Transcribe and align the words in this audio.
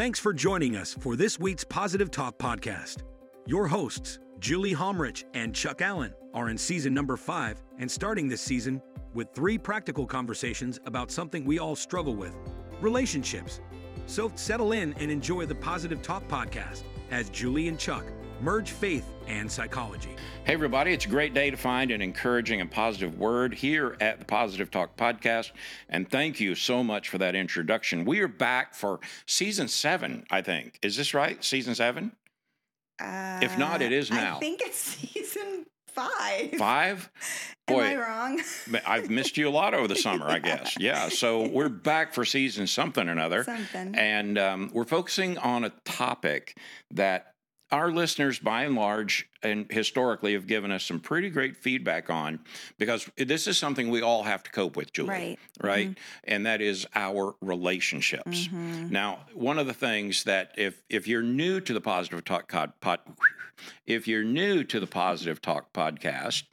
Thanks 0.00 0.18
for 0.18 0.32
joining 0.32 0.76
us 0.76 0.94
for 0.94 1.14
this 1.14 1.38
week's 1.38 1.62
Positive 1.62 2.10
Talk 2.10 2.38
podcast. 2.38 3.02
Your 3.44 3.68
hosts, 3.68 4.18
Julie 4.38 4.72
Homrich 4.72 5.24
and 5.34 5.54
Chuck 5.54 5.82
Allen, 5.82 6.14
are 6.32 6.48
in 6.48 6.56
season 6.56 6.94
number 6.94 7.18
five 7.18 7.62
and 7.78 7.90
starting 7.90 8.26
this 8.26 8.40
season 8.40 8.80
with 9.12 9.28
three 9.34 9.58
practical 9.58 10.06
conversations 10.06 10.80
about 10.86 11.10
something 11.10 11.44
we 11.44 11.58
all 11.58 11.76
struggle 11.76 12.16
with 12.16 12.34
relationships. 12.80 13.60
So 14.06 14.32
settle 14.36 14.72
in 14.72 14.94
and 14.94 15.10
enjoy 15.10 15.44
the 15.44 15.54
Positive 15.54 16.00
Talk 16.00 16.26
podcast 16.28 16.84
as 17.10 17.28
Julie 17.28 17.68
and 17.68 17.78
Chuck 17.78 18.06
merge 18.40 18.70
faith 18.70 19.04
and 19.26 19.50
psychology. 19.50 20.16
Hey, 20.44 20.54
everybody, 20.54 20.92
it's 20.92 21.04
a 21.04 21.08
great 21.08 21.34
day 21.34 21.50
to 21.50 21.56
find 21.56 21.90
an 21.90 22.00
encouraging 22.00 22.60
and 22.60 22.70
positive 22.70 23.18
word 23.18 23.54
here 23.54 23.96
at 24.00 24.18
the 24.18 24.24
Positive 24.24 24.70
Talk 24.70 24.96
Podcast. 24.96 25.50
And 25.88 26.08
thank 26.10 26.40
you 26.40 26.54
so 26.54 26.82
much 26.82 27.08
for 27.08 27.18
that 27.18 27.34
introduction. 27.34 28.04
We 28.04 28.20
are 28.20 28.28
back 28.28 28.74
for 28.74 29.00
season 29.26 29.68
seven, 29.68 30.24
I 30.30 30.42
think. 30.42 30.78
Is 30.82 30.96
this 30.96 31.12
right? 31.14 31.42
Season 31.44 31.74
seven? 31.74 32.12
Uh, 33.00 33.40
If 33.42 33.58
not, 33.58 33.82
it 33.82 33.92
is 33.92 34.10
now. 34.10 34.36
I 34.36 34.40
think 34.40 34.60
it's 34.62 34.78
season 35.12 35.66
five. 35.88 36.52
Five? 36.58 37.10
Am 37.68 37.78
I 37.78 37.96
wrong? 37.96 38.42
I've 38.84 39.10
missed 39.10 39.36
you 39.36 39.48
a 39.48 39.50
lot 39.50 39.74
over 39.74 39.86
the 39.86 39.94
summer, 39.96 40.26
I 40.26 40.38
guess. 40.40 40.76
Yeah. 40.80 41.08
So 41.08 41.46
we're 41.46 41.68
back 41.68 42.14
for 42.14 42.24
season 42.24 42.66
something 42.66 43.08
or 43.08 43.12
another. 43.12 43.44
Something. 43.44 43.94
And 43.94 44.38
um, 44.38 44.70
we're 44.72 44.84
focusing 44.86 45.38
on 45.38 45.62
a 45.64 45.70
topic 45.84 46.56
that 46.92 47.29
our 47.72 47.90
listeners, 47.90 48.38
by 48.38 48.64
and 48.64 48.74
large, 48.74 49.28
and 49.42 49.66
historically, 49.70 50.32
have 50.32 50.46
given 50.46 50.70
us 50.70 50.84
some 50.84 51.00
pretty 51.00 51.30
great 51.30 51.56
feedback 51.56 52.10
on 52.10 52.40
because 52.78 53.08
this 53.16 53.46
is 53.46 53.56
something 53.58 53.90
we 53.90 54.02
all 54.02 54.22
have 54.24 54.42
to 54.42 54.50
cope 54.50 54.76
with, 54.76 54.92
Julie. 54.92 55.08
Right. 55.08 55.38
Right. 55.62 55.98
And 56.24 56.46
that 56.46 56.60
is 56.60 56.86
our 56.94 57.34
relationships. 57.40 58.48
Mhm. 58.48 58.90
Now, 58.90 59.26
one 59.32 59.58
of 59.58 59.66
the 59.66 59.74
things 59.74 60.24
that 60.24 60.52
if 60.56 60.82
if 60.88 61.06
you're 61.06 61.22
new 61.22 61.60
to 61.60 61.72
the 61.72 61.80
Positive 61.80 62.24
Talk 62.24 62.50
pod, 62.50 62.72
pod 62.80 63.00
if 63.86 64.08
you're 64.08 64.24
new 64.24 64.64
to 64.64 64.80
the 64.80 64.86
Positive 64.86 65.40
Talk 65.40 65.72
podcast, 65.72 66.44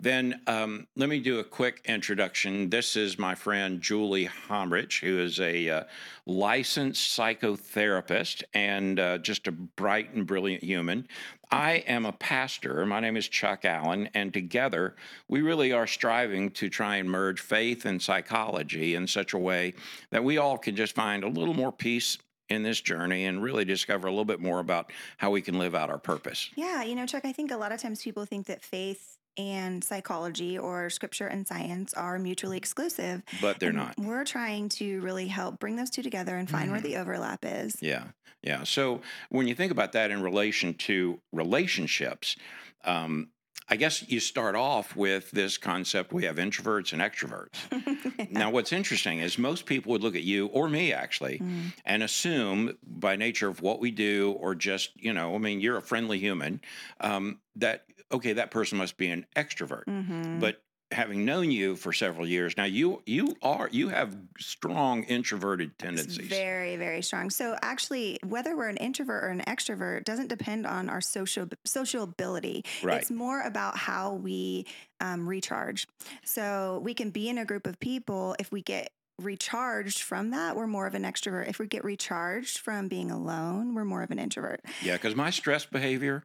then 0.00 0.40
um, 0.46 0.86
let 0.96 1.08
me 1.08 1.20
do 1.20 1.38
a 1.38 1.44
quick 1.44 1.80
introduction. 1.86 2.68
This 2.68 2.94
is 2.96 3.18
my 3.18 3.34
friend 3.34 3.80
Julie 3.80 4.28
Homrich, 4.48 5.00
who 5.00 5.18
is 5.18 5.40
a 5.40 5.68
uh, 5.70 5.84
licensed 6.26 7.16
psychotherapist 7.18 8.42
and 8.52 9.00
uh, 9.00 9.18
just 9.18 9.46
a 9.46 9.52
bright 9.52 10.12
and 10.12 10.26
brilliant 10.26 10.62
human. 10.62 11.08
I 11.50 11.84
am 11.86 12.04
a 12.04 12.12
pastor. 12.12 12.84
My 12.84 13.00
name 13.00 13.16
is 13.16 13.28
Chuck 13.28 13.64
Allen, 13.64 14.10
and 14.14 14.32
together 14.32 14.96
we 15.28 15.40
really 15.40 15.72
are 15.72 15.86
striving 15.86 16.50
to 16.52 16.68
try 16.68 16.96
and 16.96 17.08
merge 17.08 17.40
faith 17.40 17.84
and 17.84 18.02
psychology 18.02 18.94
in 18.94 19.06
such 19.06 19.32
a 19.32 19.38
way 19.38 19.74
that 20.10 20.24
we 20.24 20.36
all 20.36 20.58
can 20.58 20.76
just 20.76 20.94
find 20.94 21.22
a 21.22 21.28
little 21.28 21.54
more 21.54 21.72
peace 21.72 22.18
in 22.50 22.62
this 22.62 22.80
journey 22.80 23.24
and 23.24 23.42
really 23.42 23.64
discover 23.64 24.06
a 24.06 24.10
little 24.10 24.24
bit 24.24 24.40
more 24.40 24.60
about 24.60 24.92
how 25.16 25.30
we 25.30 25.40
can 25.40 25.58
live 25.58 25.74
out 25.74 25.88
our 25.88 25.98
purpose. 25.98 26.50
Yeah, 26.56 26.82
you 26.82 26.94
know, 26.94 27.06
Chuck, 27.06 27.24
I 27.24 27.32
think 27.32 27.50
a 27.50 27.56
lot 27.56 27.72
of 27.72 27.80
times 27.80 28.02
people 28.02 28.26
think 28.26 28.46
that 28.46 28.62
faith 28.62 29.16
and 29.36 29.82
psychology 29.84 30.58
or 30.58 30.90
scripture 30.90 31.26
and 31.26 31.46
science 31.46 31.94
are 31.94 32.18
mutually 32.18 32.56
exclusive. 32.56 33.22
But 33.40 33.60
they're 33.60 33.70
And 33.70 33.78
not. 33.78 33.94
We're 33.98 34.24
trying 34.24 34.68
to 34.70 35.00
really 35.00 35.26
help 35.28 35.58
bring 35.58 35.76
those 35.76 35.90
two 35.90 36.02
together 36.02 36.36
and 36.36 36.48
find 36.50 36.70
where 36.70 36.80
Mhm. 36.80 36.84
the 36.84 36.96
overlap 36.96 37.44
is. 37.44 37.76
Yeah, 37.80 38.08
yeah. 38.42 38.64
So 38.64 39.02
when 39.30 39.48
you 39.48 39.54
think 39.54 39.72
about 39.72 39.92
that 39.92 40.10
in 40.10 40.22
relation 40.22 40.74
to 40.74 41.20
relationships, 41.32 42.36
um, 42.84 43.30
I 43.66 43.76
guess 43.76 44.06
you 44.10 44.20
start 44.20 44.56
off 44.56 44.94
with 44.94 45.30
this 45.30 45.56
concept 45.56 46.12
we 46.12 46.24
have 46.24 46.36
introverts 46.36 46.92
and 46.92 47.00
extroverts. 47.00 47.56
Now, 48.30 48.50
what's 48.50 48.72
interesting 48.72 49.20
is 49.20 49.38
most 49.38 49.64
people 49.64 49.92
would 49.92 50.02
look 50.02 50.14
at 50.16 50.22
you 50.22 50.46
or 50.48 50.68
me 50.68 50.92
actually 50.92 51.38
Mm. 51.38 51.72
and 51.86 52.02
assume 52.02 52.76
by 52.82 53.16
nature 53.16 53.48
of 53.48 53.62
what 53.62 53.80
we 53.80 53.90
do 53.90 54.32
or 54.38 54.54
just, 54.54 54.90
you 54.96 55.12
know, 55.14 55.34
I 55.34 55.38
mean, 55.38 55.60
you're 55.60 55.76
a 55.78 55.82
friendly 55.82 56.18
human, 56.18 56.60
um, 57.00 57.40
that, 57.56 57.86
okay, 58.12 58.34
that 58.34 58.50
person 58.50 58.78
must 58.78 58.96
be 58.96 59.08
an 59.10 59.26
extrovert. 59.36 59.84
Mhm. 59.86 60.40
But 60.40 60.62
having 60.90 61.24
known 61.24 61.50
you 61.50 61.74
for 61.74 61.92
several 61.92 62.26
years 62.26 62.56
now, 62.56 62.64
you 62.64 63.02
you 63.06 63.34
are 63.42 63.68
you 63.72 63.88
have 63.88 64.16
strong 64.38 65.02
introverted 65.04 65.70
It's 65.70 65.78
tendencies. 65.82 66.28
very, 66.28 66.76
very 66.76 67.02
strong. 67.02 67.30
So 67.30 67.56
actually, 67.62 68.18
whether 68.22 68.56
we're 68.56 68.68
an 68.68 68.76
introvert 68.76 69.24
or 69.24 69.28
an 69.28 69.40
extrovert 69.46 70.04
doesn't 70.04 70.28
depend 70.28 70.66
on 70.66 70.88
our 70.88 71.00
social 71.00 71.48
social 71.64 72.04
ability. 72.04 72.64
Right. 72.82 73.00
It's 73.00 73.10
more 73.10 73.40
about 73.42 73.76
how 73.76 74.12
we 74.14 74.66
um, 75.00 75.26
recharge. 75.28 75.88
So 76.24 76.80
we 76.84 76.94
can 76.94 77.10
be 77.10 77.28
in 77.28 77.38
a 77.38 77.44
group 77.44 77.66
of 77.66 77.80
people 77.80 78.36
if 78.38 78.52
we 78.52 78.62
get 78.62 78.90
recharged 79.20 80.00
from 80.02 80.30
that 80.30 80.56
we're 80.56 80.66
more 80.66 80.88
of 80.88 80.94
an 80.96 81.04
extrovert 81.04 81.48
if 81.48 81.60
we 81.60 81.68
get 81.68 81.84
recharged 81.84 82.58
from 82.58 82.88
being 82.88 83.12
alone 83.12 83.72
we're 83.72 83.84
more 83.84 84.02
of 84.02 84.10
an 84.10 84.18
introvert 84.18 84.60
Yeah, 84.82 84.94
because 84.94 85.14
my 85.14 85.30
stress 85.30 85.64
behavior 85.64 86.24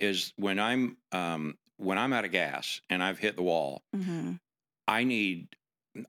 is 0.00 0.32
when 0.36 0.58
I'm 0.58 0.96
um, 1.12 1.56
when 1.76 1.98
I'm 1.98 2.12
out 2.12 2.24
of 2.24 2.32
gas 2.32 2.80
and 2.90 3.02
I've 3.02 3.18
hit 3.18 3.36
the 3.36 3.42
wall, 3.42 3.82
hmm 3.94 4.32
I 4.86 5.04
need 5.04 5.48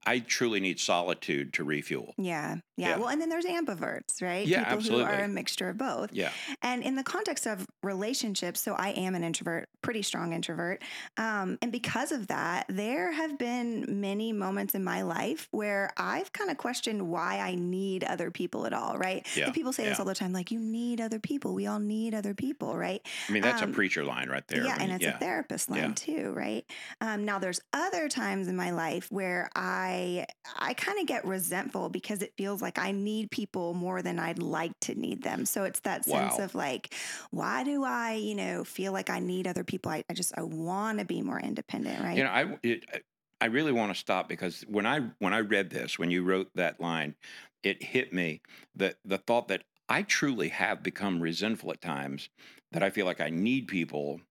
I 0.05 0.19
truly 0.19 0.59
need 0.59 0.79
solitude 0.79 1.53
to 1.53 1.63
refuel. 1.63 2.13
yeah, 2.17 2.57
yeah 2.77 2.89
Yeah. 2.89 2.97
well 2.97 3.07
and 3.09 3.19
then 3.21 3.29
there's 3.29 3.45
ambiverts 3.45 4.21
right 4.21 4.45
Yeah, 4.47 4.63
people 4.75 4.97
who 4.99 5.03
are 5.03 5.23
a 5.23 5.27
mixture 5.27 5.69
of 5.69 5.77
both 5.77 6.13
Yeah, 6.13 6.31
And 6.61 6.83
in 6.83 6.95
the 6.95 7.03
context 7.03 7.45
of 7.47 7.65
relationships, 7.81 8.61
so 8.61 8.75
I 8.75 8.89
am 8.91 9.15
an 9.15 9.23
introvert, 9.23 9.67
pretty 9.81 10.01
strong 10.03 10.33
introvert. 10.33 10.83
Um, 11.17 11.57
and 11.61 11.71
because 11.71 12.11
of 12.11 12.27
that, 12.27 12.65
there 12.69 13.11
have 13.11 13.37
been 13.37 13.85
many 14.01 14.31
moments 14.31 14.75
in 14.75 14.83
my 14.83 15.01
life 15.01 15.47
where 15.51 15.91
I've 15.97 16.31
kind 16.33 16.49
of 16.51 16.57
questioned 16.57 17.09
why 17.09 17.39
I 17.39 17.55
need 17.55 18.03
other 18.03 18.31
people 18.31 18.65
at 18.65 18.73
all, 18.73 18.97
right? 18.97 19.25
Yeah, 19.35 19.45
And 19.45 19.53
people 19.53 19.73
say 19.73 19.85
this 19.85 19.99
all 19.99 20.05
the 20.05 20.15
time 20.15 20.33
like, 20.33 20.51
you 20.51 20.59
need 20.59 21.01
other 21.01 21.19
people. 21.19 21.53
We 21.55 21.67
all 21.67 21.79
need 21.79 22.13
other 22.13 22.33
people, 22.33 22.75
right? 22.77 23.01
I 23.27 23.31
mean 23.31 23.41
that's 23.43 23.61
Um, 23.61 23.71
a 23.71 23.73
preacher 23.73 24.03
line 24.03 24.29
right 24.29 24.47
there. 24.47 24.63
Yeah, 24.65 24.75
I 24.75 24.79
mean, 24.79 24.81
and 24.81 24.91
it's 24.93 25.03
yeah. 25.03 25.15
a 25.15 25.19
therapist 25.19 25.69
line 25.69 25.79
Yeah. 25.79 25.93
too, 25.95 26.33
right? 26.35 26.65
Um, 27.01 27.25
now, 27.25 27.39
there's 27.39 27.61
other 27.73 28.07
times 28.09 28.47
in 28.47 28.55
my 28.55 28.71
life 28.71 29.07
where 29.11 29.49
I 29.55 29.68
I 29.69 30.25
I 30.57 30.73
kind 30.73 30.99
of 30.99 31.05
get 31.07 31.25
resentful 31.25 31.89
because 31.89 32.21
it 32.21 32.33
feels 32.37 32.61
like 32.61 32.77
I 32.79 32.91
need 32.91 33.31
people 33.31 33.73
more 33.73 34.01
than 34.01 34.19
I'd 34.19 34.39
like 34.39 34.79
to 34.81 34.95
need 34.95 35.23
them. 35.23 35.45
So 35.45 35.63
it's 35.63 35.81
that 35.81 36.05
sense 36.05 36.39
Wow. 36.39 36.39
of 36.39 36.55
like, 36.55 36.93
why 37.31 37.63
do 37.63 37.83
I, 37.83 38.13
you 38.13 38.35
know, 38.35 38.63
feel 38.63 38.93
like 38.93 39.09
I 39.09 39.19
need 39.19 39.47
other 39.47 39.63
people? 39.63 39.91
I, 39.91 40.03
I 40.09 40.13
just 40.13 40.37
I 40.37 40.43
want 40.43 40.99
to 40.99 41.05
be 41.05 41.21
more 41.21 41.39
independent, 41.39 42.01
right? 42.01 42.15
You 42.15 42.23
know, 42.23 42.29
I 42.29 42.59
it, 42.63 43.05
I 43.41 43.45
really 43.45 43.71
want 43.71 43.93
to 43.93 43.99
stop 43.99 44.27
because 44.27 44.61
when 44.63 44.85
I 44.85 45.11
when 45.19 45.33
I 45.33 45.39
read 45.39 45.69
this, 45.69 45.97
when 45.97 46.11
you 46.11 46.23
wrote 46.23 46.49
that 46.55 46.79
line, 46.79 47.15
it 47.63 47.83
hit 47.83 48.13
me 48.13 48.41
that 48.75 48.97
the 49.05 49.17
thought 49.17 49.47
that 49.49 49.63
I 49.87 50.03
truly 50.03 50.49
have 50.49 50.83
become 50.83 51.21
resentful 51.21 51.71
at 51.71 51.81
times 51.81 52.29
that 52.71 52.83
I 52.83 52.89
feel 52.89 53.05
like 53.05 53.21
I 53.21 53.29
need 53.29 53.67
people 53.67 54.21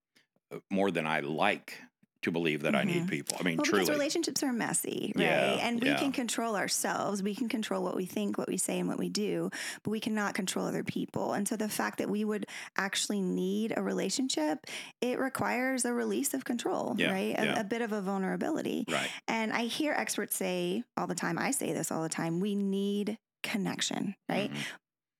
uh, 0.53 0.61
more 0.71 0.91
than 0.93 1.07
I 1.07 1.21
like 1.21 1.83
to 2.23 2.33
believe 2.33 2.63
that 2.63 2.75
I 2.75 2.83
need 2.83 3.05
Mhm. 3.05 3.11
people. 3.11 3.37
I 3.41 3.45
mean, 3.45 3.57
well, 3.57 3.65
because 3.65 3.87
truly. 3.87 3.93
relationships 3.93 4.43
are 4.43 4.53
messy, 4.53 5.13
right? 5.15 5.25
Yeah, 5.25 5.67
and 5.69 5.81
we 5.81 5.89
yeah. 5.89 5.99
can 5.99 6.11
control 6.11 6.57
ourselves. 6.57 7.23
We 7.23 7.35
can 7.35 7.49
control 7.49 7.83
what 7.85 7.95
we 7.95 8.07
think, 8.07 8.37
what 8.37 8.49
we 8.49 8.57
say, 8.57 8.79
and 8.81 8.89
what 8.89 8.99
we 8.99 9.09
do, 9.09 9.51
but 9.85 9.91
we 9.91 10.01
cannot 10.01 10.35
control 10.35 10.67
other 10.67 10.83
people. 10.83 11.33
And 11.33 11.47
so 11.47 11.55
the 11.57 11.69
fact 11.69 11.99
that 11.99 12.11
we 12.11 12.25
would 12.25 12.47
actually 12.77 13.21
need 13.21 13.73
a 13.77 13.83
relationship, 13.83 14.67
it 15.01 15.19
requires 15.21 15.85
a 15.85 15.93
release 15.95 16.35
of 16.35 16.45
control, 16.45 16.97
Yeah, 16.99 17.13
right? 17.13 17.39
A, 17.39 17.61
a 17.61 17.65
bit 17.65 17.83
of 17.83 17.93
a 17.93 18.01
vulnerability. 18.03 18.85
Right. 18.89 19.09
And 19.29 19.53
I 19.53 19.63
hear 19.67 19.93
experts 19.93 20.35
say 20.35 20.83
all 20.97 21.07
the 21.07 21.15
time, 21.15 21.39
I 21.39 21.53
say 21.53 21.73
this 21.73 21.93
all 21.93 22.03
the 22.03 22.09
time, 22.09 22.41
we 22.41 22.57
need 22.57 23.19
connection, 23.45 24.17
right? 24.29 24.51
Mhm. 24.53 24.57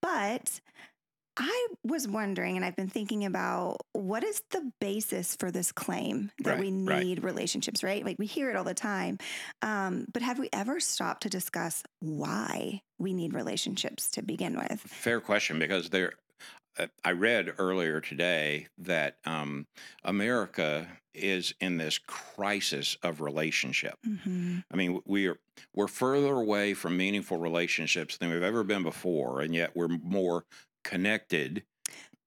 But 0.03 0.61
I 1.39 1.69
was 1.85 2.09
wondering, 2.09 2.57
and 2.57 2.65
I've 2.65 2.75
been 2.77 2.89
thinking 2.89 3.25
about 3.25 3.79
what 3.93 4.25
is 4.25 4.43
the 4.51 4.73
basis 4.81 5.37
for 5.37 5.51
this 5.51 5.71
claim 5.73 6.31
that 6.43 6.53
Right, 6.53 6.61
we 6.61 6.71
right. 6.73 7.05
need 7.05 7.23
relationships, 7.23 7.85
right? 7.85 8.05
Like 8.05 8.19
we 8.19 8.27
hear 8.27 8.51
it 8.51 8.57
all 8.57 8.65
the 8.65 8.75
time. 8.75 9.19
Um, 9.63 10.07
but 10.13 10.23
have 10.23 10.39
we 10.39 10.49
ever 10.53 10.81
stopped 10.81 11.23
to 11.23 11.29
discuss 11.31 11.83
why 12.01 12.83
we 12.99 13.15
need 13.15 13.35
relationships 13.35 14.11
to 14.13 14.23
begin 14.23 14.57
with? 14.57 14.81
Fair 14.81 15.21
question 15.21 15.59
because 15.61 15.91
there. 15.91 16.15
uh, 16.79 16.87
I 17.05 17.13
read 17.13 17.55
earlier 17.59 18.01
today 18.01 18.67
that 18.79 19.19
um, 19.25 19.67
America 20.05 20.89
is 21.15 21.53
in 21.61 21.77
this 21.79 21.99
crisis 21.99 22.97
of 23.03 23.21
relationship. 23.21 23.95
hmm 24.05 24.59
I 24.73 24.77
mean, 24.77 25.01
we 25.05 25.27
are 25.29 25.39
we're 25.75 25.89
further 25.89 26.35
away 26.35 26.75
from 26.75 26.97
meaningful 26.97 27.39
relationships 27.39 28.17
than 28.17 28.31
we've 28.31 28.43
ever 28.43 28.63
been 28.65 28.83
before, 28.85 29.41
and 29.41 29.55
yet 29.55 29.75
we're 29.75 29.89
more 29.89 30.45
connected 30.85 31.65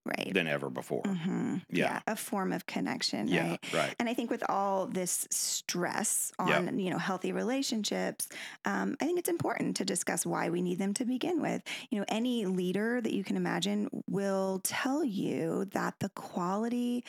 Right. 0.04 0.32
than 0.34 0.48
ever 0.48 0.72
before. 0.72 1.04
hmm 1.04 1.58
Yeah. 1.70 2.02
A 2.08 2.16
form 2.16 2.52
of 2.54 2.66
connection, 2.66 3.28
Yeah, 3.28 3.50
right? 3.52 3.60
right. 3.72 3.96
And 4.00 4.10
I 4.10 4.16
think 4.16 4.32
with 4.32 4.44
all 4.50 4.88
this 4.88 5.28
stress 5.30 6.32
Yeah. 6.40 6.58
on, 6.58 6.80
you 6.80 6.90
know, 6.90 6.98
healthy 6.98 7.32
relationships, 7.32 8.28
um, 8.66 8.96
I 9.00 9.06
think 9.06 9.20
it's 9.20 9.30
important 9.30 9.78
to 9.78 9.86
discuss 9.86 10.26
why 10.26 10.50
we 10.50 10.64
need 10.64 10.80
them 10.80 10.96
to 10.96 11.06
begin 11.06 11.40
with. 11.40 11.62
You 11.92 12.00
know, 12.00 12.06
any 12.08 12.48
leader 12.48 13.00
that 13.00 13.14
you 13.14 13.24
can 13.24 13.38
imagine 13.38 13.90
will 14.08 14.60
tell 14.64 15.04
you 15.04 15.66
that 15.66 16.00
the 16.00 16.10
quality 16.10 17.06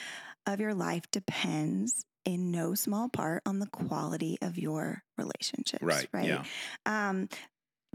of 0.47 0.61
your 0.61 0.75
life 0.75 1.11
depends 1.11 2.05
in 2.27 2.51
no 2.51 2.75
small 2.75 3.09
part 3.09 3.43
on 3.47 3.59
the 3.59 3.67
quality 3.69 4.37
of 4.43 4.59
your 4.59 5.03
relationships. 5.17 5.83
Right. 5.83 6.09
Right. 6.13 6.27
Yeah. 6.29 6.45
Um, 6.85 7.29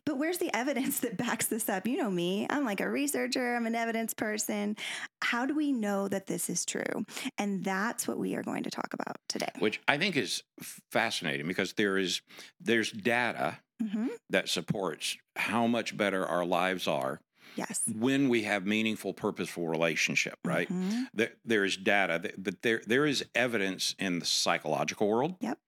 but 0.08 0.18
where's 0.18 0.38
the 0.38 0.50
evidence 0.56 1.00
that 1.02 1.18
backs 1.18 1.48
this 1.48 1.68
up? 1.68 1.86
You 1.86 1.98
know 1.98 2.10
me, 2.10 2.48
I'm 2.50 2.64
like 2.66 2.80
a 2.80 2.90
researcher, 2.90 3.56
I'm 3.56 3.68
an 3.68 3.76
evidence 3.76 4.14
person. 4.14 4.78
How 5.22 5.46
do 5.46 5.54
we 5.54 5.74
know 5.74 6.08
that 6.08 6.28
this 6.28 6.50
is 6.50 6.66
true? 6.66 7.06
And 7.38 7.64
that's 7.64 8.08
what 8.08 8.18
we 8.18 8.34
are 8.36 8.42
going 8.42 8.64
to 8.64 8.72
talk 8.72 8.94
about 8.94 9.18
today. 9.28 9.52
Which 9.60 9.82
I 9.88 9.98
think 9.98 10.16
is 10.16 10.44
fascinating 10.62 11.46
because 11.48 11.74
there 11.74 11.98
is 11.98 12.22
there's 12.60 12.92
data 12.92 13.60
hmm 13.80 14.08
that 14.32 14.50
supports 14.50 15.18
how 15.36 15.68
much 15.68 15.96
better 15.96 16.26
our 16.26 16.44
lives 16.46 16.88
are 16.88 17.20
Yes. 17.56 17.82
when 17.96 18.28
we 18.30 18.44
have 18.44 18.66
meaningful, 18.66 19.14
purposeful 19.14 19.68
relationship, 19.68 20.38
right? 20.44 20.68
Mhm. 20.70 21.08
There, 21.14 21.32
there 21.46 21.64
is 21.64 21.78
data, 21.78 22.20
that, 22.24 22.42
but 22.44 22.62
there 22.64 22.82
there 22.88 23.06
is 23.06 23.26
evidence 23.36 23.94
in 24.00 24.20
the 24.20 24.26
psychological 24.26 25.08
world. 25.08 25.36
Yep. 25.42 25.60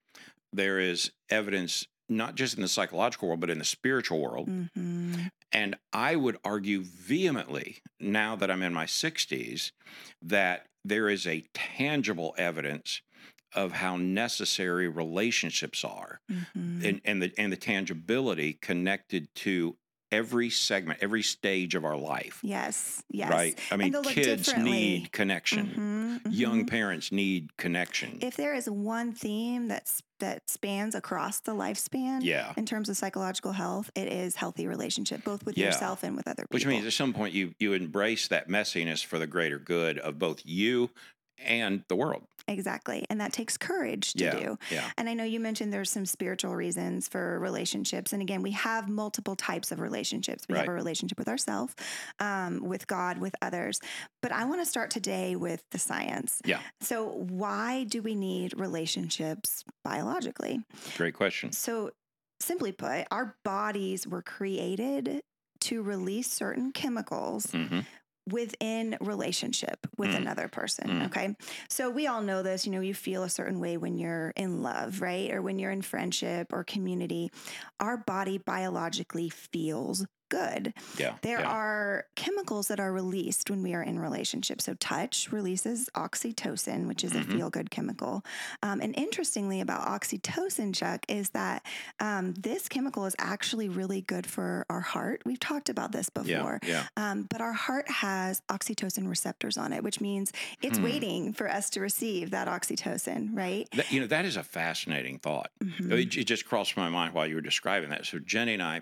There 0.54 0.80
is 0.80 1.12
evidence 1.30 1.88
not 2.10 2.36
just 2.36 2.56
in 2.56 2.62
the 2.62 2.68
psychological 2.68 3.28
world, 3.28 3.40
but 3.40 3.50
in 3.50 3.60
the 3.60 3.66
spiritual 3.66 4.20
world. 4.20 4.48
Mhm. 4.50 5.30
And 5.52 5.76
I 5.94 6.16
would 6.16 6.38
argue 6.44 6.82
vehemently, 6.84 7.78
now 8.00 8.36
that 8.36 8.52
I'm 8.52 8.62
in 8.64 8.74
my 8.74 8.86
60s, 8.86 9.72
that 10.22 10.68
there 10.84 11.10
is 11.10 11.28
a 11.28 11.44
tangible 11.54 12.36
evidence 12.38 13.02
of 13.54 13.72
how 13.74 13.98
necessary 13.98 14.88
relationships 14.88 15.84
are 15.84 16.22
Mhm. 16.32 16.84
and, 16.86 17.02
and 17.04 17.22
the 17.22 17.34
and 17.38 17.52
the 17.52 17.58
tangibility 17.58 18.54
connected 18.54 19.28
to 19.36 19.76
every 20.12 20.50
segment, 20.50 21.00
every 21.02 21.22
stage 21.22 21.76
of 21.76 21.86
our 21.86 21.98
life. 21.98 22.40
Yes. 22.44 23.04
Yes. 23.10 23.30
Right. 23.30 23.60
I 23.72 23.78
mean, 23.78 23.94
kids 24.04 24.56
need 24.58 25.12
connection. 25.12 26.22
Mhm, 26.26 26.34
Young 26.34 26.64
mhm. 26.64 26.68
parents 26.68 27.12
need 27.12 27.56
connection. 27.58 28.18
If 28.22 28.36
there 28.36 28.54
is 28.56 28.68
one 28.70 29.14
theme 29.14 29.68
that's 29.68 30.02
that 30.20 30.50
spans 30.50 30.96
across 30.96 31.40
the 31.40 31.54
lifespan 31.54 32.24
yeah. 32.24 32.54
in 32.58 32.66
terms 32.66 32.90
of 32.90 32.98
psychological 32.98 33.52
health, 33.52 33.90
it 33.96 34.08
is 34.08 34.36
healthy 34.36 34.68
relationship, 34.68 35.24
both 35.24 35.46
with 35.46 35.58
Yeah. 35.58 35.68
yourself 35.68 36.04
and 36.04 36.16
with 36.16 36.28
other 36.28 36.44
people. 36.44 36.56
Which 36.56 36.66
means 36.66 36.86
at 36.86 36.94
some 36.94 37.14
point 37.14 37.34
you 37.34 37.54
you 37.60 37.74
embrace 37.74 38.28
that 38.30 38.48
messiness 38.50 39.04
for 39.06 39.20
the 39.20 39.28
greater 39.28 39.60
good 39.60 39.98
of 40.00 40.20
both 40.20 40.42
you 40.46 40.90
and 41.38 41.84
the 41.88 41.96
world. 41.96 42.24
Exactly, 42.50 43.06
and 43.10 43.22
that 43.22 43.34
takes 43.34 43.58
courage 43.58 44.14
to 44.14 44.26
yeah. 44.26 44.40
do. 44.40 44.58
Yeah. 44.72 44.90
And 44.98 45.08
I 45.08 45.14
know 45.14 45.24
you 45.24 45.40
mentioned 45.40 45.72
there's 45.72 45.90
some 45.90 46.06
spiritual 46.06 46.56
reasons 46.56 47.08
for 47.08 47.40
relationships. 47.40 48.14
And 48.14 48.22
again, 48.22 48.42
we 48.42 48.52
have 48.52 48.90
multiple 48.90 49.36
types 49.36 49.72
of 49.72 49.80
relationships. 49.80 50.46
We 50.50 50.58
have 50.58 50.68
a 50.68 50.72
relationship 50.72 51.18
with 51.18 51.28
ourselves, 51.28 51.76
um, 52.20 52.60
with 52.64 52.88
God, 52.88 53.20
with 53.20 53.36
others. 53.42 53.80
But 54.22 54.32
I 54.32 54.46
want 54.46 54.62
to 54.62 54.66
start 54.66 54.92
today 54.92 55.36
with 55.36 55.64
the 55.72 55.80
science. 55.80 56.42
Yeah. 56.46 56.60
So, 56.82 57.06
why 57.30 57.86
do 57.86 58.02
we 58.02 58.16
need 58.16 58.60
relationships 58.60 59.64
biologically? 59.84 60.60
Great 60.98 61.14
question. 61.14 61.52
So, 61.52 61.92
simply 62.40 62.72
put, 62.72 63.06
our 63.12 63.36
bodies 63.44 64.08
were 64.08 64.22
created 64.22 65.22
to 65.62 65.84
release 65.84 66.32
certain 66.32 66.72
chemicals 66.72 67.48
hmm 67.52 67.80
within 68.32 68.98
relationship 69.02 69.86
with 69.98 70.12
Mm. 70.12 70.18
another 70.18 70.48
person. 70.48 70.88
Mm. 70.90 71.06
Okay. 71.08 71.36
So 71.70 71.90
we 71.90 72.08
all 72.08 72.22
know 72.22 72.44
this, 72.44 72.66
you 72.66 72.72
know, 72.72 72.82
you 72.82 72.94
feel 72.94 73.24
a 73.24 73.30
certain 73.30 73.60
way 73.60 73.78
when 73.78 73.98
you're 73.98 74.32
in 74.36 74.62
love, 74.62 75.02
right? 75.02 75.32
Or 75.32 75.42
when 75.42 75.60
you're 75.60 75.72
in 75.72 75.82
friendship 75.82 76.52
or 76.54 76.64
community. 76.64 77.32
Our 77.80 77.98
body 77.98 78.38
biologically 78.38 79.30
feels 79.30 80.06
good. 80.30 80.74
Yeah. 80.98 81.16
There 81.22 81.40
yeah. 81.40 81.50
are 81.50 82.06
chemicals 82.16 82.68
that 82.68 82.80
are 82.80 82.92
released 82.94 83.50
when 83.50 83.62
we 83.64 83.74
are 83.74 83.82
in 83.84 84.00
relationship. 84.00 84.62
So 84.62 84.76
touch 84.76 85.32
releases 85.32 85.90
oxytocin, 85.96 86.88
which 86.88 87.04
is 87.04 87.14
Mhm. 87.14 87.22
a 87.22 87.24
feel 87.32 87.50
good 87.50 87.72
chemical. 87.72 88.24
Um, 88.64 88.82
and 88.82 88.96
interestingly 88.98 89.62
about 89.62 89.88
oxytocin, 89.88 90.74
Chuck, 90.76 91.06
is 91.08 91.30
that 91.32 91.66
um, 92.00 92.34
this 92.36 92.68
chemical 92.70 93.06
is 93.06 93.16
actually 93.20 93.70
really 93.70 94.02
good 94.02 94.26
for 94.26 94.66
our 94.70 94.82
heart. 94.82 95.22
We've 95.26 95.40
talked 95.40 95.70
about 95.70 95.92
this 95.92 96.10
before. 96.10 96.60
Yeah. 96.64 96.86
Yeah. 96.98 97.12
Um, 97.12 97.24
but 97.24 97.42
our 97.42 97.54
heart 97.54 97.90
has 97.90 98.42
oxytocin 98.50 99.08
receptors 99.10 99.58
on 99.58 99.74
it, 99.74 99.84
which 99.84 100.00
means 100.00 100.32
it's 100.62 100.78
Hmm. 100.78 100.84
waiting 100.84 101.34
for 101.34 101.50
us 101.50 101.70
to 101.72 101.82
receive 101.82 102.32
that 102.32 102.48
oxytocin, 102.48 103.30
right? 103.36 103.68
That, 103.74 103.92
you 103.92 104.00
know, 104.02 104.08
that 104.08 104.26
is 104.26 104.36
a 104.38 104.44
fascinating 104.44 105.20
thought. 105.20 105.52
Mhm. 105.64 105.92
It, 105.92 106.18
it 106.18 106.24
just 106.26 106.46
crossed 106.46 106.78
my 106.78 106.90
mind 106.90 107.14
while 107.14 107.28
you 107.28 107.36
were 107.36 107.42
describing 107.42 107.90
that. 107.90 108.06
So 108.06 108.20
Jenny 108.20 108.54
and 108.54 108.64
I, 108.64 108.82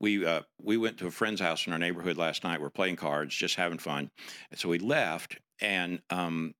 we 0.00 0.24
uh, 0.24 0.42
we 0.60 0.76
went 0.76 0.87
to 0.96 1.06
a 1.06 1.10
friend's 1.10 1.40
house 1.40 1.66
in 1.66 1.72
our 1.72 1.78
neighborhood 1.78 2.16
last 2.16 2.42
night. 2.44 2.60
We're 2.60 2.70
playing 2.70 2.96
cards, 2.96 3.34
just 3.34 3.56
having 3.56 3.78
fun. 3.78 4.10
And 4.50 4.58
so 4.58 4.68
we 4.68 4.78
left, 4.78 5.38
and 5.60 6.00
um, 6.10 6.54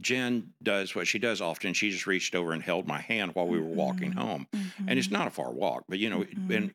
Jen 0.00 0.52
does 0.62 0.94
what 0.94 1.06
she 1.06 1.18
does 1.18 1.40
often. 1.40 1.74
She 1.74 1.90
just 1.90 2.06
reached 2.06 2.34
over 2.34 2.52
and 2.52 2.62
held 2.62 2.86
my 2.86 3.00
hand 3.00 3.34
while 3.34 3.46
we 3.46 3.58
were 3.60 3.66
walking 3.66 4.12
Mhm. 4.12 4.18
home. 4.18 4.46
And 4.86 4.98
it's 4.98 5.08
Mhm. 5.08 5.12
not 5.12 5.26
a 5.28 5.30
far 5.30 5.52
walk, 5.52 5.84
but 5.88 5.98
you 5.98 6.10
know, 6.10 6.24
Mhm. 6.24 6.50
and 6.56 6.74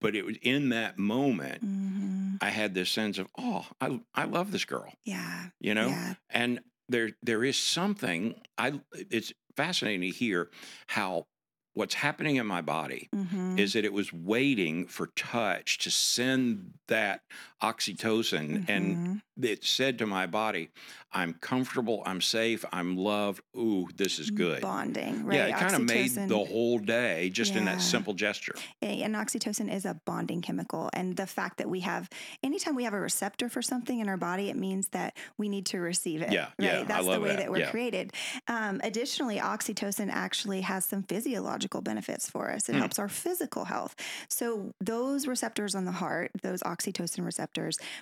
but 0.00 0.16
it 0.16 0.24
was 0.24 0.36
in 0.40 0.70
that 0.70 0.96
moment 0.98 1.62
Mhm. 1.62 2.38
I 2.40 2.48
had 2.48 2.72
this 2.72 2.90
sense 2.90 3.18
of, 3.18 3.28
oh, 3.36 3.66
I 3.80 4.00
I 4.14 4.24
love 4.24 4.50
this 4.50 4.64
girl, 4.64 4.94
Yeah. 5.04 5.50
you 5.60 5.74
know, 5.74 5.88
Yeah. 5.88 6.14
and 6.30 6.60
there 6.88 7.10
there 7.22 7.44
is 7.44 7.58
something 7.58 8.40
I. 8.56 8.80
It's 8.92 9.32
fascinating 9.56 10.10
to 10.10 10.16
hear 10.16 10.50
how 10.86 11.26
what's 11.74 11.94
happening 11.94 12.36
in 12.36 12.46
my 12.46 12.60
body 12.60 13.08
Mhm. 13.14 13.58
is 13.58 13.72
that 13.74 13.84
it 13.84 13.92
was 13.92 14.12
waiting 14.12 14.86
for 14.86 15.08
touch 15.08 15.78
to 15.78 15.90
send 15.90 16.74
that 16.88 17.22
oxytocin 17.62 18.68
and 18.68 18.96
Mhm. 18.96 19.22
it 19.42 19.64
said 19.64 19.98
to 19.98 20.06
my 20.06 20.26
body 20.26 20.68
i'm 21.12 21.32
comfortable 21.34 22.02
i'm 22.06 22.20
safe 22.20 22.64
i'm 22.72 22.96
loved 22.96 23.42
ooh 23.56 23.88
this 23.96 24.18
is 24.18 24.30
good 24.30 24.60
Bonding, 24.60 25.24
right? 25.24 25.36
yeah 25.36 25.46
it 25.46 25.56
kind 25.58 25.74
of 25.74 25.82
made 25.82 26.10
the 26.28 26.44
whole 26.44 26.78
day 26.78 27.30
just 27.30 27.54
in 27.56 27.64
that 27.64 27.80
simple 27.80 28.14
gesture 28.14 28.54
And 28.82 29.14
oxytocin 29.14 29.72
is 29.72 29.84
a 29.84 29.94
bonding 30.04 30.40
chemical. 30.42 30.90
And 30.92 31.16
the 31.16 31.26
fact 31.26 31.58
that 31.58 31.68
we 31.68 31.80
have, 31.80 32.08
anytime 32.42 32.74
we 32.76 32.84
have 32.84 32.94
a 32.94 33.00
receptor 33.00 33.48
for 33.48 33.62
something 33.62 33.98
in 34.00 34.08
our 34.08 34.16
body, 34.16 34.50
it 34.50 34.56
means 34.56 34.88
that 34.88 35.16
we 35.38 35.48
need 35.48 35.66
to 35.66 35.78
receive 35.80 36.22
it. 36.22 36.32
Yeah, 36.32 36.46
Right. 36.58 36.80
yeah, 36.80 36.84
That's 36.84 37.06
the 37.06 37.20
way 37.20 37.28
that, 37.28 37.38
that, 37.38 37.50
we're 37.50 37.58
yeah. 37.58 37.70
created. 37.70 38.12
Um, 38.48 38.80
additionally, 38.84 39.38
oxytocin 39.38 40.08
actually 40.10 40.60
has 40.62 40.84
some 40.84 41.02
physiological 41.02 41.80
benefits 41.82 42.28
for 42.30 42.50
us. 42.50 42.68
It 42.68 42.72
Hmm. 42.74 42.78
helps 42.80 42.98
our 42.98 43.08
physical 43.08 43.64
health. 43.66 43.94
So, 44.28 44.72
those 44.80 45.26
receptors 45.26 45.74
on 45.74 45.84
the 45.84 45.92
heart, 45.92 46.30
those 46.42 46.60
oxytocin 46.62 47.24
receptors, 47.24 47.49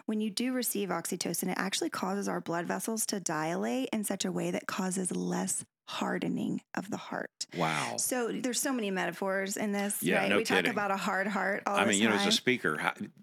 when 0.06 0.20
you 0.20 0.30
do 0.30 0.52
receive 0.52 0.88
oxytocin, 0.90 1.48
it 1.50 1.58
actually 1.58 1.90
causes 1.90 2.28
our 2.28 2.40
blood 2.40 2.66
vessels 2.66 3.06
to 3.06 3.20
dilate 3.20 3.88
in 3.92 4.04
such 4.04 4.24
a 4.24 4.32
way 4.32 4.50
that 4.50 4.66
causes 4.66 5.14
less 5.14 5.64
hardening 5.88 6.60
of 6.76 6.90
the 6.90 6.98
heart. 6.98 7.46
wow 7.56 7.96
So 7.96 8.30
there's 8.30 8.60
so 8.60 8.74
many 8.74 8.90
metaphors 8.90 9.56
in 9.56 9.72
this, 9.72 10.02
Yeah, 10.02 10.18
right? 10.18 10.28
no 10.28 10.36
we 10.36 10.44
talk 10.44 10.58
kidding. 10.58 10.70
about 10.72 10.90
a 10.90 10.98
hard 10.98 11.26
heart 11.26 11.62
all 11.66 11.78
i 11.78 11.86
mean 11.86 11.98
you 11.98 12.06
know 12.10 12.14
as 12.14 12.26
a 12.26 12.32
speaker 12.32 12.78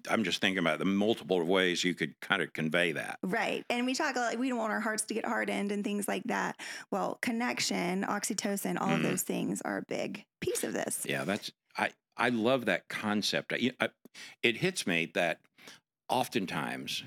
i'm 0.10 0.24
just 0.24 0.42
thinking 0.42 0.58
about 0.58 0.80
the 0.80 0.86
multiple 0.86 1.44
ways 1.44 1.84
you 1.84 1.94
could 1.94 2.20
kind 2.22 2.42
of 2.42 2.52
convey 2.54 2.92
that 2.94 3.20
Right. 3.22 3.64
And 3.70 3.86
we 3.86 3.94
talk 3.94 4.16
like 4.16 4.40
we 4.40 4.50
don't 4.50 4.58
want 4.58 4.72
our 4.72 4.80
hearts 4.80 5.04
to 5.04 5.14
get 5.14 5.26
hardened 5.26 5.72
and 5.72 5.84
things 5.84 6.08
like 6.08 6.24
that. 6.26 6.60
Well, 6.90 7.20
connection, 7.22 8.04
oxytocin, 8.04 8.82
all 8.82 8.90
of 8.96 9.00
Mhm. 9.02 9.04
those 9.04 9.22
things 9.22 9.62
are 9.62 9.78
a 9.78 9.84
big 9.88 10.26
piece 10.42 10.64
of 10.64 10.74
this. 10.74 11.06
yeah 11.08 11.24
that's 11.24 11.52
i 11.78 11.92
i 12.18 12.30
love 12.30 12.66
that 12.66 12.88
concept 12.90 13.54
I, 13.54 13.70
I, 13.80 13.90
it 14.42 14.58
hits 14.58 14.88
me 14.88 15.12
that 15.14 15.38
oftentimes 16.10 17.04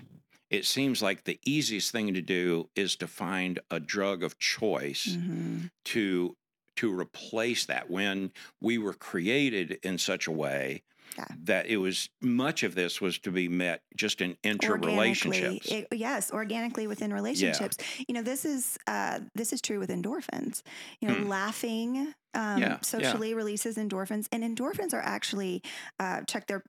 it 0.51 0.65
seems 0.65 1.03
like 1.03 1.25
the 1.25 1.39
easiest 1.45 1.91
thing 1.93 2.15
to 2.15 2.23
do 2.23 2.71
is 2.75 2.97
to 2.97 3.07
find 3.07 3.59
a 3.71 3.79
drug 3.79 4.23
of 4.23 4.39
choice 4.39 5.07
Mhm. 5.09 5.71
to 5.87 6.37
to 6.77 6.93
replace 6.97 7.67
that 7.67 7.91
when 7.91 8.31
we 8.61 8.79
were 8.79 8.95
created 8.95 9.79
in 9.83 9.99
such 9.99 10.27
a 10.29 10.31
way 10.31 10.85
Yeah. 11.19 11.25
that 11.45 11.67
it 11.67 11.79
was 11.79 12.09
much 12.21 12.63
of 12.63 12.77
this 12.77 13.01
was 13.01 13.19
to 13.21 13.33
be 13.33 13.49
met 13.49 13.83
just 13.97 14.21
in 14.21 14.37
interrelationships. 14.45 15.67
It- 15.71 15.89
yes, 15.93 16.31
organically 16.31 16.87
within 16.87 17.13
relationships. 17.13 17.77
You 18.07 18.15
know, 18.15 18.23
this 18.23 18.45
is 18.45 18.79
uh, 18.87 19.21
this 19.35 19.53
is 19.53 19.61
true 19.61 19.81
with 19.81 19.91
endorphins. 19.91 20.63
You 21.01 21.09
know, 21.09 21.15
Hmm. 21.15 21.27
laughing 21.29 22.15
um, 22.35 22.61
Yeah, 22.61 22.69
yeah. 22.69 22.79
socially 22.83 23.35
releases 23.35 23.77
endorphins, 23.77 24.29
and 24.31 24.45
endorphins 24.45 24.93
are 24.95 25.01
actually 25.01 25.63
uh, 25.99 26.23
Chuck 26.23 26.47
they're 26.47 26.63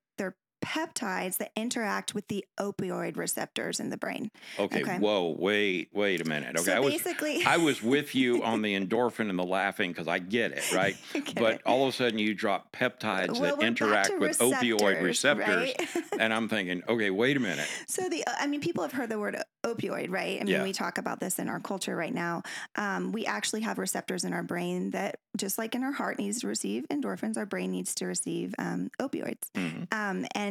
peptides 0.62 1.38
that 1.38 1.52
interact 1.56 2.14
with 2.14 2.28
the 2.28 2.46
opioid 2.60 3.18
receptors 3.18 3.80
in 3.80 3.90
the 3.90 3.98
brain. 3.98 4.32
okay, 4.58 4.82
okay. 4.82 4.98
whoa, 5.00 5.36
wait, 5.38 5.90
wait 5.94 6.22
a 6.22 6.26
minute. 6.26 6.56
Okay, 6.56 6.66
so 6.66 6.74
I 6.76 6.80
was 6.80 6.94
basically, 6.94 7.44
I 7.46 7.58
was 7.58 7.82
with 7.84 8.16
you 8.16 8.44
on 8.44 8.62
the 8.62 8.80
endorphin 8.80 9.30
and 9.30 9.38
the 9.40 9.44
laughing 9.46 9.92
because 9.92 10.08
I 10.08 10.20
get 10.20 10.52
it, 10.52 10.72
right? 10.74 10.96
Get 11.14 11.36
But 11.36 11.54
it. 11.56 11.62
all 11.66 11.84
of 11.84 11.90
a 11.90 11.92
sudden 11.98 12.20
you 12.20 12.34
drop 12.34 12.72
peptides 12.72 13.40
Well, 13.40 13.56
that 13.58 13.66
interact 13.66 14.18
with 14.20 14.38
opioid 14.40 15.02
receptors, 15.02 15.48
right? 15.48 15.90
and 16.20 16.34
I'm 16.34 16.48
thinking, 16.50 16.82
okay, 16.88 17.10
wait 17.10 17.38
a 17.38 17.40
minute. 17.40 17.68
So 17.88 18.08
the, 18.10 18.24
I 18.28 18.48
mean, 18.48 18.62
people 18.62 18.84
have 18.84 18.92
heard 18.94 19.10
the 19.10 19.20
word 19.20 19.38
opioid, 19.66 20.10
right? 20.10 20.40
I 20.42 20.44
mean, 20.44 20.48
Yeah. 20.48 20.64
we 20.64 20.74
talk 20.74 20.98
about 20.98 21.20
this 21.20 21.40
in 21.40 21.50
our 21.50 21.60
culture 21.60 21.96
right 21.96 22.14
now. 22.14 22.44
Um, 22.76 23.12
we 23.12 23.26
actually 23.26 23.62
have 23.62 23.78
receptors 23.78 24.24
in 24.24 24.34
our 24.34 24.44
brain 24.44 24.92
that, 24.92 25.20
just 25.38 25.58
like 25.58 25.76
in 25.76 25.84
our 25.84 25.92
heart 25.92 26.18
needs 26.18 26.40
to 26.42 26.48
receive 26.48 26.86
endorphins, 26.90 27.38
our 27.38 27.46
brain 27.46 27.72
needs 27.72 27.94
to 27.96 28.06
receive 28.06 28.54
um, 28.58 28.90
opioids. 29.00 29.50
Mhm. 29.56 29.88
Um, 29.94 30.26
and 30.36 30.49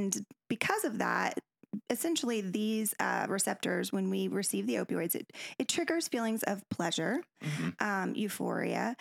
because 0.49 0.85
of 0.85 0.99
that, 0.99 1.39
essentially 1.91 2.41
these 2.41 2.95
uh, 2.99 3.27
receptors, 3.29 3.93
when 3.93 4.11
we 4.11 4.29
receive 4.29 4.67
the 4.67 4.77
opioids, 4.77 5.15
it, 5.15 5.33
it 5.59 5.69
triggers 5.69 6.09
feelings 6.09 6.43
of 6.45 6.63
pleasure, 6.71 7.23
Mhm. 7.43 7.81
um, 7.81 8.15
euphoria. 8.15 8.97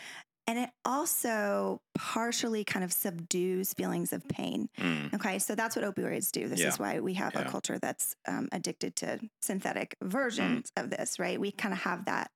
And 0.49 0.57
it 0.59 0.69
also 0.85 1.81
partially 1.93 2.63
kind 2.63 2.85
of 2.85 2.93
subdues 2.93 3.73
feelings 3.73 4.13
of 4.13 4.25
pain. 4.29 4.69
Mm. 4.77 5.13
Okay, 5.13 5.39
so 5.39 5.55
that's 5.55 5.75
what 5.75 5.83
opioids 5.83 6.31
do. 6.31 6.47
This 6.47 6.61
Yeah. 6.61 6.69
is 6.69 6.79
why 6.79 7.01
we 7.01 7.15
have 7.15 7.33
Yeah. 7.33 7.41
a 7.41 7.51
culture 7.51 7.77
that's 7.79 8.15
um, 8.27 8.47
addicted 8.53 8.95
to 8.97 9.19
synthetic 9.41 9.97
versions 10.01 10.71
of 10.77 10.89
this, 10.89 11.19
right? 11.19 11.37
We 11.39 11.51
kind 11.51 11.73
of 11.73 11.81
have 11.81 12.05
that 12.05 12.31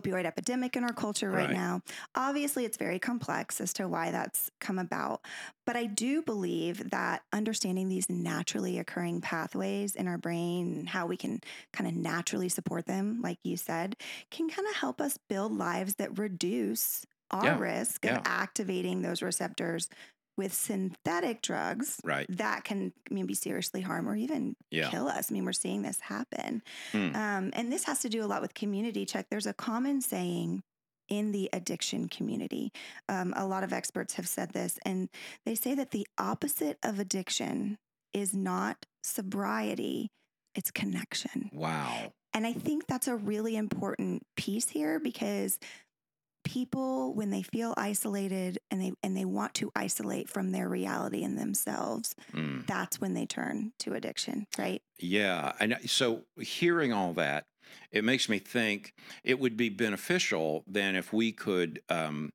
opioid 0.00 0.24
epidemic 0.24 0.76
in 0.76 0.84
our 0.84 0.92
culture 0.92 1.30
right, 1.30 1.50
Right. 1.50 1.50
now. 1.50 1.80
Obviously, 2.14 2.64
it's 2.64 2.76
very 2.76 2.98
complex 2.98 3.60
as 3.60 3.72
to 3.74 3.88
why 3.88 4.10
that's 4.10 4.50
come 4.60 4.78
about. 4.78 5.24
But 5.66 5.76
I 5.76 5.86
do 5.86 6.22
believe 6.22 6.90
that 6.90 7.22
understanding 7.32 7.88
these 7.88 8.08
naturally 8.10 8.78
occurring 8.78 9.20
pathways 9.20 9.94
in 9.96 10.08
our 10.08 10.18
brain 10.18 10.78
and 10.78 10.88
how 10.88 11.06
we 11.06 11.16
can 11.16 11.40
kind 11.72 11.88
of 11.88 11.94
naturally 11.96 12.48
support 12.48 12.86
them, 12.86 13.20
like 13.22 13.38
you 13.44 13.56
said, 13.56 13.96
can 14.30 14.48
kind 14.48 14.68
of 14.68 14.74
help 14.74 15.00
us 15.00 15.18
build 15.28 15.52
lives 15.52 15.94
that 15.96 16.18
reduce 16.18 17.04
our 17.30 17.50
Yeah, 17.50 17.54
risk 17.54 18.04
yeah. 18.04 18.18
of 18.18 18.18
activating 18.24 19.02
those 19.02 19.22
receptors 19.22 19.88
with 20.36 20.52
synthetic 20.52 21.42
drugs 21.42 22.00
Right. 22.04 22.26
that 22.28 22.64
can 22.64 22.92
maybe 23.10 23.34
seriously 23.34 23.80
harm 23.80 24.08
or 24.08 24.16
even 24.16 24.56
Yeah. 24.70 24.90
kill 24.90 25.06
us. 25.08 25.30
I 25.30 25.34
mean, 25.34 25.44
we're 25.44 25.52
seeing 25.52 25.82
this 25.82 26.00
happen. 26.00 26.62
Mm. 26.92 27.14
Um, 27.14 27.50
and 27.52 27.72
this 27.72 27.84
has 27.84 28.00
to 28.00 28.08
do 28.08 28.24
a 28.24 28.26
lot 28.26 28.42
with 28.42 28.54
community 28.54 29.04
Chuck. 29.06 29.26
There's 29.30 29.46
a 29.46 29.54
common 29.54 30.00
saying 30.00 30.62
in 31.08 31.32
the 31.32 31.50
addiction 31.52 32.08
community. 32.08 32.72
Um, 33.08 33.34
a 33.36 33.46
lot 33.46 33.62
of 33.62 33.72
experts 33.72 34.14
have 34.14 34.26
said 34.26 34.50
this, 34.52 34.78
and 34.86 35.08
they 35.44 35.54
say 35.54 35.74
that 35.74 35.90
the 35.90 36.06
opposite 36.18 36.78
of 36.82 36.98
addiction 36.98 37.76
is 38.14 38.34
not 38.34 38.86
sobriety, 39.02 40.08
it's 40.54 40.70
connection. 40.70 41.50
Wow. 41.52 42.12
And 42.32 42.46
I 42.46 42.52
think 42.52 42.86
that's 42.86 43.06
a 43.08 43.16
really 43.16 43.54
important 43.56 44.22
piece 44.36 44.68
here 44.68 44.98
because 44.98 45.58
people 46.44 47.14
when 47.14 47.30
they 47.30 47.42
feel 47.42 47.74
isolated 47.76 48.58
and 48.70 48.80
they 48.80 48.92
and 49.02 49.16
they 49.16 49.24
want 49.24 49.54
to 49.54 49.72
isolate 49.74 50.28
from 50.28 50.52
their 50.52 50.68
reality 50.68 51.24
and 51.24 51.38
themselves, 51.38 52.14
Mm. 52.32 52.66
that's 52.66 53.00
when 53.00 53.14
they 53.14 53.26
turn 53.26 53.72
to 53.80 53.94
addiction, 53.94 54.46
right? 54.58 54.82
Yeah. 54.98 55.52
And 55.58 55.78
so 55.86 56.24
hearing 56.40 56.92
all 56.92 57.12
that, 57.14 57.46
it 57.90 58.04
makes 58.04 58.28
me 58.28 58.38
think 58.38 58.94
it 59.24 59.38
would 59.40 59.56
be 59.56 59.68
beneficial 59.68 60.64
then 60.66 60.94
if 60.94 61.12
we 61.12 61.32
could 61.32 61.80
um, 61.88 62.30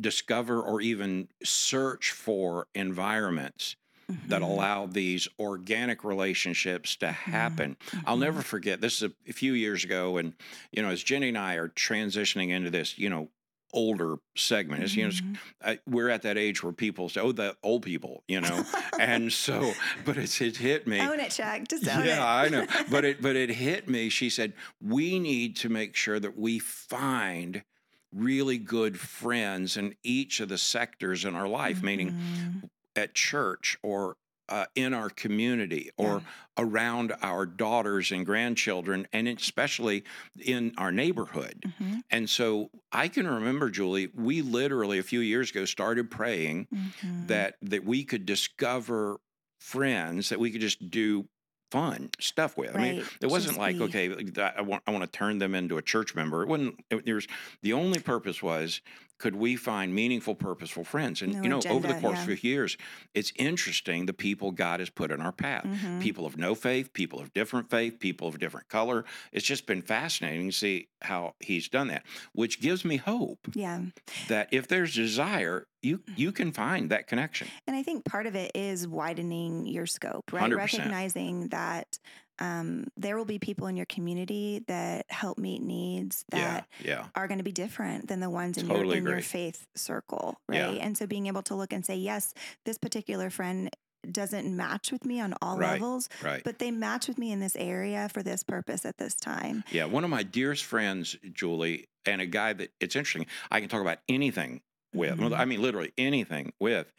discover 0.00 0.60
or 0.60 0.80
even 0.80 1.28
search 1.42 2.10
for 2.12 2.66
environments 2.74 3.76
that 4.08 4.40
Mhm. 4.40 4.44
allow 4.50 4.86
these 4.86 5.28
organic 5.38 6.02
relationships 6.04 6.96
to 6.96 7.12
happen. 7.12 7.76
I'll 8.06 8.16
Mhm. 8.16 8.20
never 8.20 8.42
forget 8.42 8.80
this 8.80 9.02
is 9.02 9.10
a, 9.28 9.32
few 9.32 9.52
years 9.52 9.84
ago, 9.84 10.16
and 10.16 10.34
you 10.72 10.82
know, 10.82 10.88
as 10.90 11.02
Jenny 11.02 11.28
and 11.28 11.38
I 11.38 11.54
are 11.56 11.68
transitioning 11.68 12.48
into 12.50 12.70
this, 12.70 12.98
you 12.98 13.10
know, 13.10 13.30
older 13.74 14.16
segment, 14.34 14.82
is 14.82 14.96
you 14.96 15.02
know, 15.02 15.08
it's- 15.10 15.20
Mhm. 15.22 15.36
I, 15.62 15.78
we're 15.86 16.08
at 16.08 16.22
that 16.22 16.38
age 16.38 16.62
where 16.62 16.72
people 16.72 17.10
say, 17.10 17.20
"Oh, 17.20 17.32
the 17.32 17.54
old 17.62 17.82
people," 17.82 18.24
you 18.26 18.40
know, 18.40 18.64
and 18.98 19.30
so, 19.32 19.74
but 20.06 20.16
it's 20.16 20.40
it 20.40 20.56
hit 20.56 20.86
me. 20.86 21.00
Own 21.00 21.20
it, 21.20 21.30
Chuck. 21.32 21.68
Just 21.68 21.86
own 21.86 22.00
it. 22.02 22.06
Yeah, 22.06 22.24
I 22.26 22.48
know. 22.48 22.66
But 22.90 23.04
it 23.04 23.20
but 23.20 23.36
it 23.36 23.50
hit 23.50 23.86
me. 23.88 24.08
She 24.08 24.30
said, 24.30 24.54
"We 24.80 25.18
need 25.18 25.54
to 25.56 25.68
make 25.68 25.94
sure 25.96 26.18
that 26.18 26.34
we 26.38 26.58
find 26.58 27.62
really 28.10 28.56
good 28.56 28.98
friends 28.98 29.76
in 29.76 29.94
each 30.02 30.40
of 30.40 30.48
the 30.48 30.56
sectors 30.56 31.26
in 31.26 31.34
our 31.34 31.46
life, 31.46 31.82
meaning 31.82 32.12
Mhm. 32.12 32.70
At 32.98 33.14
church 33.14 33.78
or 33.82 34.16
uh, 34.50 34.64
in 34.74 34.94
our 34.94 35.10
community 35.10 35.90
or 35.98 36.22
around 36.56 37.12
our 37.20 37.44
daughters 37.44 38.10
and 38.10 38.24
grandchildren, 38.24 39.06
and 39.12 39.28
especially 39.28 40.04
in 40.40 40.72
our 40.78 40.90
neighborhood. 40.90 41.62
Mhm. 41.78 42.00
And 42.10 42.30
so 42.30 42.70
I 42.90 43.08
can 43.08 43.26
remember, 43.26 43.68
Julie, 43.68 44.08
we 44.14 44.40
literally 44.40 44.98
a 44.98 45.02
few 45.02 45.20
years 45.20 45.50
ago 45.50 45.66
started 45.66 46.10
praying 46.10 46.66
Mhm. 46.74 47.26
that 47.28 47.56
that 47.60 47.84
we 47.84 48.04
could 48.04 48.24
discover 48.24 49.20
friends 49.60 50.30
that 50.30 50.40
we 50.40 50.50
could 50.50 50.62
just 50.62 50.88
do 50.90 51.28
fun 51.70 52.08
stuff 52.18 52.56
with. 52.56 52.74
I 52.74 52.78
mean, 52.80 53.04
it 53.20 53.26
wasn't 53.26 53.50
just 53.56 53.58
like 53.58 53.76
be- 53.76 53.82
okay, 53.84 54.50
I 54.56 54.62
want 54.62 54.82
I 54.86 54.90
want 54.92 55.04
to 55.04 55.18
turn 55.18 55.36
them 55.36 55.54
into 55.54 55.76
a 55.76 55.82
church 55.82 56.14
member. 56.14 56.42
It 56.42 56.48
wasn't. 56.48 56.80
It, 56.88 57.04
there's 57.04 57.26
the 57.60 57.74
only 57.74 58.00
purpose 58.00 58.42
was 58.42 58.80
could 59.18 59.34
we 59.36 59.56
find 59.56 59.94
meaningful, 59.94 60.34
purposeful 60.34 60.84
friends? 60.84 61.22
And 61.22 61.34
No 61.34 61.42
you 61.42 61.48
know, 61.48 61.60
over 61.68 61.86
the 61.88 61.94
course 62.00 62.26
yeah. 62.26 62.32
of 62.32 62.44
years, 62.44 62.76
it's 63.14 63.32
interesting 63.36 64.06
the 64.06 64.12
people 64.12 64.52
God 64.52 64.80
has 64.80 64.90
put 64.90 65.10
in 65.10 65.20
our 65.20 65.32
path. 65.32 65.64
Mhm. 65.64 66.00
People 66.00 66.24
of 66.24 66.36
no 66.36 66.54
faith, 66.54 66.92
people 66.92 67.20
of 67.20 67.32
different 67.32 67.68
faith, 67.70 67.98
people 67.98 68.28
of 68.28 68.38
different 68.38 68.68
color. 68.68 69.04
It's 69.32 69.44
just 69.46 69.66
been 69.66 69.82
fascinating 69.82 70.50
to 70.50 70.56
see 70.56 70.88
how 71.02 71.34
He's 71.40 71.68
done 71.68 71.88
that, 71.88 72.04
which 72.32 72.60
gives 72.60 72.84
me 72.84 72.96
hope 72.96 73.48
Yeah. 73.54 73.82
that 74.28 74.48
if 74.52 74.68
there's 74.68 74.94
desire, 74.94 75.66
you 75.82 75.98
Mm-hmm. 75.98 76.12
you 76.16 76.32
can 76.32 76.52
find 76.52 76.90
that 76.90 77.06
connection. 77.06 77.48
And 77.66 77.76
I 77.76 77.82
think 77.82 78.04
part 78.04 78.26
of 78.26 78.34
it 78.34 78.50
is 78.54 78.86
widening 78.88 79.66
your 79.66 79.86
scope, 79.86 80.32
right? 80.32 80.42
100%. 80.42 80.56
Recognizing 80.56 81.48
that 81.48 81.98
um, 82.40 82.86
there 82.96 83.16
will 83.16 83.24
be 83.24 83.38
people 83.38 83.66
in 83.66 83.76
your 83.76 83.86
community 83.86 84.64
that 84.68 85.06
help 85.08 85.38
meet 85.38 85.62
needs 85.62 86.24
that 86.30 86.66
yeah, 86.80 86.96
yeah, 86.96 87.06
are 87.14 87.26
going 87.28 87.38
to 87.38 87.44
be 87.44 87.52
different 87.52 88.08
than 88.08 88.20
the 88.20 88.30
ones 88.30 88.58
in, 88.58 88.68
Totally 88.68 88.98
your, 88.98 89.06
in 89.08 89.12
your 89.14 89.22
faith 89.22 89.66
circle, 89.74 90.40
Yeah. 90.50 90.66
right? 90.68 90.78
And 90.80 90.96
so 90.96 91.06
being 91.06 91.26
able 91.26 91.42
to 91.42 91.54
look 91.54 91.72
and 91.72 91.84
say, 91.84 91.96
yes, 91.96 92.34
this 92.64 92.78
particular 92.78 93.30
friend 93.30 93.70
doesn't 94.10 94.54
match 94.56 94.92
with 94.92 95.04
me 95.04 95.20
on 95.20 95.34
all 95.42 95.58
Right. 95.58 95.72
levels, 95.72 96.08
right. 96.22 96.42
but 96.44 96.58
they 96.60 96.70
match 96.70 97.08
with 97.08 97.18
me 97.18 97.32
in 97.32 97.40
this 97.40 97.56
area 97.56 98.08
for 98.12 98.22
this 98.22 98.42
purpose 98.44 98.84
at 98.86 98.96
this 98.98 99.14
time. 99.14 99.64
yeah, 99.70 99.84
one 99.86 100.04
of 100.04 100.10
my 100.10 100.22
dearest 100.22 100.64
friends, 100.64 101.16
Julie, 101.32 101.88
and 102.06 102.20
a 102.20 102.26
guy 102.26 102.52
that 102.52 102.70
it's 102.80 102.94
interesting. 102.96 103.26
I 103.50 103.60
can 103.60 103.68
talk 103.68 103.80
about 103.80 103.98
anything 104.08 104.60
with. 104.94 105.18
Mhm. 105.18 105.36
I 105.36 105.44
mean, 105.44 105.60
literally 105.60 105.92
anything 105.98 106.52
with. 106.60 106.92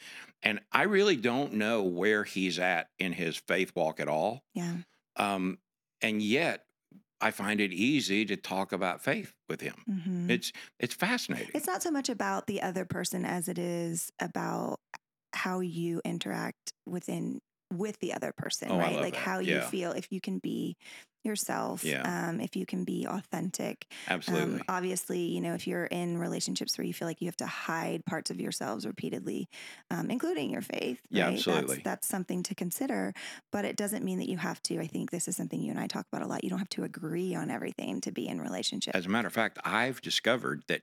And 0.44 0.60
I 0.72 0.84
really 0.84 1.16
don't 1.16 1.54
know 1.54 1.84
where 1.84 2.24
he's 2.24 2.60
at 2.60 2.88
in 3.00 3.14
his 3.14 3.38
faith 3.38 3.72
walk 3.76 4.00
at 4.00 4.08
all. 4.08 4.44
Yeah. 4.54 4.76
Um, 5.20 5.60
and 6.02 6.22
yet, 6.22 6.66
I 7.22 7.32
find 7.32 7.62
it 7.62 7.74
easy 7.74 8.26
to 8.26 8.38
talk 8.38 8.72
about 8.74 9.04
faith 9.04 9.36
with 9.50 9.62
him. 9.62 9.86
Mhm. 9.88 10.30
It's 10.30 10.52
it's 10.80 10.96
fascinating. 10.96 11.54
It's 11.54 11.68
not 11.68 11.84
so 11.84 11.92
much 11.92 12.10
about 12.10 12.48
the 12.48 12.62
other 12.62 12.86
person 12.86 13.26
as 13.26 13.48
it 13.48 13.58
is 13.60 14.12
about 14.20 14.80
how 15.34 15.60
you 15.60 16.02
interact 16.06 16.74
within 16.86 17.40
with 17.72 18.00
the 18.00 18.14
other 18.14 18.34
person, 18.36 18.74
Oh, 18.74 18.78
right? 18.78 19.00
Like 19.02 19.16
that. 19.16 19.16
how 19.16 19.40
you 19.40 19.62
Yeah. 19.62 19.62
feel 19.62 19.92
if 19.92 20.08
you 20.12 20.22
can 20.22 20.40
be 20.40 20.76
yourself, 21.24 21.84
Yeah. 21.84 22.30
um, 22.30 22.40
if 22.40 22.56
you 22.56 22.66
can 22.66 22.84
be 22.84 23.06
authentic. 23.08 23.86
Absolutely. 24.08 24.56
Um, 24.60 24.64
obviously, 24.70 25.20
you 25.20 25.42
know, 25.42 25.54
if 25.54 25.68
you're 25.68 25.86
in 25.86 26.18
relationships 26.18 26.78
where 26.78 26.86
you 26.86 26.94
feel 26.94 27.08
like 27.08 27.22
you 27.22 27.28
have 27.28 27.38
to 27.38 27.46
hide 27.48 28.06
parts 28.06 28.30
of 28.32 28.40
yourselves 28.40 28.86
repeatedly, 28.86 29.50
um, 29.92 30.10
including 30.10 30.50
your 30.50 30.62
faith, 30.62 31.02
Yeah, 31.10 31.26
right? 31.26 31.34
absolutely. 31.34 31.76
That's, 31.78 31.84
that's 31.84 32.08
something 32.08 32.44
to 32.44 32.56
consider, 32.56 33.14
but 33.52 33.66
it 33.66 33.76
doesn't 33.76 34.04
mean 34.04 34.20
that 34.20 34.30
you 34.30 34.38
have 34.38 34.62
to. 34.64 34.80
I 34.80 34.88
think 34.88 35.12
this 35.12 35.28
is 35.28 35.36
something 35.36 35.62
you 35.62 35.72
and 35.72 35.80
I 35.80 35.88
talk 35.88 36.06
about 36.12 36.24
a 36.26 36.28
lot. 36.28 36.44
You 36.44 36.50
don't 36.50 36.60
have 36.60 36.70
to 36.70 36.84
agree 36.84 37.36
on 37.36 37.50
everything 37.50 38.02
to 38.02 38.12
be 38.12 38.28
in 38.28 38.40
relationship. 38.42 38.96
As 38.96 39.06
a 39.06 39.10
matter 39.10 39.28
of 39.28 39.34
fact, 39.34 39.60
I've 39.66 40.02
discovered 40.02 40.64
that 40.68 40.82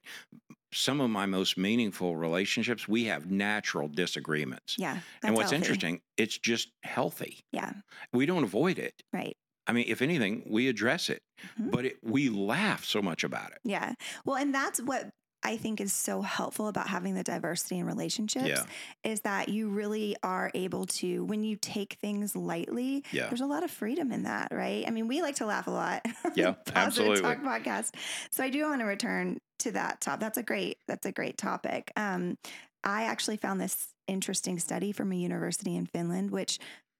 some 0.73 1.00
of 1.00 1.09
my 1.09 1.25
most 1.25 1.57
meaningful 1.57 2.16
relationships, 2.16 2.87
we 2.87 3.05
have 3.05 3.31
natural 3.31 3.88
disagreements. 3.88 4.76
yeah. 4.78 4.99
and 5.23 5.35
what's 5.35 5.50
healthy. 5.50 5.57
interesting, 5.57 6.00
it's 6.19 6.37
just 6.37 6.69
healthy. 6.83 7.45
Yeah. 7.52 7.73
We 8.12 8.26
don't 8.26 8.45
avoid 8.45 8.78
it. 8.78 9.02
Right. 9.12 9.37
I 9.66 9.73
mean, 9.73 9.87
if 9.88 10.00
anything, 10.02 10.42
we 10.46 10.68
address 10.68 11.08
it, 11.11 11.23
Mhm. 11.61 11.70
but 11.70 11.85
it, 11.87 11.96
we 12.02 12.28
laugh 12.28 12.85
so 12.85 13.02
much 13.02 13.25
about 13.25 13.50
it. 13.52 13.58
Yeah. 13.64 13.94
Well, 14.25 14.37
and 14.37 14.54
that's 14.54 14.80
what 14.80 15.11
I 15.42 15.56
think 15.58 15.80
is 15.80 15.92
so 15.92 16.23
helpful 16.23 16.66
about 16.66 16.88
having 16.88 17.14
the 17.14 17.23
diversity 17.23 17.78
in 17.78 17.85
relationships 17.87 18.46
Yeah. 18.46 18.64
is 19.04 19.20
that 19.20 19.49
you 19.49 19.68
really 19.68 20.16
are 20.23 20.50
able 20.54 20.87
to, 20.87 21.25
when 21.25 21.44
you 21.44 21.56
take 21.56 21.94
things 22.00 22.35
lightly, 22.35 23.04
Yeah. 23.12 23.28
there's 23.28 23.42
a 23.42 23.46
lot 23.46 23.62
of 23.62 23.70
freedom 23.70 24.11
in 24.12 24.25
that, 24.25 24.49
right? 24.50 24.85
I 24.87 24.90
mean, 24.90 25.06
we 25.06 25.23
like 25.23 25.37
to 25.37 25.46
laugh 25.46 25.66
a 25.68 25.70
lot. 25.70 26.02
Yeah, 26.37 26.54
absolutely. 26.75 27.20
Talk 27.23 27.42
podcast. 27.42 27.94
So 28.30 28.42
I 28.42 28.50
do 28.50 28.62
want 28.64 28.80
to 28.80 28.87
return 28.87 29.38
to 29.61 29.73
that 29.73 30.00
top. 30.00 30.18
That's 30.20 30.38
a 30.38 30.42
great, 30.42 30.78
that's 30.88 31.06
a 31.06 31.12
great 31.12 31.38
topic. 31.38 31.92
Um, 31.96 32.38
I 32.82 33.04
actually 33.04 33.37
found 33.37 33.61
this 33.61 33.88
interesting 34.08 34.58
study 34.58 34.90
from 34.92 35.12
a 35.12 35.16
university 35.16 35.76
in 35.76 35.87
Finland, 35.87 36.30
which 36.30 36.58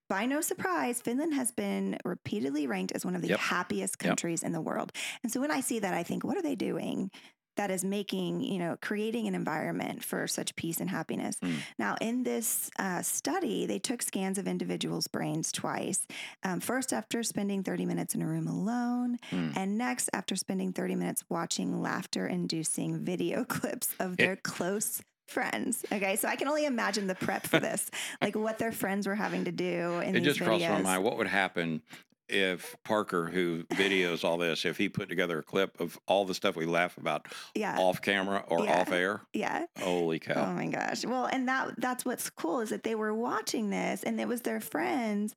by 0.09 0.27
no 0.27 0.41
surprise, 0.41 1.01
Finland 1.01 1.35
has 1.35 1.51
been 1.53 1.99
repeatedly 2.05 2.67
ranked 2.67 2.93
as 2.93 3.05
one 3.05 3.17
of 3.17 3.23
the 3.23 3.29
Yep. 3.29 3.41
happiest 3.41 3.97
Yep. 4.03 4.09
countries 4.09 4.43
in 4.43 4.53
the 4.53 4.61
world. 4.61 4.93
And 5.23 5.33
so 5.33 5.41
when 5.41 5.51
I 5.51 5.61
see 5.61 5.79
that, 5.81 5.95
I 5.95 6.03
think, 6.03 6.25
what 6.25 6.37
are 6.37 6.43
they 6.43 6.55
doing 6.55 7.11
that 7.57 7.71
is 7.71 7.83
making, 7.83 8.43
you 8.43 8.59
know, 8.59 8.77
creating 8.83 9.27
an 9.27 9.35
environment 9.35 10.05
for 10.05 10.27
such 10.27 10.55
peace 10.57 10.79
and 10.79 10.91
happiness? 10.91 11.37
Mm. 11.43 11.57
Now, 11.79 11.97
in 12.01 12.23
this 12.23 12.71
uh, 12.79 13.01
study, 13.03 13.67
they 13.67 13.79
took 13.79 14.03
scans 14.03 14.37
of 14.39 14.47
individuals' 14.47 15.09
brains 15.09 15.51
twice. 15.51 16.07
Um, 16.43 16.61
first, 16.61 16.93
after 16.93 17.23
spending 17.23 17.63
30 17.63 17.87
minutes 17.87 18.15
in 18.15 18.23
a 18.23 18.27
room 18.27 18.47
alone, 18.47 19.17
Mm. 19.33 19.57
and 19.57 19.79
next, 19.79 20.11
after 20.13 20.37
spending 20.37 20.73
30 20.73 20.95
minutes 20.97 21.25
watching 21.31 21.81
laughter 21.81 22.27
inducing 22.27 23.05
video 23.05 23.45
clips 23.45 23.95
of 23.99 24.19
their 24.19 24.37
close 24.37 25.01
friends. 25.27 25.85
Okay, 25.93 26.17
so 26.17 26.29
I 26.29 26.37
can 26.37 26.49
only 26.49 26.65
imagine 26.67 27.07
the 27.07 27.15
prep 27.15 27.47
for 27.47 27.61
this, 27.61 27.91
like 28.23 28.35
what 28.37 28.59
their 28.59 28.73
friends 28.73 29.07
were 29.07 29.15
having 29.15 29.45
to 29.45 29.53
do 29.53 30.01
in 30.01 30.17
It 30.17 30.21
just 30.21 30.41
crossed 30.41 30.65
my 30.69 30.81
mind 30.83 31.05
what 31.05 31.17
would 31.19 31.27
happen 31.29 31.83
if 32.29 32.75
Parker, 32.85 33.27
who 33.27 33.63
videos 33.67 34.25
all 34.25 34.37
this, 34.37 34.65
if 34.65 34.77
he 34.77 34.89
put 34.89 35.09
together 35.09 35.39
a 35.39 35.43
clip 35.45 35.81
of 35.81 35.97
all 36.09 36.25
the 36.25 36.35
stuff 36.35 36.57
we 36.57 36.67
laugh 36.67 36.99
about 36.99 37.29
Yeah. 37.55 37.79
off 37.79 38.03
camera 38.03 38.43
or 38.49 38.65
Yeah. 38.65 38.81
off 38.81 38.91
air. 38.91 39.21
Yeah. 39.33 39.67
Holy 39.79 40.19
cow. 40.19 40.47
Oh 40.49 40.53
my 40.53 40.67
gosh. 40.67 41.05
Well, 41.05 41.27
and 41.27 41.47
that 41.47 41.75
that's 41.79 42.05
what's 42.05 42.29
cool 42.31 42.63
is 42.63 42.71
that 42.71 42.83
they 42.83 42.97
were 42.97 43.15
watching 43.15 43.71
this 43.71 44.03
and 44.03 44.21
it 44.21 44.27
was 44.27 44.41
their 44.43 44.61
friends 44.61 45.37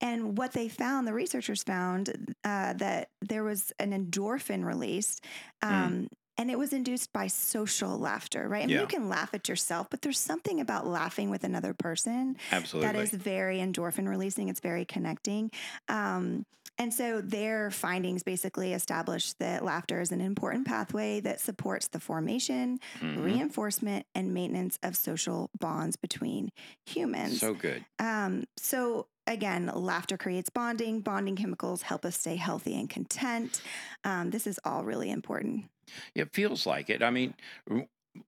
and 0.00 0.38
what 0.38 0.52
they 0.52 0.70
found, 0.70 1.06
the 1.06 1.12
researchers 1.12 1.62
found 1.62 2.08
uh, 2.42 2.72
that 2.72 3.10
there 3.20 3.44
was 3.44 3.70
an 3.78 3.92
endorphin 3.92 4.64
released 4.64 5.22
Hmm. 5.62 5.74
um, 5.74 6.08
and 6.40 6.50
it 6.50 6.58
was 6.58 6.72
induced 6.72 7.12
by 7.12 7.26
social 7.26 7.98
laughter, 7.98 8.48
right? 8.48 8.62
I 8.62 8.66
mean, 8.66 8.76
Yeah. 8.76 8.80
you 8.80 8.86
can 8.86 9.10
laugh 9.10 9.34
at 9.34 9.46
yourself, 9.46 9.88
but 9.90 10.00
there's 10.00 10.18
something 10.18 10.58
about 10.58 10.86
laughing 10.86 11.28
with 11.28 11.44
another 11.44 11.74
person 11.74 12.38
Absolutely. 12.50 12.90
that 12.92 12.98
is 12.98 13.10
very 13.10 13.58
endorphin 13.58 14.08
releasing. 14.08 14.48
It's 14.48 14.60
very 14.60 14.86
connecting. 14.86 15.50
Um, 15.88 16.46
and 16.78 16.94
so 16.94 17.20
their 17.20 17.70
findings 17.70 18.22
basically 18.22 18.72
established 18.72 19.38
that 19.38 19.62
laughter 19.62 20.00
is 20.00 20.12
an 20.12 20.22
important 20.22 20.66
pathway 20.66 21.20
that 21.20 21.38
supports 21.40 21.88
the 21.88 22.00
formation, 22.00 22.80
Mhm. 23.02 23.22
reinforcement, 23.22 24.06
and 24.14 24.32
maintenance 24.32 24.78
of 24.82 24.96
social 24.96 25.50
bonds 25.58 25.96
between 25.96 26.50
humans. 26.86 27.40
So 27.40 27.52
good. 27.52 27.84
Um, 27.98 28.44
so 28.56 29.08
again, 29.26 29.70
laughter 29.74 30.16
creates 30.16 30.48
bonding. 30.48 31.02
Bonding 31.02 31.36
chemicals 31.36 31.82
help 31.82 32.06
us 32.06 32.16
stay 32.18 32.36
healthy 32.36 32.74
and 32.80 32.88
content. 32.88 33.60
Um, 34.02 34.30
this 34.30 34.46
is 34.46 34.58
all 34.64 34.82
really 34.82 35.10
important. 35.10 35.66
It 36.14 36.32
feels 36.32 36.66
like 36.66 36.90
it. 36.90 37.02
I 37.02 37.10
mean, 37.10 37.34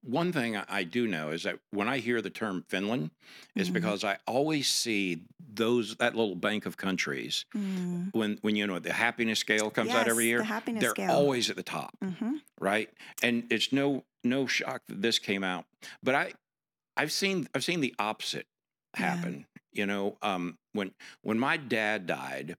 one 0.02 0.32
thing 0.32 0.56
I- 0.56 0.84
do 0.84 1.06
know 1.06 1.30
is 1.30 1.42
that 1.42 1.58
when 1.70 1.88
I 1.88 1.98
hear 1.98 2.22
the 2.22 2.30
term 2.30 2.64
Finland, 2.68 3.10
is 3.54 3.68
Mhm. 3.70 3.72
because 3.74 4.04
I 4.04 4.18
always 4.26 4.68
see 4.68 5.22
those 5.54 5.96
that 5.96 6.14
little 6.14 6.36
bank 6.36 6.66
of 6.66 6.76
countries 6.76 7.44
Mm. 7.54 8.12
when 8.14 8.38
when 8.42 8.56
you 8.56 8.66
know 8.66 8.78
the 8.78 8.92
happiness 8.92 9.40
scale 9.40 9.70
comes 9.70 9.90
out 9.94 10.06
every 10.08 10.26
year. 10.26 10.38
The 10.38 10.44
happiness 10.44 10.80
They're 10.82 10.90
scale. 10.90 11.10
always 11.10 11.50
at 11.50 11.56
the 11.56 11.62
top, 11.62 11.96
hmm 12.00 12.36
right? 12.60 12.90
And 13.22 13.50
it's 13.52 13.72
no 13.72 14.04
no 14.24 14.46
shock 14.46 14.82
that 14.86 15.02
this 15.02 15.18
came 15.18 15.42
out. 15.44 15.66
But 16.02 16.14
I 16.14 16.32
I've 16.96 17.12
seen 17.12 17.48
I've 17.54 17.64
seen 17.64 17.80
the 17.80 17.94
opposite 17.98 18.46
Yeah. 18.98 19.06
happen. 19.16 19.46
You 19.72 19.86
know, 19.86 20.18
um, 20.22 20.58
when 20.72 20.94
when 21.22 21.38
my 21.38 21.56
dad 21.56 22.06
died, 22.06 22.56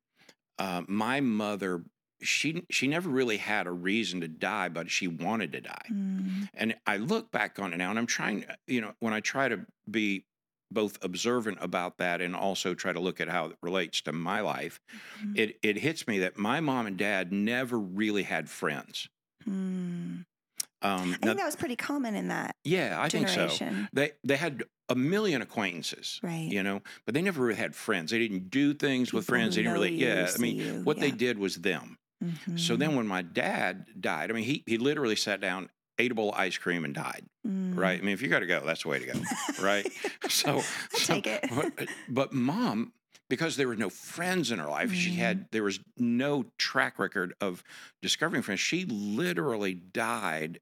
uh, 0.57 0.83
my 0.87 1.21
mother 1.21 1.83
she 2.23 2.63
she 2.69 2.87
never 2.87 3.09
really 3.09 3.37
had 3.37 3.67
a 3.67 3.71
reason 3.71 4.21
to 4.21 4.27
die, 4.27 4.69
but 4.69 4.89
she 4.89 5.07
wanted 5.07 5.51
to 5.53 5.61
die. 5.61 5.85
Mm. 5.91 6.49
And 6.53 6.75
I 6.87 6.97
look 6.97 7.31
back 7.31 7.59
on 7.59 7.73
it 7.73 7.77
now, 7.77 7.89
and 7.89 7.99
I'm 7.99 8.05
trying, 8.07 8.45
you 8.67 8.81
know, 8.81 8.93
when 8.99 9.13
I 9.13 9.19
try 9.19 9.47
to 9.49 9.65
be 9.89 10.25
both 10.71 10.97
observant 11.03 11.59
about 11.61 11.97
that 11.99 12.19
and 12.19 12.35
also 12.35 12.73
try 12.73 12.91
to 12.91 12.99
look 12.99 13.21
at 13.21 13.29
how 13.29 13.45
it 13.47 13.57
relates 13.61 14.01
to 14.01 14.11
my 14.11 14.39
life, 14.41 14.79
Mhm. 15.23 15.37
it 15.37 15.59
it 15.61 15.77
hits 15.77 16.07
me 16.07 16.19
that 16.19 16.37
my 16.37 16.59
mom 16.61 16.87
and 16.87 16.97
dad 16.97 17.31
never 17.31 17.77
really 17.79 18.23
had 18.23 18.49
friends. 18.49 19.07
Mm. 19.47 20.25
Um, 20.25 20.25
I 20.81 20.95
now- 20.97 21.11
think 21.17 21.37
that 21.37 21.45
was 21.45 21.55
pretty 21.55 21.75
common 21.77 22.15
in 22.15 22.27
that 22.29 22.55
yeah, 22.63 22.99
I 22.99 23.07
think 23.09 23.29
so. 23.29 23.49
They 23.93 24.11
they 24.23 24.35
had 24.37 24.63
a 24.89 24.95
million 24.95 25.41
acquaintances, 25.41 26.19
Right. 26.21 26.49
you 26.51 26.61
know, 26.61 26.81
but 27.05 27.13
they 27.13 27.21
never 27.21 27.41
really 27.43 27.55
had 27.57 27.73
friends. 27.73 28.11
They 28.11 28.19
didn't 28.19 28.49
do 28.49 28.73
things 28.73 29.13
with 29.13 29.25
People 29.25 29.35
who 29.35 29.39
friends. 29.41 29.55
They 29.55 29.61
didn't 29.61 29.73
really, 29.73 29.93
you, 29.95 30.07
yeah. 30.07 30.29
I 30.33 30.37
mean, 30.39 30.57
you, 30.57 30.81
what 30.83 30.99
they 30.99 31.09
did 31.11 31.37
was 31.37 31.55
them. 31.55 31.97
So 32.55 32.75
Mhm. 32.75 32.79
then 32.79 32.95
when 32.95 33.07
my 33.07 33.21
dad 33.21 33.85
died, 33.99 34.29
I 34.29 34.33
mean, 34.33 34.43
he 34.43 34.63
he 34.65 34.77
literally 34.77 35.15
sat 35.15 35.39
down, 35.41 35.69
ate 35.99 36.11
a 36.11 36.15
bowl 36.15 36.29
of 36.31 36.39
ice 36.39 36.57
cream, 36.57 36.85
and 36.85 36.93
died. 36.93 37.25
Mm. 37.45 37.77
right? 37.77 37.99
I 37.99 38.01
mean, 38.03 38.13
if 38.13 38.21
you 38.21 38.27
got 38.29 38.39
to 38.39 38.45
go, 38.47 38.63
that's 38.65 38.83
the 38.83 38.89
way 38.89 38.99
to 38.99 39.05
go, 39.05 39.13
right? 39.61 39.85
So, 40.29 40.61
so- 40.93 41.15
take 41.15 41.27
it. 41.27 41.43
But, 41.49 41.89
but 42.07 42.33
mom, 42.33 42.93
because 43.29 43.55
there 43.57 43.67
were 43.67 43.75
no 43.75 43.89
friends 43.89 44.51
in 44.51 44.59
her 44.59 44.67
life, 44.69 44.93
she 44.93 45.11
Mhm. 45.11 45.15
had 45.17 45.47
there 45.51 45.63
was 45.63 45.79
no 45.97 46.45
track 46.57 46.99
record 46.99 47.33
of 47.41 47.63
discovering 48.01 48.43
friends. 48.43 48.59
She 48.59 48.85
literally 48.85 49.73
died. 49.73 50.59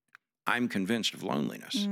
I'm 0.48 0.68
convinced 0.70 1.13
of 1.13 1.22
loneliness, 1.24 1.88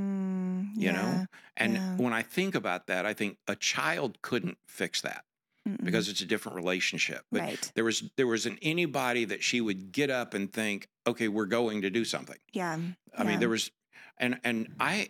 Mm, 0.64 0.82
you 0.82 0.92
know. 0.92 1.26
And 1.58 1.74
yeah. 1.76 1.96
when 1.98 2.14
I 2.14 2.22
think 2.22 2.56
about 2.56 2.88
that, 2.88 3.06
I 3.06 3.14
think 3.14 3.38
a 3.48 3.56
child 3.56 4.22
couldn't 4.22 4.58
fix 4.68 5.02
that 5.02 5.26
Mm-mm. 5.68 5.84
because 5.84 6.10
it's 6.10 6.22
a 6.22 6.26
different 6.26 6.56
relationship. 6.56 7.24
But 7.32 7.42
right. 7.42 7.72
there 7.76 7.84
was 7.84 8.04
there 8.16 8.28
wasn't 8.28 8.60
anybody 8.62 9.26
that 9.26 9.44
she 9.44 9.62
would 9.62 9.92
get 9.92 10.10
up 10.10 10.34
and 10.34 10.52
think, 10.52 10.88
okay, 11.08 11.28
we're 11.28 11.46
going 11.46 11.82
to 11.82 11.90
do 11.90 12.06
something. 12.06 12.38
Yeah. 12.54 12.78
I 13.18 13.24
mean, 13.24 13.40
there 13.40 13.50
was, 13.50 13.72
and 14.18 14.40
and 14.44 14.76
I, 14.80 15.10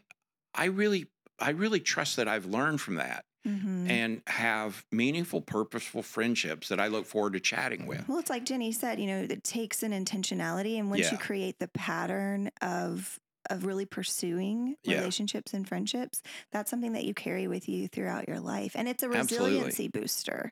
I 0.54 0.66
really, 0.66 1.08
I 1.40 1.52
really 1.52 1.80
trust 1.80 2.16
that 2.18 2.28
I've 2.28 2.46
learned 2.46 2.82
from 2.82 2.96
that 2.96 3.26
Mhm. 3.48 3.90
and 3.90 4.22
have 4.28 4.84
meaningful, 4.92 5.40
purposeful 5.42 6.04
friendships 6.04 6.68
that 6.68 6.80
I 6.80 6.88
look 6.88 7.06
forward 7.06 7.34
to 7.34 7.40
chatting 7.40 7.86
with. 7.88 8.06
Well, 8.10 8.20
it's 8.20 8.30
like 8.30 8.44
Jenny 8.44 8.74
said, 8.74 9.00
you 9.00 9.08
know, 9.08 9.22
it 9.30 9.44
takes 9.46 9.82
an 9.82 9.94
intentionality, 9.94 10.78
and 10.78 10.90
once 10.90 11.04
Yeah. 11.04 11.12
you 11.14 11.18
create 11.20 11.58
the 11.58 11.70
pattern 11.70 12.52
of 12.62 13.18
of 13.50 13.66
really 13.66 13.86
pursuing 13.86 14.76
Yeah. 14.84 15.12
relationships 15.12 15.54
and 15.54 15.68
friendships, 15.68 16.22
that's 16.52 16.70
something 16.70 16.94
that 16.94 17.06
you 17.06 17.14
carry 17.14 17.48
with 17.48 17.68
you 17.70 17.88
throughout 17.88 18.28
your 18.28 18.40
life, 18.40 18.76
and 18.76 18.88
it's 18.88 19.04
a 19.04 19.10
Absolutely. 19.14 19.80
resiliency 19.80 19.88
booster. 19.88 20.52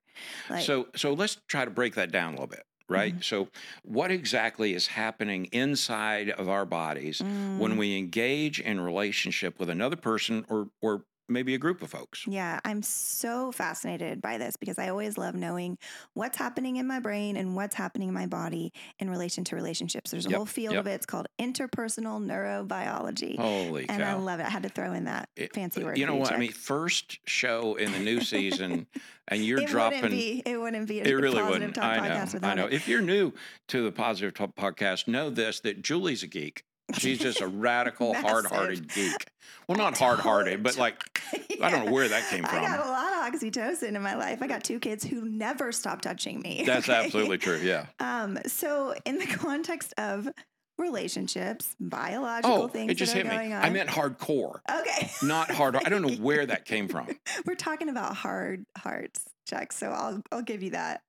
Like, 0.49 0.73
so, 0.73 0.87
so 0.95 1.13
let's 1.13 1.35
try 1.47 1.65
to 1.65 1.71
break 1.71 1.95
that 1.95 2.11
down 2.11 2.29
a 2.29 2.31
little 2.31 2.47
bit, 2.47 2.63
right? 2.89 3.15
Mm-hmm. 3.15 3.19
So, 3.21 3.49
what 3.83 4.11
exactly 4.11 4.73
is 4.73 4.87
happening 4.87 5.45
inside 5.51 6.29
of 6.29 6.49
our 6.49 6.65
bodies 6.65 7.23
when 7.55 7.77
mm, 7.77 7.77
we 7.77 7.97
engage 7.97 8.59
in 8.59 8.79
relationship 8.79 9.59
with 9.59 9.69
another 9.69 9.95
person 9.95 10.45
or 10.49 10.69
or 10.81 11.05
maybe 11.29 11.53
a 11.55 11.57
group 11.57 11.81
of 11.81 11.89
folks? 11.89 12.25
Yeah, 12.27 12.59
I'm 12.65 12.81
so 12.81 13.51
fascinated 13.51 14.21
by 14.21 14.37
this 14.37 14.55
because 14.57 14.77
I 14.79 14.89
always 14.89 15.17
love 15.17 15.35
knowing 15.35 15.77
what's 16.13 16.37
happening 16.37 16.77
in 16.77 16.87
my 16.87 16.99
brain 16.99 17.37
and 17.37 17.55
what's 17.55 17.75
happening 17.75 18.07
in 18.09 18.13
my 18.13 18.25
body 18.27 18.73
in 18.99 19.09
relation 19.09 19.43
to 19.45 19.55
relationships. 19.55 20.11
There's 20.11 20.25
a 20.25 20.29
Yep, 20.29 20.37
whole 20.37 20.45
field 20.45 20.73
yep. 20.75 20.81
of 20.81 20.87
it. 20.87 20.93
It's 20.93 21.05
called 21.05 21.27
interpersonal 21.39 22.19
neurobiology. 22.23 23.37
Holy 23.37 23.87
and 23.89 24.03
I 24.03 24.13
love 24.15 24.39
it. 24.39 24.45
I 24.45 24.49
had 24.49 24.63
to 24.63 24.69
throw 24.69 24.93
in 24.93 25.05
that 25.05 25.29
It- 25.35 25.53
fancy 25.53 25.83
word. 25.83 25.97
you 25.97 26.05
know 26.05 26.15
what? 26.15 26.31
I 26.31 26.37
mean, 26.37 26.51
first 26.51 27.19
show 27.25 27.75
in 27.75 27.91
the 27.91 27.99
new 27.99 28.21
season, 28.21 28.87
and 29.27 29.43
you're 29.45 29.59
dropping. 29.65 29.67
it 29.67 29.71
dropping. 29.71 30.01
wouldn't 30.01 30.19
be. 30.19 30.43
It 30.45 30.57
wouldn't 30.57 30.87
be. 30.87 30.99
A 31.01 31.03
It 31.03 31.11
really 31.13 31.39
positive 31.39 31.49
wouldn't. 31.69 31.77
I 31.77 31.97
podcast 31.99 32.09
know. 32.27 32.29
without 32.33 32.51
I 32.51 32.53
know. 32.55 32.65
It. 32.67 32.73
If 32.73 32.87
you're 32.87 33.01
new 33.01 33.33
to 33.67 33.83
the 33.83 33.91
Positive 33.91 34.33
Talk 34.33 34.55
podcast, 34.55 35.07
know 35.07 35.29
this 35.29 35.59
that 35.61 35.81
Julie's 35.81 36.23
a 36.23 36.27
geek. 36.27 36.63
She's 36.97 37.19
just 37.19 37.41
a 37.41 37.47
radical, 37.47 38.13
hard-hearted 38.15 38.93
geek. 38.93 39.27
Well, 39.67 39.77
not 39.77 39.97
hard-hearted, 39.97 40.63
but 40.63 40.77
like 40.77 41.21
I 41.61 41.69
don't 41.69 41.85
know 41.85 41.91
where 41.91 42.07
that 42.07 42.29
came 42.29 42.43
from. 42.45 42.59
I 42.59 42.61
got 42.61 42.85
a 42.85 42.89
lot 42.89 43.33
of 43.33 43.33
oxytocin 43.41 43.95
in 43.95 44.01
my 44.01 44.15
life. 44.15 44.41
I 44.41 44.47
got 44.47 44.63
two 44.63 44.79
kids 44.79 45.03
who 45.03 45.27
never 45.29 45.71
stop 45.71 46.01
touching 46.01 46.39
me. 46.41 46.63
That's 46.65 46.87
okay? 46.87 47.03
absolutely 47.05 47.37
true. 47.39 47.57
Yeah. 47.57 47.87
Um, 47.99 48.37
so 48.47 48.93
in 49.05 49.17
the 49.19 49.25
context 49.37 49.93
of 49.97 50.29
relationships, 50.77 51.75
biological 51.79 52.63
Oh, 52.63 52.67
things 52.67 52.91
it 52.91 52.95
just 52.95 53.11
hit 53.13 53.25
me. 53.25 53.31
going 53.31 53.51
on. 53.53 53.63
I 53.65 53.69
meant 53.69 53.89
hardcore, 53.89 54.59
okay. 54.71 55.09
not 55.23 55.51
hard. 55.51 55.75
I 55.75 55.89
don't 55.89 56.01
know 56.03 56.13
where 56.23 56.45
that 56.45 56.65
came 56.65 56.87
from. 56.87 57.07
We're 57.45 57.55
talking 57.55 57.89
about 57.89 58.15
hard 58.15 58.63
hearts, 58.77 59.25
Chuck. 59.47 59.73
So 59.73 59.89
I'll 59.89 60.21
I'll 60.31 60.41
give 60.43 60.63
you 60.63 60.69
that. 60.71 61.01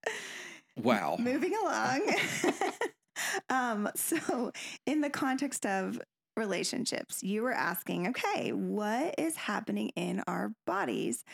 Wow. 0.77 1.17
Moving 1.19 1.55
along. 1.55 2.01
um, 3.51 3.89
so 3.95 4.53
in 4.87 5.01
the 5.01 5.11
context 5.11 5.67
of 5.67 6.01
relationships, 6.37 7.23
you 7.23 7.43
were 7.43 7.53
asking, 7.53 8.09
okay, 8.09 8.53
what 8.53 9.15
is 9.19 9.37
happening 9.37 9.91
in 9.97 10.23
our 10.27 10.53
bodies 10.67 11.25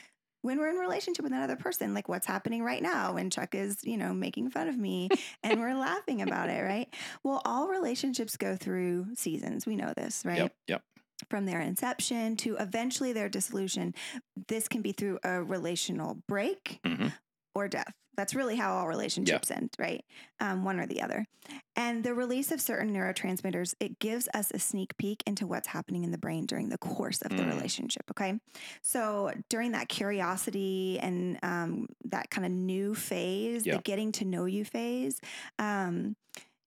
when 0.42 0.59
we're 0.59 0.68
in 0.70 0.77
relationship 0.77 1.23
with 1.23 1.33
another 1.33 1.57
person? 1.57 1.94
Like 1.94 2.09
what's 2.09 2.27
happening 2.27 2.62
right 2.62 2.83
now 2.83 3.14
when 3.14 3.31
Chuck 3.31 3.55
is, 3.55 3.77
you 3.83 3.97
know, 3.99 4.12
making 4.14 4.51
fun 4.51 4.68
of 4.68 4.77
me 4.79 5.09
and 5.42 5.61
we're 5.61 5.75
laughing 5.75 6.23
about 6.23 6.49
it, 6.49 6.62
right? 6.62 6.88
Well, 7.23 7.42
all 7.44 7.68
relationships 7.68 8.37
go 8.37 8.57
through 8.57 9.14
seasons. 9.14 9.66
We 9.66 9.77
know 9.77 9.92
this, 9.97 10.25
right? 10.25 10.38
Yep. 10.38 10.53
Yep. 10.68 10.83
from 11.31 11.47
their 11.47 11.61
inception 11.61 12.37
to 12.37 12.57
eventually 12.57 13.12
their 13.12 13.29
dissolution. 13.29 13.94
This 14.49 14.68
can 14.68 14.83
be 14.83 14.92
through 14.92 15.20
a 15.23 15.42
relational 15.42 16.18
break 16.29 16.81
Mhm. 16.85 17.12
Or 17.54 17.68
death. 17.68 17.92
That's 18.16 18.34
really 18.36 18.54
how 18.54 18.74
all 18.76 18.86
relationships 18.86 19.50
end, 19.50 19.70
right? 19.76 20.04
Um, 20.38 20.64
one 20.64 20.78
or 20.78 20.86
the 20.86 21.02
other. 21.02 21.26
And 21.74 22.04
the 22.04 22.14
release 22.14 22.52
of 22.52 22.60
certain 22.60 22.94
neurotransmitters, 22.94 23.74
it 23.80 23.98
gives 23.98 24.28
us 24.34 24.52
a 24.52 24.60
sneak 24.60 24.96
peek 24.96 25.22
into 25.26 25.48
what's 25.48 25.66
happening 25.66 26.04
in 26.04 26.12
the 26.12 26.18
brain 26.18 26.46
during 26.46 26.68
the 26.68 26.78
course 26.78 27.22
of 27.22 27.30
the 27.36 27.42
Mm. 27.42 27.48
relationship. 27.56 28.04
Okay. 28.12 28.38
So 28.82 29.32
during 29.48 29.72
that 29.72 29.88
curiosity 29.88 31.00
and 31.00 31.40
um, 31.42 31.88
that 32.04 32.30
kind 32.30 32.46
of 32.46 32.52
new 32.52 32.94
phase, 32.94 33.64
the 33.64 33.82
getting 33.82 34.12
to 34.12 34.24
know 34.24 34.44
you 34.44 34.64
phase, 34.64 35.20
um, 35.58 36.14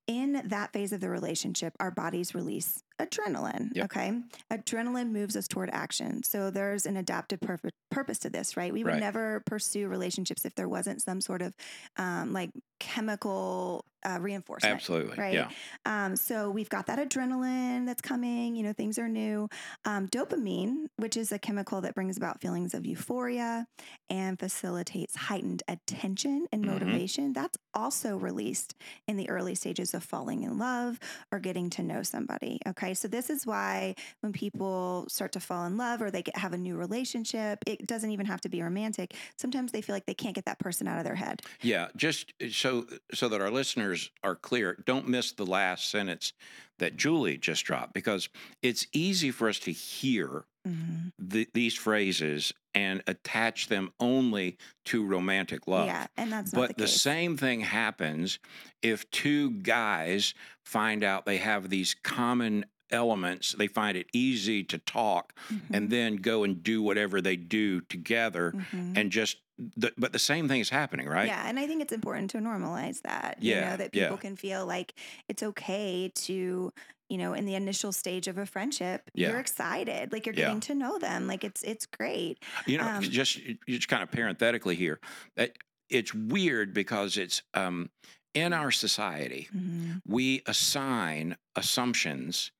in 0.06 0.41
that 0.45 0.73
phase 0.73 0.91
of 0.93 1.00
the 1.02 1.10
relationship, 1.10 1.73
our 1.80 1.91
bodies 1.91 2.36
release 2.36 2.84
adrenaline. 3.00 3.70
Yep. 3.76 3.86
Okay. 3.86 4.22
Adrenaline 4.52 5.12
moves 5.12 5.36
us 5.36 5.48
toward 5.48 5.70
action. 5.72 6.24
So 6.24 6.50
there's 6.52 6.86
an 6.86 6.98
adaptive 6.98 7.40
purpose 7.42 7.72
purpose 7.90 8.20
to 8.20 8.30
this, 8.30 8.58
right? 8.58 8.74
We 8.74 8.84
would 8.84 8.94
Right. 8.94 9.00
never 9.00 9.42
pursue 9.46 9.88
relationships 9.88 10.46
if 10.46 10.56
there 10.56 10.68
wasn't 10.68 11.02
some 11.02 11.22
sort 11.22 11.42
of 11.42 11.54
um, 11.98 12.34
like 12.34 12.52
chemical 12.80 13.86
uh, 14.08 14.20
reinforcement. 14.22 14.76
Absolutely. 14.76 15.18
Right. 15.18 15.34
Yeah. 15.34 15.50
Um, 15.86 16.16
so 16.16 16.50
we've 16.52 16.70
got 16.70 16.86
that 16.88 17.00
adrenaline 17.00 17.86
that's 17.86 18.02
coming, 18.02 18.56
you 18.56 18.64
know, 18.64 18.72
things 18.74 19.00
are 19.00 19.08
new. 19.10 19.50
Um, 19.86 20.08
dopamine, 20.08 20.86
which 20.98 21.18
is 21.18 21.32
a 21.32 21.40
chemical 21.40 21.82
that 21.82 21.96
brings 21.96 22.16
about 22.18 22.40
feelings 22.40 22.74
of 22.74 22.86
euphoria 22.86 23.66
and 24.10 24.38
facilitates 24.40 25.16
heightened 25.16 25.64
attention 25.68 26.48
and 26.52 26.64
Mhm. 26.64 26.68
motivation, 26.68 27.34
that's 27.34 27.58
also 27.74 28.18
released 28.18 28.76
in 29.08 29.18
the 29.18 29.30
early 29.30 29.56
stages 29.56 29.94
of 29.94 30.04
falling 30.04 30.44
in 30.44 30.58
love 30.58 31.00
or 31.32 31.40
getting 31.40 31.70
to 31.72 31.84
know 31.84 32.04
somebody. 32.04 32.60
Okay. 32.68 32.87
So 32.93 33.08
this 33.08 33.30
is 33.30 33.45
why 33.45 33.95
when 34.21 34.34
people 34.34 35.06
start 35.10 35.32
to 35.34 35.39
fall 35.39 35.65
in 35.65 35.78
love 35.78 36.02
or 36.02 36.12
they 36.12 36.21
get, 36.23 36.38
have 36.38 36.54
a 36.54 36.58
new 36.58 36.76
relationship, 36.76 37.60
it 37.65 37.86
doesn't 37.88 38.12
even 38.12 38.26
have 38.26 38.41
to 38.41 38.50
be 38.50 38.62
romantic. 38.62 39.13
Sometimes 39.38 39.71
they 39.71 39.82
feel 39.82 39.95
like 39.95 40.06
they 40.06 40.13
can't 40.13 40.36
get 40.36 40.45
that 40.45 40.60
person 40.60 40.88
out 40.88 40.97
of 40.97 41.04
their 41.04 41.15
head. 41.15 41.41
Yeah. 41.62 41.88
Just 41.95 42.34
uh, 42.43 42.47
so 42.52 42.86
so 43.13 43.30
that 43.30 43.41
our 43.41 43.52
listeners 43.52 44.12
are 44.23 44.36
clear, 44.36 44.78
don't 44.86 45.08
miss 45.08 45.32
the 45.32 45.45
last 45.45 45.89
sentence 45.89 46.34
that 46.80 46.95
Julie 46.95 47.38
just 47.38 47.65
dropped 47.65 47.93
because 47.93 48.30
it's 48.62 48.86
easy 48.93 49.32
for 49.32 49.50
us 49.50 49.60
to 49.60 49.71
hear 49.71 50.45
Mhm. 50.67 51.13
the, 51.17 51.47
these 51.54 51.76
phrases 51.76 52.52
and 52.76 53.02
attach 53.08 53.67
them 53.69 53.89
only 54.02 54.58
to 54.84 55.06
romantic 55.06 55.65
love. 55.65 55.86
Yeah. 55.86 56.08
And 56.17 56.30
that's 56.30 56.52
not 56.52 56.60
But 56.67 56.78
the 56.78 56.84
the, 56.84 56.88
same 56.89 57.38
thing 57.38 57.62
happens 57.62 58.38
if 58.82 59.10
two 59.10 59.52
guys 59.52 60.34
find 60.65 61.06
out 61.06 61.26
they 61.26 61.38
have 61.38 61.69
these 61.69 61.95
common 62.04 62.65
elements. 62.91 63.54
They 63.54 63.67
find 63.67 63.97
it 63.97 64.08
easy 64.13 64.63
to 64.65 64.78
talk 64.78 65.34
Mhm. 65.50 65.62
and 65.73 65.89
then 65.89 66.15
go 66.17 66.43
and 66.43 66.62
do 66.63 66.82
whatever 66.82 67.21
they 67.21 67.36
do 67.36 67.82
together 67.82 68.52
Mhm. 68.54 68.97
and 68.97 69.12
just, 69.12 69.38
the, 69.58 69.91
but 69.97 70.13
the 70.13 70.19
same 70.19 70.47
thing 70.47 70.62
is 70.62 70.69
happening, 70.69 71.08
right? 71.08 71.28
Yeah, 71.28 71.47
and 71.47 71.58
I 71.60 71.65
think 71.67 71.82
it's 71.82 71.93
important 71.93 72.30
to 72.32 72.38
normalize 72.39 73.02
that. 73.02 73.38
You 73.41 73.56
Yeah, 73.56 73.71
know, 73.71 73.78
that 73.78 73.93
yeah. 73.93 74.04
people 74.04 74.17
can 74.17 74.36
feel 74.36 74.65
like 74.65 74.93
it's 75.28 75.41
okay 75.43 76.12
to, 76.15 76.71
you 77.10 77.17
know, 77.17 77.34
in 77.34 77.45
the 77.45 77.56
initial 77.56 77.91
stage 77.91 78.28
of 78.28 78.38
a 78.38 78.45
friendship, 78.45 79.10
Yeah. 79.15 79.30
you're 79.30 79.39
excited, 79.39 80.12
like 80.12 80.26
you're 80.26 80.36
Yeah. 80.36 80.45
getting 80.47 80.60
to 80.62 80.76
know 80.76 81.00
them, 81.00 81.26
like 81.28 81.43
it's 81.43 81.63
it's 81.63 81.86
great. 81.86 82.43
You 82.65 82.78
know, 82.78 82.88
Um, 82.88 83.02
just 83.04 83.39
just 83.67 83.88
kind 83.88 84.04
of 84.04 84.12
parenthetically 84.12 84.76
here, 84.76 85.00
that 85.36 85.58
it's 85.89 86.13
weird 86.13 86.73
because 86.73 87.17
it's 87.17 87.41
um, 87.54 87.89
in 88.34 88.54
our 88.54 88.71
society 88.71 89.47
Mhm. 89.56 90.02
we 90.06 90.41
assign 90.45 91.38
assumptions 91.56 92.52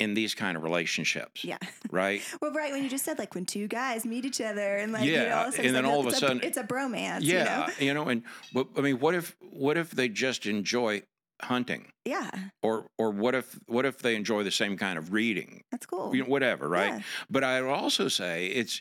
in 0.00 0.14
these 0.14 0.34
kind 0.34 0.56
of 0.56 0.62
relationships, 0.62 1.44
Yeah. 1.44 1.58
right? 1.90 2.22
Well, 2.40 2.52
right 2.52 2.72
when 2.72 2.82
you 2.82 2.88
just 2.88 3.04
said 3.04 3.18
like 3.18 3.34
when 3.34 3.44
two 3.44 3.68
guys 3.68 4.04
meet 4.06 4.24
each 4.24 4.40
other 4.40 4.76
and 4.78 4.92
like 4.92 5.04
you 5.04 5.16
know, 5.16 5.24
Yeah, 5.24 5.38
all 5.40 5.48
of 5.48 5.48
a 5.48 5.52
sudden 5.52 5.66
and 5.66 5.66
it's 5.66 5.74
then 5.74 5.84
like, 5.84 5.92
all 5.92 6.00
of 6.00 6.06
a 6.06 6.16
sudden- 6.16 6.40
it's 6.42 6.56
a 6.56 6.64
bromance. 6.64 7.20
yeah, 7.22 7.68
You 7.78 7.94
know? 7.94 8.08
and 8.08 8.22
but 8.52 8.66
I 8.76 8.80
mean, 8.80 8.98
what 8.98 9.14
if 9.14 9.36
what 9.50 9.76
if 9.76 9.90
they 9.90 10.08
just 10.08 10.46
enjoy 10.46 11.02
hunting, 11.42 11.92
Yeah. 12.04 12.30
or 12.62 12.86
or 12.98 13.10
what 13.10 13.34
if 13.34 13.58
what 13.66 13.84
if 13.84 13.98
they 13.98 14.16
enjoy 14.16 14.42
the 14.42 14.50
same 14.50 14.76
kind 14.78 14.98
of 14.98 15.12
reading, 15.12 15.62
That's 15.70 15.86
cool. 15.86 16.14
you 16.16 16.22
know, 16.22 16.28
whatever, 16.28 16.68
right? 16.68 16.94
Yeah. 16.94 17.02
But 17.28 17.44
I 17.44 17.60
would 17.60 17.70
also 17.70 18.08
say 18.08 18.46
it's 18.46 18.80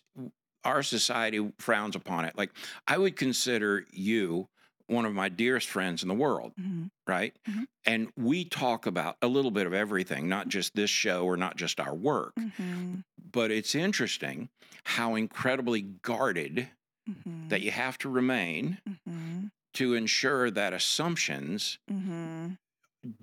our 0.64 0.84
society 0.84 1.52
frowns 1.60 1.96
upon 1.96 2.26
it. 2.26 2.38
Like 2.38 2.52
I 2.88 2.98
would 2.98 3.16
consider 3.18 3.86
you 3.92 4.48
one 4.89 5.06
of 5.06 5.13
my 5.13 5.30
dearest 5.30 5.67
friends 5.67 6.02
in 6.02 6.08
the 6.10 6.15
world, 6.15 6.54
Mhm. 6.60 6.89
right? 7.08 7.36
Mhm. 7.47 7.67
And 7.86 8.12
we 8.15 8.45
talk 8.45 8.86
about 8.86 9.17
a 9.21 9.28
little 9.28 9.52
bit 9.52 9.67
of 9.67 9.73
everything, 9.73 10.28
not 10.28 10.47
just 10.47 10.75
this 10.75 10.89
show 10.89 11.25
or 11.25 11.38
not 11.38 11.56
just 11.58 11.80
our 11.80 11.95
work. 11.95 12.36
Mhm. 12.36 13.04
But 13.32 13.52
it's 13.52 13.75
interesting 13.75 14.49
how 14.84 15.15
incredibly 15.15 15.82
guarded 15.82 16.69
Mhm. 17.10 17.49
that 17.49 17.62
you 17.62 17.71
have 17.71 17.97
to 17.99 18.10
remain 18.10 18.80
Mhm. 19.08 19.52
to 19.75 19.93
ensure 19.93 20.49
that 20.52 20.73
assumptions 20.73 21.78
Mhm. 21.89 22.58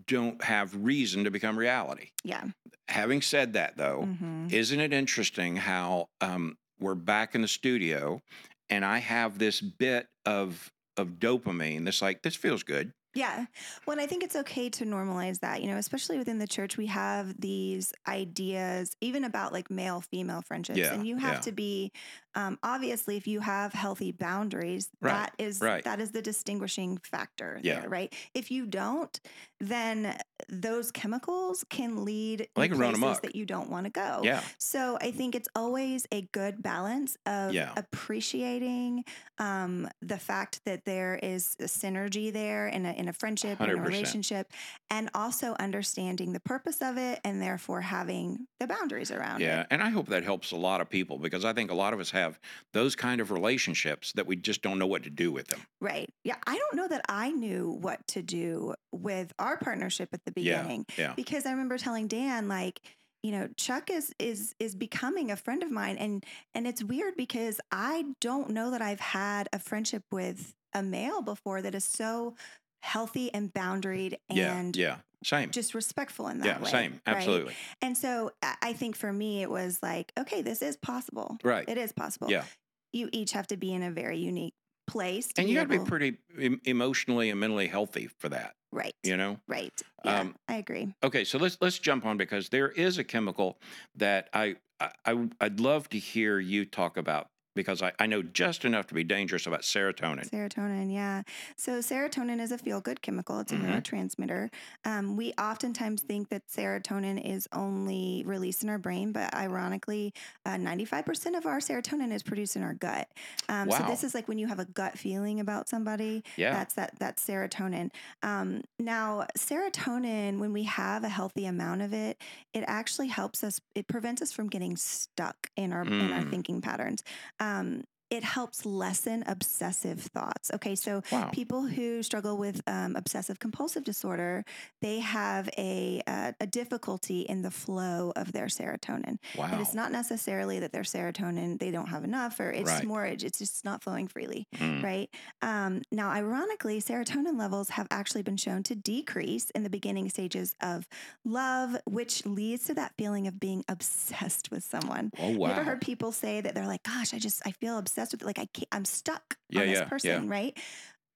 don't 0.07 0.43
have 0.45 0.75
reason 0.75 1.25
to 1.25 1.31
become 1.31 1.59
reality. 1.59 2.11
Yeah. 2.25 2.45
Having 2.89 3.23
said 3.23 3.53
that, 3.55 3.77
though, 3.77 4.09
isn't 4.51 4.81
it 4.81 4.93
interesting 4.93 5.57
how 5.57 6.09
um, 6.21 6.57
we're 6.79 6.95
back 6.95 7.35
in 7.35 7.43
the 7.43 7.49
studio 7.49 8.23
and 8.71 8.85
I 8.85 8.99
have 8.99 9.39
this 9.39 9.61
bit 9.61 10.09
of 10.25 10.73
of 10.97 11.19
dopamine 11.19 11.85
that's 11.85 12.03
like 12.03 12.23
this 12.23 12.37
feels 12.37 12.63
good. 12.63 12.93
Yeah. 13.15 13.47
Well, 13.87 13.93
and 13.93 14.01
I 14.01 14.07
think 14.07 14.23
it's 14.23 14.37
okay 14.37 14.69
to 14.69 14.85
normalize 14.85 15.41
that, 15.41 15.63
you 15.63 15.71
know, 15.71 15.79
especially 15.79 16.19
within 16.19 16.39
the 16.39 16.47
church, 16.47 16.77
we 16.77 16.87
have 16.87 17.41
these 17.41 17.93
ideas, 18.07 18.95
even 19.01 19.25
about 19.25 19.55
like 19.55 19.71
male 19.71 20.03
female 20.03 20.43
friendships. 20.43 20.79
Yeah, 20.79 20.93
and 20.93 21.07
you 21.07 21.17
have 21.17 21.37
yeah. 21.37 21.41
to 21.41 21.53
be, 21.53 21.93
um, 22.37 22.59
obviously, 22.63 23.17
if 23.17 23.27
you 23.27 23.41
have 23.41 23.73
healthy 23.73 24.13
boundaries, 24.13 24.91
Right, 25.01 25.13
that 25.13 25.33
is 25.39 25.61
right. 25.61 25.83
that 25.85 26.01
is 26.01 26.13
the 26.13 26.23
distinguishing 26.23 26.99
factor 26.99 27.59
Yeah. 27.63 27.81
there, 27.81 27.89
right? 27.89 28.15
If 28.35 28.51
you 28.51 28.67
don't, 28.67 29.19
then 29.59 30.17
those 30.49 30.93
chemicals 30.93 31.65
can 31.71 32.05
lead 32.05 32.43
in 32.55 32.69
can 32.69 32.77
places 32.77 33.21
that 33.21 33.35
you 33.35 33.47
don't 33.47 33.71
want 33.71 33.85
to 33.87 33.91
go. 33.91 34.21
Yeah, 34.23 34.43
So 34.59 34.99
I 35.01 35.11
think 35.11 35.35
it's 35.35 35.49
always 35.57 36.07
a 36.13 36.23
good 36.33 36.63
balance 36.63 37.17
of 37.25 37.55
Yeah. 37.55 37.73
appreciating 37.77 39.05
um, 39.39 39.89
the 40.01 40.19
fact 40.19 40.61
that 40.65 40.85
there 40.85 41.19
is 41.23 41.57
a 41.59 41.65
synergy 41.65 42.33
there 42.33 42.69
in 42.69 42.87
a, 42.87 42.93
in 42.93 43.09
a 43.09 43.13
friendship, 43.13 43.61
in 43.61 43.71
a 43.71 43.77
relationship, 43.77 44.51
and 44.91 45.11
also 45.15 45.55
understanding 45.59 46.33
the 46.33 46.41
purpose 46.41 46.81
of 46.83 46.97
it 46.99 47.21
and 47.25 47.41
therefore 47.43 47.81
having 47.83 48.47
the 48.59 48.67
boundaries 48.67 49.11
around 49.11 49.41
yeah, 49.41 49.61
it. 49.63 49.67
and 49.71 49.83
I 49.83 49.91
hope 49.91 50.09
that 50.09 50.25
helps 50.25 50.53
a 50.53 50.57
lot 50.57 50.81
of 50.81 50.89
people 50.89 51.19
because 51.19 51.45
I 51.45 51.53
think 51.53 51.71
a 51.71 51.75
lot 51.75 51.93
of 51.93 52.01
us 52.01 52.11
have 52.11 52.26
those 52.73 52.97
kind 52.97 53.21
of 53.21 53.31
relationships 53.31 54.13
that 54.13 54.27
we 54.27 54.37
just 54.37 54.63
don't 54.63 54.79
know 54.79 54.87
what 54.87 55.03
to 55.05 55.11
do 55.11 55.31
with 55.33 55.49
them. 55.49 55.61
Right. 55.81 56.09
Yeah. 56.25 56.37
I 56.47 56.57
don't 56.57 56.75
know 56.75 56.89
that 56.89 57.05
I 57.09 57.31
knew 57.31 57.79
what 57.81 58.07
to 58.09 58.23
do 58.23 58.75
with 58.93 59.33
our 59.39 59.57
partnership 59.57 60.09
at 60.13 60.25
the 60.25 60.33
beginning 60.33 60.87
yeah. 60.97 61.13
because 61.15 61.47
I 61.47 61.51
remember 61.51 61.79
telling 61.79 62.09
Dan, 62.09 62.49
like, 62.49 62.81
you 63.23 63.33
know, 63.33 63.49
Chuck 63.57 63.91
is 63.91 64.15
is 64.19 64.55
is 64.61 64.75
becoming 64.75 65.31
a 65.31 65.37
friend 65.37 65.63
of 65.63 65.71
mine 65.71 65.97
and 65.97 66.25
and 66.55 66.67
it's 66.67 66.85
weird 66.85 67.17
because 67.17 67.61
I 67.73 68.05
don't 68.21 68.51
know 68.51 68.71
that 68.71 68.83
I've 68.83 69.01
had 69.01 69.49
a 69.53 69.59
friendship 69.59 70.05
with 70.13 70.55
a 70.75 70.83
male 70.83 71.23
before 71.23 71.63
that 71.63 71.75
is 71.75 71.85
so 71.85 72.35
healthy 72.83 73.33
and 73.35 73.53
boundaried 73.53 74.15
Yeah, 74.31 74.57
and 74.57 74.77
yeah, 74.77 74.99
same. 75.25 75.51
just 75.51 75.75
respectful 75.75 76.29
in 76.29 76.39
that 76.39 76.47
Yeah, 76.47 76.65
way. 76.65 76.71
same, 76.71 76.93
right? 76.93 77.05
absolutely. 77.07 77.55
And 77.83 77.97
so 77.97 78.33
I 78.43 78.73
think 78.73 78.97
for 78.97 79.13
me 79.13 79.43
it 79.43 79.51
was 79.51 79.79
like, 79.83 80.13
okay, 80.19 80.43
this 80.43 80.63
is 80.63 80.77
possible. 80.77 81.39
Right. 81.43 81.69
It 81.69 81.79
is 81.79 81.93
possible. 81.93 82.31
Yeah. 82.31 82.45
You 82.93 83.09
each 83.13 83.33
have 83.33 83.47
to 83.49 83.57
be 83.57 83.73
in 83.73 83.83
a 83.83 83.91
very 83.91 84.19
unique 84.19 84.55
place. 84.87 85.29
To 85.29 85.41
And 85.41 85.49
you 85.51 85.57
got 85.57 85.65
to 85.65 85.69
be 85.69 85.85
pretty 85.85 86.19
emotionally 86.65 87.31
and 87.31 87.41
mentally 87.41 87.67
healthy 87.67 88.07
for 88.07 88.29
that, 88.29 88.55
right. 88.73 88.95
you 89.03 89.17
know? 89.17 89.41
Right. 89.49 89.73
Yeah, 90.05 90.21
Um, 90.21 90.37
I 90.49 90.55
agree. 90.57 90.95
Okay, 91.03 91.25
so 91.25 91.39
let's 91.39 91.59
let's 91.61 91.79
jump 91.79 92.07
on 92.07 92.17
because 92.17 92.49
there 92.49 92.71
is 92.71 92.99
a 92.99 93.05
chemical 93.05 93.59
that 93.97 94.29
I 94.33 94.57
I- 94.81 95.29
I'd 95.41 95.59
love 95.61 95.89
to 95.91 95.99
hear 95.99 96.39
you 96.39 96.65
talk 96.67 96.97
about 96.97 97.29
because 97.57 97.83
I, 97.83 97.91
I 97.99 98.07
know 98.07 98.23
just 98.23 98.65
enough 98.65 98.87
to 98.89 98.95
be 98.95 99.03
dangerous 99.03 99.47
about 99.47 99.63
serotonin. 99.63 100.31
Serotonin, 100.31 100.93
yeah. 100.93 101.23
So 101.57 101.79
serotonin 101.81 102.41
is 102.41 102.53
a 102.53 102.59
feel 102.59 102.81
good 102.81 103.03
chemical. 103.03 103.41
It's 103.41 103.51
a 103.51 103.57
Mhm. 103.57 103.83
neurotransmitter. 103.83 104.51
Um, 104.85 105.17
we 105.17 105.33
oftentimes 105.33 106.03
think 106.03 106.29
that 106.29 106.47
serotonin 106.47 107.21
is 107.25 107.49
only 107.53 108.23
released 108.27 108.63
in 108.63 108.69
our 108.69 108.79
brain, 108.79 109.11
but 109.11 109.35
ironically, 109.35 110.13
uh, 110.45 110.57
95% 110.57 111.35
of 111.37 111.47
our 111.47 111.59
serotonin 111.59 112.13
is 112.13 112.23
produced 112.23 112.55
in 112.55 112.63
our 112.63 112.75
gut. 112.75 113.09
Um, 113.49 113.71
So 113.71 113.83
this 113.85 114.05
is 114.05 114.15
like 114.15 114.29
when 114.29 114.39
you 114.39 114.47
have 114.47 114.59
a 114.61 114.65
gut 114.67 114.97
feeling 114.99 115.41
about 115.41 115.69
somebody. 115.69 116.23
Yeah. 116.37 116.53
That's 116.53 116.75
that 116.75 116.99
that's 116.99 117.27
serotonin. 117.27 117.91
Um, 118.23 118.63
now, 118.79 119.27
serotonin, 119.39 120.39
when 120.39 120.53
we 120.53 120.65
have 120.65 121.05
a 121.05 121.09
healthy 121.09 121.47
amount 121.47 121.83
of 121.83 121.93
it, 121.93 122.21
it 122.53 122.65
actually 122.67 123.09
helps 123.09 123.43
us. 123.43 123.61
It 123.75 123.87
prevents 123.89 124.21
us 124.23 124.33
from 124.33 124.49
getting 124.49 124.77
stuck 124.77 125.49
in 125.57 125.73
our 125.73 125.83
in 125.87 126.13
our 126.13 126.23
Mm. 126.23 126.31
thinking 126.31 126.61
patterns. 126.61 127.03
Um, 127.47 127.85
it 128.11 128.25
helps 128.25 128.65
lessen 128.65 129.25
obsessive 129.27 130.01
thoughts. 130.01 130.51
Okay, 130.55 130.75
so 130.75 131.03
Wow. 131.11 131.33
people 131.33 131.67
who 131.67 132.03
struggle 132.03 132.37
with 132.37 132.61
um, 132.67 132.97
obsessive 132.97 133.39
compulsive 133.39 133.85
disorder, 133.85 134.45
they 134.81 135.01
have 135.01 135.49
a, 135.59 136.03
uh, 136.07 136.33
a 136.41 136.47
difficulty 136.47 137.23
in 137.23 137.43
the 137.43 137.51
flow 137.51 138.13
of 138.17 138.33
their 138.33 138.47
serotonin. 138.47 139.17
Wow. 139.35 139.47
And 139.51 139.61
it's 139.61 139.75
not 139.75 139.93
necessarily 139.93 140.59
that 140.61 140.73
their 140.73 140.83
serotonin 140.83 141.59
they 141.59 141.71
don't 141.71 141.89
have 141.89 142.05
enough, 142.05 142.39
or 142.41 142.51
it's 142.51 142.83
Right. 142.83 142.83
more 142.83 143.05
it's 143.07 143.39
just 143.39 143.65
not 143.65 143.83
flowing 143.83 144.09
freely 144.09 144.47
Mm. 144.53 144.83
right? 144.83 145.09
Um, 145.43 145.83
now, 145.91 146.11
ironically, 146.11 146.81
serotonin 146.81 147.39
levels 147.39 147.71
have 147.71 147.87
actually 147.91 148.23
been 148.23 148.37
shown 148.37 148.63
to 148.65 148.75
decrease 148.75 149.51
in 149.51 149.63
the 149.63 149.71
beginning 149.71 150.09
stages 150.11 150.55
of 150.61 150.87
love, 151.25 151.77
which 151.87 152.25
leads 152.27 152.65
to 152.65 152.75
that 152.75 152.93
feeling 152.99 153.27
of 153.27 153.41
being 153.41 153.65
obsessed 153.69 154.51
with 154.51 154.65
someone. 154.65 155.11
Oh 155.19 155.31
You 155.43 155.51
wow. 155.51 155.51
ever 155.51 155.65
heard 155.65 155.81
people 155.81 156.13
say 156.13 156.41
that 156.41 156.55
they're 156.55 156.67
like, 156.67 156.83
"Gosh, 156.83 157.15
I 157.15 157.19
just 157.19 157.43
I 157.47 157.53
feel 157.53 157.79
obsessed 157.79 157.96
with 157.99 158.23
it. 158.23 158.27
Like 158.27 158.39
I 158.39 158.47
can't, 158.55 158.69
I'm 158.73 158.85
stuck 158.85 159.37
Yeah, 159.49 159.63
on 159.63 159.67
this 159.67 159.81
yeah, 159.81 159.91
yeah. 160.03 160.23
person," 160.23 160.29
right? 160.29 160.59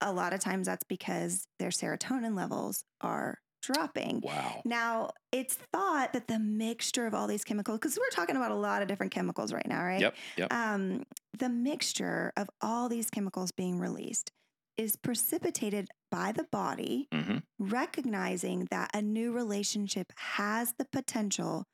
A 0.00 0.12
lot 0.12 0.32
of 0.32 0.40
times 0.40 0.66
that's 0.66 0.84
because 0.84 1.46
their 1.58 1.70
serotonin 1.70 2.34
levels 2.36 2.84
are 3.02 3.38
dropping. 3.62 4.22
wow. 4.22 4.64
Now, 4.64 5.10
it's 5.32 5.58
thought 5.74 6.14
that 6.14 6.26
the 6.26 6.38
mixture 6.38 7.06
of 7.06 7.12
all 7.14 7.26
these 7.26 7.44
chemicals, 7.44 7.78
because 7.78 7.98
we're 7.98 8.08
talking 8.10 8.36
about 8.36 8.50
a 8.50 8.54
lot 8.56 8.80
of 8.80 8.88
different 8.88 9.12
chemicals 9.12 9.52
right 9.52 9.66
now, 9.66 9.84
right? 9.84 10.06
Yep. 10.06 10.18
Yep. 10.36 10.50
um, 10.50 11.04
the 11.38 11.50
mixture 11.50 12.32
of 12.36 12.48
all 12.62 12.88
these 12.88 13.10
chemicals 13.10 13.52
being 13.52 13.78
released 13.78 14.32
is 14.78 14.96
precipitated 14.96 15.88
by 16.10 16.32
the 16.32 16.44
body 16.50 17.10
hmm 17.12 17.40
recognizing 17.58 18.66
that 18.70 18.90
a 18.94 19.02
new 19.02 19.32
relationship 19.32 20.06
has 20.16 20.72
the 20.78 20.86
potential 20.92 21.64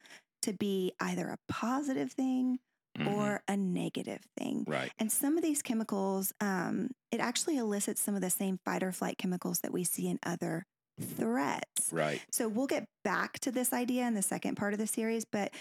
to 0.43 0.53
be 0.53 0.93
either 1.01 1.29
a 1.29 1.39
positive 1.49 2.13
thing 2.13 2.59
hmm 2.97 3.09
or 3.09 3.43
a 3.49 3.57
negative 3.57 4.21
thing. 4.39 4.65
right. 4.67 4.91
And 4.99 5.11
some 5.13 5.37
of 5.37 5.43
these 5.43 5.63
chemicals, 5.63 6.33
um, 6.41 6.91
it 7.11 7.21
actually 7.21 7.57
elicits 7.57 8.01
some 8.01 8.15
of 8.15 8.21
the 8.21 8.31
same 8.31 8.59
fight 8.65 8.83
or 8.83 8.93
flight 8.93 9.19
chemicals 9.19 9.61
that 9.61 9.73
we 9.73 9.85
see 9.85 10.09
in 10.09 10.19
other 10.25 10.65
threats. 11.01 11.93
Right. 11.93 12.21
So 12.33 12.49
we'll 12.49 12.67
get 12.67 12.87
back 13.05 13.39
to 13.41 13.53
this 13.53 13.73
idea 13.73 14.07
in 14.07 14.15
the 14.15 14.23
second 14.23 14.57
part 14.57 14.73
of 14.73 14.79
the 14.79 14.87
series, 14.87 15.25
but 15.25 15.53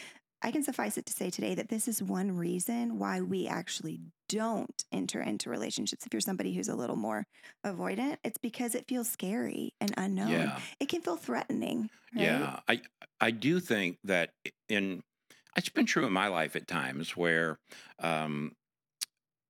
I 0.41 0.52
can 0.52 0.63
suffice 0.63 0.98
it 0.98 1.06
to 1.08 1.13
say 1.13 1.30
today 1.30 1.56
that 1.56 1.69
this 1.69 1.88
is 1.88 2.04
one 2.04 2.38
reason 2.38 3.00
why 3.00 3.21
we 3.21 3.48
actually 3.48 4.00
don't 4.30 4.84
enter 4.91 5.21
into 5.21 5.50
relationships. 5.50 6.06
If 6.06 6.13
you're 6.13 6.21
somebody 6.21 6.54
who's 6.54 6.67
a 6.67 6.76
little 6.76 6.95
more 6.95 7.26
avoidant, 7.65 8.17
it's 8.24 8.38
because 8.38 8.76
it 8.76 8.86
feels 8.88 9.10
scary 9.10 9.74
and 9.82 9.93
unknown. 9.98 10.32
Yeah. 10.32 10.60
It 10.80 10.89
can 10.89 11.02
feel 11.02 11.17
threatening. 11.17 11.89
Right? 12.15 12.26
Yeah, 12.26 12.60
I 12.67 12.82
I 13.19 13.32
do 13.32 13.60
think 13.60 13.98
that 14.04 14.32
in 14.69 15.02
it's 15.56 15.70
been 15.70 15.86
true 15.86 16.06
in 16.06 16.13
my 16.13 16.28
life 16.28 16.56
at 16.56 16.68
times 16.68 17.15
where 17.15 17.60
um, 18.00 18.56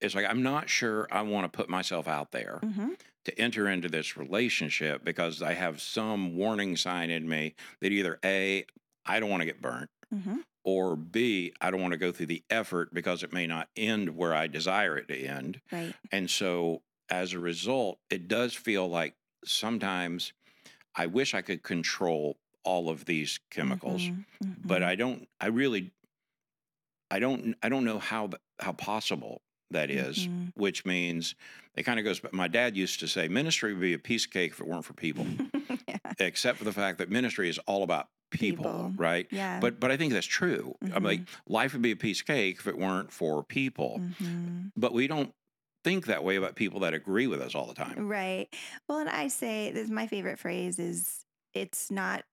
it's 0.02 0.15
like 0.15 0.26
I'm 0.30 0.44
not 0.44 0.70
sure 0.70 1.08
I 1.12 1.22
want 1.22 1.52
to 1.52 1.56
put 1.58 1.70
myself 1.70 2.08
out 2.08 2.32
there 2.32 2.62
hmm 2.63 2.94
to 3.26 3.39
enter 3.39 3.68
into 3.68 3.89
this 3.89 4.18
relationship 4.18 5.04
because 5.04 5.41
I 5.41 5.54
have 5.54 5.82
some 5.82 6.36
warning 6.36 6.78
sign 6.78 7.10
in 7.10 7.28
me 7.28 7.56
that 7.82 7.91
either 7.91 8.20
a 8.24 8.65
I 9.06 9.20
don't 9.20 9.30
want 9.30 9.41
to 9.41 9.46
get 9.48 9.62
burnt 9.62 9.89
hmm 10.12 10.41
or 10.63 10.96
b 10.96 11.54
I 11.62 11.72
don't 11.72 11.82
want 11.82 11.94
to 11.94 11.98
go 11.98 12.12
through 12.12 12.28
the 12.28 12.44
effort 12.50 12.94
because 12.94 13.24
it 13.24 13.34
may 13.34 13.48
not 13.48 13.70
end 13.76 14.15
where 14.15 14.34
I 14.36 14.48
desire 14.48 14.98
it 14.98 15.08
to 15.10 15.18
end. 15.18 15.62
Right. 15.72 15.96
And 16.12 16.30
so 16.30 16.84
as 17.10 17.34
a 17.34 17.39
result, 17.39 18.00
it 18.10 18.28
does 18.28 18.54
feel 18.56 18.88
like 18.88 19.15
sometimes 19.46 20.34
I 20.96 21.08
wish 21.08 21.34
I 21.34 21.41
could 21.41 21.63
control 21.63 22.38
all 22.63 22.89
of 22.89 23.06
these 23.06 23.39
chemicals, 23.52 24.12
Mhm, 24.41 24.63
but 24.63 24.82
mhm, 24.82 24.86
I 24.86 24.96
don't 24.96 25.28
I 25.39 25.48
really 25.48 25.94
I 27.12 27.20
don't 27.20 27.56
I 27.63 27.70
don't 27.70 27.86
know 27.86 28.00
how 28.00 28.30
how 28.60 28.72
possible 28.74 29.41
that 29.72 29.89
is, 29.89 30.28
mhm. 30.28 30.52
which 30.56 30.86
means 30.86 31.36
it 31.76 31.84
kind 31.84 32.00
of 32.00 32.06
goes 32.06 32.20
but 32.20 32.34
my 32.34 32.48
dad 32.48 32.78
used 32.78 33.00
to 33.02 33.08
say 33.08 33.28
ministry 33.28 33.74
would 33.74 33.82
be 33.82 33.94
a 33.94 34.00
piece 34.00 34.26
of 34.26 34.32
cake 34.32 34.52
if 34.52 34.60
it 34.60 34.68
weren't 34.68 34.86
for 34.86 34.94
people, 34.94 35.26
yeah. 35.88 35.98
except 36.20 36.58
for 36.58 36.63
the 36.63 36.72
fact 36.72 36.98
that 37.00 37.10
ministry 37.10 37.50
is 37.50 37.58
all 37.68 37.84
about 37.84 38.08
people, 38.32 38.63
People. 38.65 38.94
right? 38.98 39.28
Yeah. 39.32 39.60
But 39.60 39.80
but 39.80 39.91
I 39.91 39.98
think 39.98 40.13
that's 40.13 40.26
true. 40.28 40.76
I'm 40.94 41.04
like 41.04 41.22
Mm-hmm. 41.22 41.54
life 41.54 41.74
would 41.74 41.82
be 41.82 41.91
a 41.91 41.96
piece 41.96 42.22
of 42.22 42.28
cake 42.28 42.58
if 42.60 42.68
it 42.68 42.78
weren't 42.78 43.12
for 43.12 43.44
people. 43.44 44.00
Mhm. 44.22 44.72
But 44.76 44.94
we 44.94 45.08
don't 45.08 45.32
think 45.84 46.08
that 46.08 46.24
way 46.24 46.36
about 46.36 46.56
people 46.56 46.80
that 46.82 46.94
agree 46.96 47.28
with 47.28 47.41
us 47.41 47.54
all 47.56 47.65
the 47.68 47.74
Mm-hmm. 47.76 47.94
time. 47.94 48.08
Right. 48.08 48.48
Well, 48.89 49.00
and 49.00 49.10
I 49.10 49.28
say 49.28 49.72
this 49.72 49.89
my 49.89 50.08
favorite 50.08 50.39
phrase 50.39 50.80
is 50.80 51.26
it's 51.54 51.89
not 51.91 52.24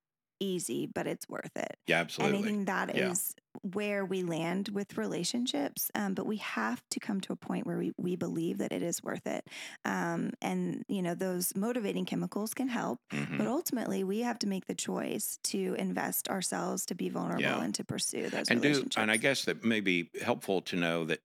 easy, 0.42 0.86
but 0.86 1.06
it's 1.06 1.28
worth 1.28 1.56
it. 1.56 1.76
Yeah, 1.86 2.00
absolutely. 2.00 2.36
And 2.38 2.44
I 2.44 2.48
think 2.48 2.66
that 2.66 2.94
Yeah. 2.96 3.10
is 3.12 3.34
where 3.62 4.04
we 4.04 4.22
land 4.22 4.68
with 4.70 4.96
relationships. 4.96 5.90
Um, 5.94 6.14
but 6.14 6.26
we 6.26 6.38
have 6.38 6.82
to 6.90 6.98
come 7.00 7.20
to 7.22 7.32
a 7.32 7.36
point 7.36 7.66
where 7.66 7.78
we, 7.78 7.92
we 7.98 8.16
believe 8.16 8.58
that 8.58 8.72
it 8.72 8.82
is 8.82 9.02
worth 9.02 9.26
it. 9.26 9.46
Um, 9.84 10.32
and, 10.40 10.84
you 10.88 11.02
know, 11.02 11.14
those 11.14 11.54
motivating 11.54 12.04
chemicals 12.06 12.54
can 12.54 12.68
help. 12.68 12.98
Mhm. 13.12 13.38
But 13.38 13.46
ultimately, 13.46 14.04
we 14.04 14.20
have 14.20 14.38
to 14.40 14.46
make 14.48 14.66
the 14.66 14.74
choice 14.74 15.38
to 15.44 15.74
invest 15.78 16.28
ourselves, 16.28 16.86
to 16.86 16.94
be 16.94 17.08
vulnerable, 17.08 17.42
Yeah. 17.42 17.62
and 17.62 17.74
to 17.74 17.84
pursue 17.84 18.30
those 18.30 18.48
and 18.48 18.60
do 18.62 18.68
relationships. 18.68 18.96
and 18.96 19.10
I 19.10 19.16
guess 19.18 19.44
that 19.44 19.64
may 19.64 19.80
be 19.80 20.10
helpful 20.22 20.62
to 20.62 20.76
know 20.76 21.04
that 21.04 21.20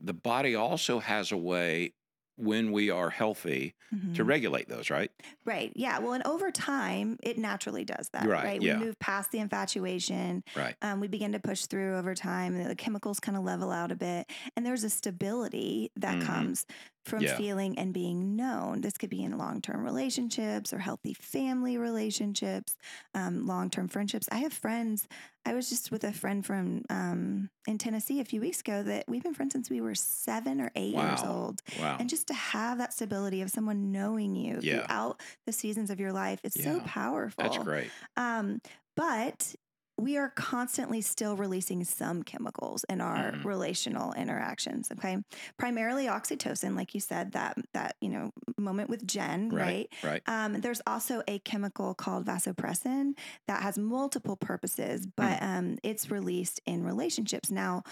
the 0.00 0.14
body 0.14 0.54
also 0.54 0.98
has 0.98 1.32
a 1.32 1.36
way 1.36 1.94
when 2.38 2.72
we 2.72 2.90
are 2.90 3.10
healthy 3.10 3.74
to 4.14 4.22
Mhm. 4.24 4.28
regulate 4.28 4.68
those, 4.68 4.90
right? 4.90 5.10
Right. 5.44 5.72
Yeah. 5.74 5.98
Well, 5.98 6.12
and 6.12 6.26
over 6.26 6.50
time, 6.50 7.18
it 7.22 7.38
naturally 7.38 7.84
does 7.84 8.10
that. 8.12 8.26
Right, 8.26 8.44
Right. 8.44 8.62
yeah. 8.62 8.78
We 8.78 8.84
move 8.86 8.98
past 8.98 9.30
the 9.32 9.38
infatuation. 9.38 10.44
Right. 10.54 10.76
Um, 10.82 11.00
we 11.00 11.08
begin 11.08 11.32
to 11.32 11.40
push 11.40 11.66
through 11.66 11.96
over 11.96 12.14
time. 12.14 12.54
and 12.54 12.70
The 12.70 12.76
chemicals 12.76 13.18
kind 13.20 13.36
of 13.36 13.44
level 13.44 13.70
out 13.72 13.90
a 13.90 13.96
bit. 13.96 14.30
And 14.56 14.64
there's 14.66 14.84
a 14.84 14.90
stability 14.90 15.90
that 15.96 16.18
Mhm. 16.18 16.26
comes 16.26 16.66
from 17.08 17.22
Yeah. 17.22 17.36
feeling 17.36 17.78
and 17.78 17.92
being 17.92 18.36
known. 18.36 18.80
This 18.82 18.96
could 18.96 19.10
be 19.10 19.22
in 19.24 19.36
long 19.36 19.60
term 19.60 19.82
relationships 19.82 20.72
or 20.72 20.78
healthy 20.78 21.14
family 21.14 21.76
relationships, 21.78 22.76
um, 23.14 23.46
long 23.46 23.70
term 23.70 23.88
friendships. 23.88 24.28
I 24.30 24.38
have 24.38 24.52
friends. 24.52 25.08
I 25.46 25.54
was 25.54 25.68
just 25.70 25.90
with 25.90 26.04
a 26.04 26.12
friend 26.12 26.44
from 26.44 26.82
um, 26.90 27.48
in 27.66 27.78
Tennessee 27.78 28.20
a 28.20 28.24
few 28.24 28.40
weeks 28.40 28.60
ago 28.60 28.82
that 28.82 29.04
we've 29.08 29.22
been 29.22 29.32
friends 29.34 29.52
since 29.54 29.70
we 29.70 29.80
were 29.80 29.94
seven 29.94 30.60
or 30.60 30.70
eight 30.76 30.94
years 30.94 31.20
old. 31.24 31.62
Wow. 31.78 31.96
And 31.98 32.08
just 32.08 32.26
to 32.28 32.34
have 32.34 32.78
that 32.78 32.92
stability 32.92 33.40
of 33.40 33.50
someone 33.50 33.90
knowing 33.90 34.36
you 34.36 34.58
Yeah. 34.60 34.84
throughout 34.86 35.20
the 35.46 35.52
seasons 35.52 35.88
of 35.90 35.98
your 35.98 36.12
life 36.12 36.40
is 36.44 36.52
so 36.54 36.80
powerful. 36.80 37.42
That's 37.44 37.58
great. 37.58 37.90
Um, 38.16 38.60
but 38.96 39.54
we 39.98 40.16
are 40.16 40.30
constantly 40.30 41.00
still 41.00 41.36
releasing 41.36 41.82
some 41.84 42.22
chemicals 42.22 42.84
in 42.88 43.00
our 43.00 43.32
Mhm. 43.32 43.44
relational 43.44 44.12
interactions. 44.12 44.90
Okay, 44.92 45.18
primarily 45.58 46.06
oxytocin, 46.06 46.76
like 46.76 46.94
you 46.94 47.00
said, 47.00 47.32
that 47.32 47.58
that 47.74 47.96
you 48.00 48.08
know 48.08 48.30
moment 48.56 48.90
with 48.90 49.06
Jen, 49.06 49.50
right? 49.50 49.88
Right. 50.02 50.02
Right. 50.02 50.22
Um, 50.26 50.60
there's 50.60 50.80
also 50.86 51.22
a 51.26 51.40
chemical 51.40 51.94
called 51.94 52.26
vasopressin 52.26 53.18
that 53.48 53.62
has 53.62 53.76
multiple 53.78 54.36
purposes, 54.36 55.06
but 55.06 55.42
um, 55.42 55.78
it's 55.82 56.10
released 56.10 56.60
in 56.66 56.84
relationships. 56.84 57.50
Now, 57.50 57.82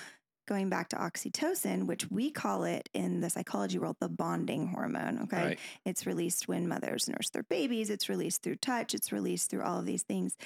going 0.47 0.69
back 0.69 0.89
to 0.91 0.97
oxytocin, 0.97 1.87
which 1.87 2.09
we 2.09 2.31
call 2.31 2.63
it 2.65 2.89
in 2.95 3.21
the 3.21 3.29
psychology 3.29 3.79
world 3.81 3.97
the 4.01 4.09
bonding 4.09 4.69
hormone. 4.69 5.19
Okay. 5.23 5.49
Right. 5.49 5.59
It's 5.85 6.07
released 6.07 6.47
when 6.47 6.69
mothers 6.69 7.09
nurse 7.09 7.31
their 7.31 7.43
babies, 7.43 7.91
it's 7.91 8.09
released 8.09 8.43
through 8.43 8.57
touch, 8.57 8.95
it's 8.95 9.11
released 9.11 9.51
through 9.51 9.63
all 9.63 9.81
of 9.81 9.87
these 9.87 10.05
things. 10.05 10.37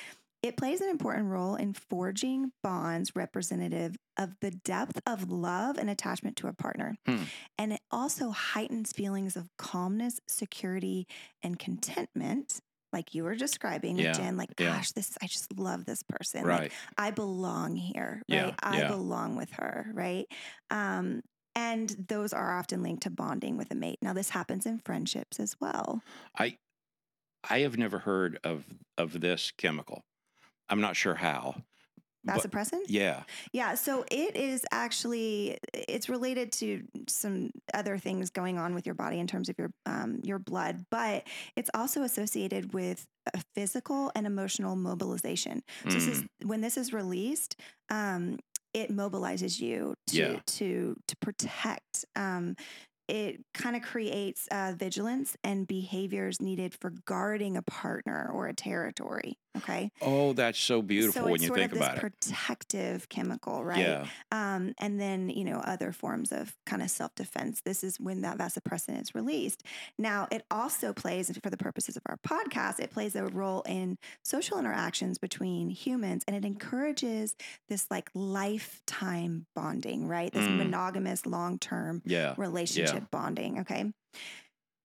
It 0.43 0.57
plays 0.57 0.81
an 0.81 0.89
important 0.89 1.27
role 1.29 1.55
in 1.55 1.75
forging 1.75 2.53
bonds 2.63 3.15
representative 3.15 3.97
of 4.19 4.31
the 4.41 4.51
depth 4.51 4.99
of 5.07 5.31
love 5.31 5.77
and 5.77 5.91
attachment 5.91 6.37
to 6.39 6.47
a 6.49 6.55
partner. 6.55 6.97
Hmm. 7.07 7.25
And 7.59 7.73
it 7.75 7.81
also 7.91 8.31
heightens 8.31 8.93
feelings 8.93 9.37
of 9.37 9.51
calmness, 9.59 10.19
security, 10.29 11.07
and 11.43 11.59
contentment, 11.59 12.61
like 12.93 13.15
you 13.15 13.25
were 13.25 13.35
describing 13.35 13.99
Yeah, 13.99 14.13
Jen. 14.13 14.39
Like, 14.39 14.51
yeah. 14.59 14.77
gosh, 14.77 14.93
this 14.93 15.13
I 15.23 15.27
just 15.27 15.59
love 15.59 15.85
this 15.85 16.03
person. 16.03 16.43
Like, 16.43 16.61
Right. 16.61 16.73
I 16.97 17.11
belong 17.11 17.77
here, 17.77 18.23
Yeah, 18.27 18.45
right? 18.47 18.55
I 18.63 18.79
yeah. 18.79 18.89
belong 18.89 19.37
with 19.37 19.53
her, 19.53 19.91
right? 19.93 20.27
Um, 20.71 21.21
and 21.55 21.91
those 22.09 22.33
are 22.33 22.59
often 22.59 22.83
linked 22.83 23.03
to 23.03 23.11
bonding 23.11 23.59
with 23.59 23.71
a 23.73 23.75
mate. 23.75 23.99
Now, 24.01 24.15
this 24.15 24.31
happens 24.31 24.65
in 24.65 24.79
friendships 24.79 25.39
as 25.39 25.55
well. 25.61 26.03
I 26.39 26.57
I 27.49 27.61
have 27.61 27.77
never 27.79 28.01
heard 28.01 28.39
of 28.45 28.65
of 28.99 29.21
this 29.21 29.51
chemical. 29.51 30.03
I'm 30.71 30.81
not 30.81 30.97
sure 30.97 31.15
how. 31.15 31.63
Vasopressin? 32.27 32.81
yeah. 32.87 33.23
Yeah, 33.53 33.75
so 33.75 34.05
it 34.11 34.37
is 34.37 34.65
actually 34.71 35.57
it's 35.73 36.09
related 36.11 36.53
to 36.53 36.83
some 37.09 37.51
other 37.73 37.97
things 37.97 38.29
going 38.29 38.59
on 38.59 38.75
with 38.75 38.85
your 38.85 38.95
body 38.95 39.19
in 39.19 39.27
terms 39.27 39.49
of 39.49 39.57
your 39.59 39.71
um, 39.87 40.21
your 40.23 40.39
blood, 40.39 40.85
but 40.91 41.25
it's 41.57 41.71
also 41.73 42.03
associated 42.03 42.75
with 42.75 43.07
a 43.33 43.41
physical 43.55 44.13
and 44.15 44.27
emotional 44.27 44.77
mobilization. 44.77 45.63
So 45.89 45.95
this 45.95 46.09
is 46.09 46.23
Mm, 46.23 46.47
when 46.47 46.61
this 46.61 46.77
is 46.77 46.93
released, 46.93 47.57
um, 47.89 48.39
it 48.75 48.91
mobilizes 48.95 49.59
you 49.59 49.95
to 50.09 50.17
Yeah. 50.17 50.41
to 50.47 50.97
to 51.09 51.17
protect. 51.17 52.05
Um, 52.17 52.55
it 53.11 53.41
kind 53.55 53.77
of 53.77 53.83
creates 53.83 54.47
uh, 54.51 54.73
vigilance 54.77 55.37
and 55.45 55.67
behaviors 55.67 56.41
needed 56.41 56.75
for 56.81 56.91
guarding 57.05 57.57
a 57.57 57.63
partner 57.63 58.31
or 58.33 58.47
a 58.49 58.55
territory. 58.55 59.37
Okay, 59.57 59.91
Oh, 60.01 60.33
that's 60.33 60.61
so 60.61 60.81
beautiful 60.81 61.23
so 61.25 61.29
when 61.29 61.43
you 61.43 61.49
think 61.53 61.73
about 61.73 61.99
it. 61.99 62.03
This 62.21 62.31
protective 62.31 63.09
chemical, 63.09 63.65
right? 63.65 63.81
Yeah. 63.81 64.07
Um, 64.31 64.75
and 64.79 65.01
then, 65.01 65.29
you 65.29 65.43
know, 65.45 65.59
other 65.59 65.91
forms 65.91 66.31
of 66.31 66.57
kind 66.67 66.83
of 66.83 66.89
self 66.89 67.17
defense. 67.17 67.61
This 67.65 67.83
is 67.83 67.99
when 67.99 68.21
that 68.21 68.39
vasopressin 68.39 69.01
is 69.03 69.13
released. 69.13 69.65
Now, 69.99 70.29
it 70.31 70.45
also 70.53 70.93
plays, 70.93 71.37
for 71.43 71.51
the 71.51 71.57
purposes 71.57 71.97
of 71.97 72.03
our 72.07 72.17
podcast, 72.19 72.79
it 72.79 72.93
plays 72.93 73.17
a 73.17 73.25
role 73.27 73.63
in 73.63 73.99
social 74.23 74.57
interactions 74.57 75.19
between 75.19 75.69
humans 75.71 76.23
and 76.29 76.37
it 76.37 76.45
encourages 76.45 77.35
this 77.69 77.91
like 77.91 78.09
lifetime 78.15 79.47
bonding, 79.57 80.07
right? 80.07 80.33
This 80.33 80.47
Mm. 80.47 80.59
monogamous, 80.59 81.27
long 81.27 81.59
term 81.59 82.03
Yeah. 82.05 82.35
relationship 82.37 83.00
bonding. 83.11 83.61
Okay. 83.61 83.93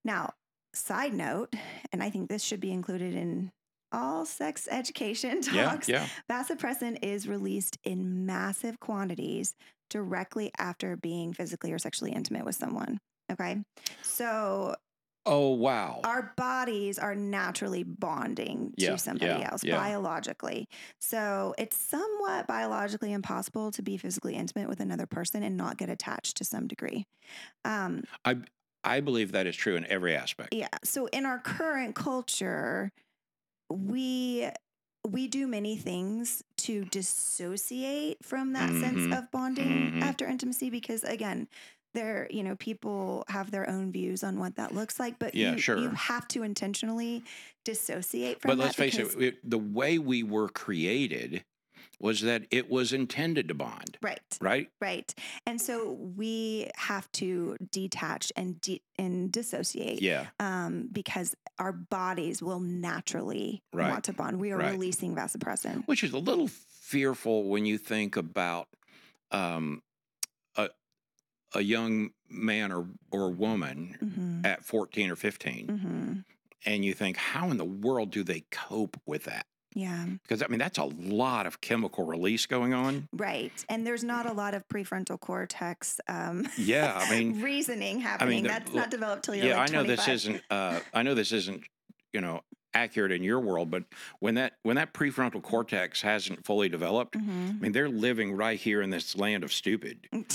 Now, 0.03 0.33
side 0.73 1.13
note, 1.13 1.53
and 1.91 2.03
I 2.03 2.09
think 2.09 2.29
this 2.29 2.43
should 2.43 2.59
be 2.59 2.71
included 2.71 3.15
in 3.15 3.51
all 3.91 4.25
sex 4.25 4.67
education 4.69 5.41
Yeah. 5.53 5.69
talks. 5.71 5.87
Yeah. 5.89 6.05
Vasopressin 6.29 6.97
is 7.01 7.27
released 7.27 7.77
in 7.83 8.25
massive 8.25 8.79
quantities 8.79 9.55
directly 9.89 10.51
after 10.57 10.97
being 10.97 11.33
physically 11.33 11.71
or 11.71 11.79
sexually 11.79 12.11
intimate 12.11 12.45
with 12.45 12.55
someone. 12.55 12.99
Okay. 13.31 13.57
So 14.03 14.75
Oh, 15.25 15.49
wow. 15.55 16.01
our 16.03 16.33
bodies 16.37 16.99
are 16.99 17.15
naturally 17.15 17.83
bonding 17.83 18.73
to 18.77 18.83
Yeah, 18.83 18.95
somebody 18.97 19.39
yeah, 19.39 19.49
else 19.49 19.63
yeah. 19.63 19.77
biologically. 19.77 20.67
So 21.01 21.55
it's 21.57 21.75
somewhat 21.77 22.45
biologically 22.47 23.11
impossible 23.11 23.71
to 23.71 23.81
be 23.81 23.97
physically 23.97 24.35
intimate 24.35 24.69
with 24.69 24.79
another 24.79 25.07
person 25.07 25.41
and 25.41 25.57
not 25.57 25.77
get 25.77 25.89
attached 25.89 26.37
to 26.37 26.43
some 26.45 26.67
degree. 26.67 27.05
Um, 27.65 28.03
I 28.83 28.99
believe 29.01 29.31
that 29.31 29.47
is 29.47 29.55
true 29.55 29.75
in 29.75 29.85
every 29.87 30.15
aspect. 30.15 30.53
Yeah. 30.53 30.67
So 30.83 31.07
in 31.07 31.25
our 31.25 31.39
current 31.39 31.95
culture, 31.95 32.91
we 33.69 34.49
we 35.07 35.27
do 35.27 35.47
many 35.47 35.77
things 35.77 36.43
to 36.57 36.85
dissociate 36.85 38.17
from 38.23 38.53
that 38.53 38.71
sense 38.75 39.05
Mhm. 39.05 39.13
of 39.17 39.31
bonding 39.31 39.91
Mhm. 39.91 40.01
after 40.01 40.27
intimacy 40.27 40.69
because 40.69 41.03
again, 41.03 41.47
there, 41.95 42.27
you 42.29 42.43
know, 42.43 42.55
people 42.55 43.23
have 43.27 43.49
their 43.49 43.67
own 43.69 43.91
views 43.91 44.23
on 44.23 44.37
what 44.39 44.55
that 44.57 44.73
looks 44.75 44.99
like, 44.99 45.17
but 45.17 45.33
Yeah, 45.33 45.55
you, 45.55 45.77
you 45.81 45.89
have 45.89 46.27
to 46.29 46.43
intentionally 46.43 47.23
dissociate 47.63 48.41
from 48.41 48.49
But 48.49 48.57
let's 48.59 48.75
face 48.75 48.97
it, 48.97 49.15
it, 49.21 49.49
the 49.49 49.57
way 49.57 49.97
we 49.97 50.21
were 50.23 50.47
created 50.49 51.43
was 51.99 52.21
that 52.21 52.43
it 52.51 52.69
was 52.69 52.91
intended 52.91 53.47
to 53.47 53.53
bond, 53.53 53.97
Right. 54.01 54.19
right? 54.41 54.69
Right. 54.81 55.13
And 55.47 55.61
so 55.61 55.93
we 55.93 56.69
have 56.75 57.09
to 57.13 57.55
detach 57.71 58.33
and 58.35 58.59
de- 58.59 58.81
and 58.99 59.31
dissociate 59.31 60.01
Yeah. 60.01 60.27
um, 60.39 60.89
because 60.91 61.35
our 61.57 61.71
bodies 61.71 62.41
will 62.41 62.59
naturally 62.59 63.63
Right. 63.73 63.89
want 63.91 64.03
to 64.05 64.13
bond. 64.13 64.39
We 64.41 64.51
are 64.51 64.57
Right. 64.57 64.73
releasing 64.73 65.15
vasopressin. 65.15 65.87
Which 65.87 66.03
is 66.03 66.11
a 66.11 66.17
little 66.19 66.49
fearful 66.49 67.45
when 67.45 67.65
you 67.65 67.77
think 67.77 68.15
about 68.17 68.67
um, 69.31 69.81
a 71.55 71.61
young 71.61 72.11
man 72.29 72.71
or, 72.71 72.87
or 73.11 73.31
woman 73.31 73.95
hmm 73.99 74.45
at 74.45 74.63
14 74.63 75.09
or 75.09 75.15
15, 75.15 75.67
hmm 75.67 76.13
and 76.67 76.83
you 76.83 76.93
think, 76.93 77.17
how 77.17 77.51
in 77.51 77.57
the 77.57 77.65
world 77.65 78.09
do 78.09 78.23
they 78.23 78.43
cope 78.51 78.99
with 79.05 79.25
that? 79.25 79.45
Yeah. 79.75 80.05
Because, 80.23 80.41
I 80.41 80.47
mean, 80.47 80.57
that's 80.57 80.77
a 80.79 80.85
lot 80.85 81.45
of 81.45 81.61
chemical 81.61 82.05
release 82.05 82.45
going 82.47 82.73
on. 82.73 83.07
Right. 83.13 83.51
And 83.69 83.85
there's 83.85 84.03
not 84.03 84.25
a 84.25 84.31
lot 84.33 84.55
of 84.55 84.67
prefrontal 84.67 85.19
cortex 85.19 85.99
um, 86.07 86.47
Yeah. 86.57 86.93
I 86.95 87.09
mean, 87.11 87.41
reasoning 87.51 87.99
happening. 87.99 88.39
I 88.39 88.41
the- 88.41 88.47
That's 88.47 88.73
not 88.73 88.89
developed 88.89 89.25
till 89.25 89.35
you're 89.35 89.45
yeah, 89.47 89.57
like 89.57 89.69
I 89.69 89.73
know 89.73 89.83
this 89.83 90.07
isn't. 90.07 90.41
Uh, 90.49 90.79
I 90.93 91.03
know 91.03 91.13
this 91.13 91.31
isn't. 91.31 91.63
You 92.13 92.21
know, 92.21 92.41
accurate 92.75 93.11
in 93.11 93.23
your 93.23 93.39
world, 93.39 93.71
but 93.71 93.85
when 94.19 94.35
that 94.35 94.53
when 94.63 94.75
that 94.75 94.93
prefrontal 94.93 95.41
cortex 95.41 96.01
hasn't 96.01 96.45
fully 96.45 96.67
developed, 96.69 97.15
I 97.15 97.19
Mhm. 97.19 97.61
mean, 97.61 97.71
they're 97.71 97.89
living 97.89 98.33
right 98.35 98.59
here 98.59 98.81
in 98.81 98.89
this 98.89 99.15
land 99.15 99.43
of 99.43 99.51
stupid. 99.53 100.07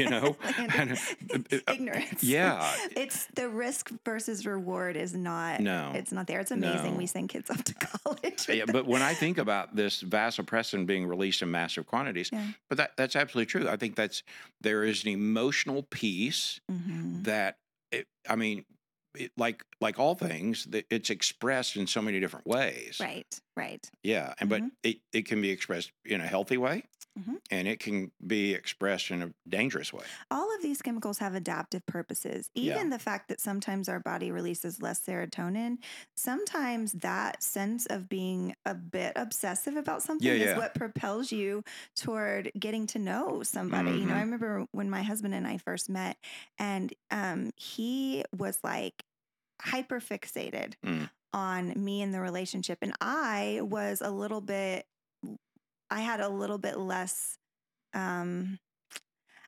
You 0.00 0.08
know, 0.08 0.36
And, 0.78 0.92
uh, 0.92 1.58
ignorance. 1.72 2.22
yeah. 2.22 2.74
It's 2.96 3.26
the 3.34 3.48
risk 3.48 3.90
versus 4.04 4.46
reward 4.46 4.96
is 4.96 5.14
not. 5.14 5.60
No. 5.60 5.92
It's 5.94 6.12
not 6.12 6.26
there. 6.26 6.40
It's 6.40 6.50
amazing. 6.50 6.92
No. 6.92 6.98
We 6.98 7.06
send 7.06 7.28
kids 7.28 7.50
off 7.50 7.62
to 7.64 7.74
college. 7.74 8.48
Yeah, 8.48 8.64
but 8.66 8.86
when 8.86 9.02
I 9.02 9.12
think 9.14 9.36
about 9.38 9.76
this 9.76 10.02
vasopressin 10.02 10.86
being 10.86 11.06
released 11.06 11.42
in 11.42 11.50
massive 11.50 11.86
quantities, 11.86 12.30
Yeah. 12.32 12.46
but 12.68 12.78
that 12.78 12.96
that's 12.96 13.14
absolutely 13.16 13.46
true. 13.46 13.68
I 13.68 13.76
think 13.76 13.96
that's 13.96 14.22
there 14.60 14.84
is 14.84 15.02
an 15.04 15.10
emotional 15.10 15.82
piece 15.82 16.60
Mhm. 16.70 17.24
that 17.24 17.58
it, 17.90 18.06
I 18.28 18.36
mean, 18.36 18.64
it, 19.14 19.32
like 19.36 19.64
like 19.80 19.98
all 19.98 20.14
things, 20.14 20.66
it's 20.90 21.10
expressed 21.10 21.76
in 21.76 21.86
so 21.86 22.00
many 22.02 22.20
different 22.20 22.46
ways. 22.46 22.98
Right. 23.00 23.26
Right. 23.56 23.90
Yeah, 24.02 24.34
and 24.40 24.48
but 24.48 24.62
Mhm. 24.62 24.70
it, 24.82 24.98
it 25.12 25.26
can 25.26 25.42
be 25.42 25.50
expressed 25.50 25.92
in 26.04 26.20
a 26.20 26.26
healthy 26.26 26.56
way, 26.56 26.84
Mhm. 27.18 27.38
and 27.50 27.66
it 27.68 27.80
can 27.80 28.12
be 28.24 28.54
expressed 28.54 29.10
in 29.10 29.20
a 29.22 29.34
dangerous 29.48 29.92
way. 29.92 30.04
All 30.30 30.54
of 30.54 30.62
these 30.62 30.80
chemicals 30.80 31.18
have 31.18 31.34
adaptive 31.34 31.84
purposes. 31.86 32.50
Yeah. 32.54 32.76
Even 32.76 32.90
the 32.90 32.98
fact 33.00 33.28
that 33.28 33.40
sometimes 33.40 33.88
our 33.88 33.98
body 34.00 34.30
releases 34.30 34.80
less 34.80 35.00
serotonin, 35.04 35.78
sometimes 36.16 36.92
that 36.92 37.42
sense 37.42 37.86
of 37.86 38.08
being 38.08 38.54
a 38.64 38.74
bit 38.74 39.12
obsessive 39.16 39.76
about 39.76 40.02
something 40.02 40.26
Yeah, 40.28 40.34
is 40.52 40.56
what 40.56 40.74
propels 40.74 41.32
you 41.32 41.64
toward 41.96 42.52
getting 42.58 42.86
to 42.88 42.98
know 42.98 43.42
somebody. 43.42 43.90
You 43.90 44.06
know. 44.06 44.14
I 44.14 44.20
remember 44.20 44.66
when 44.72 44.88
my 44.88 45.02
husband 45.02 45.34
and 45.34 45.46
I 45.46 45.58
first 45.58 45.88
met, 45.88 46.16
and 46.58 46.92
um, 47.10 47.50
he 47.56 48.24
was 48.36 48.58
like 48.62 49.02
hyper 49.60 50.00
fixated 50.00 50.74
Mm. 50.84 51.10
on 51.32 51.84
me 51.84 52.02
and 52.02 52.14
the 52.14 52.20
relationship. 52.20 52.78
And 52.82 52.92
I 53.00 53.60
was 53.62 54.00
a 54.00 54.10
little 54.10 54.40
bit, 54.40 54.86
I 55.90 56.00
had 56.00 56.20
a 56.20 56.28
little 56.28 56.58
bit 56.58 56.78
less, 56.78 57.36
um, 57.94 58.58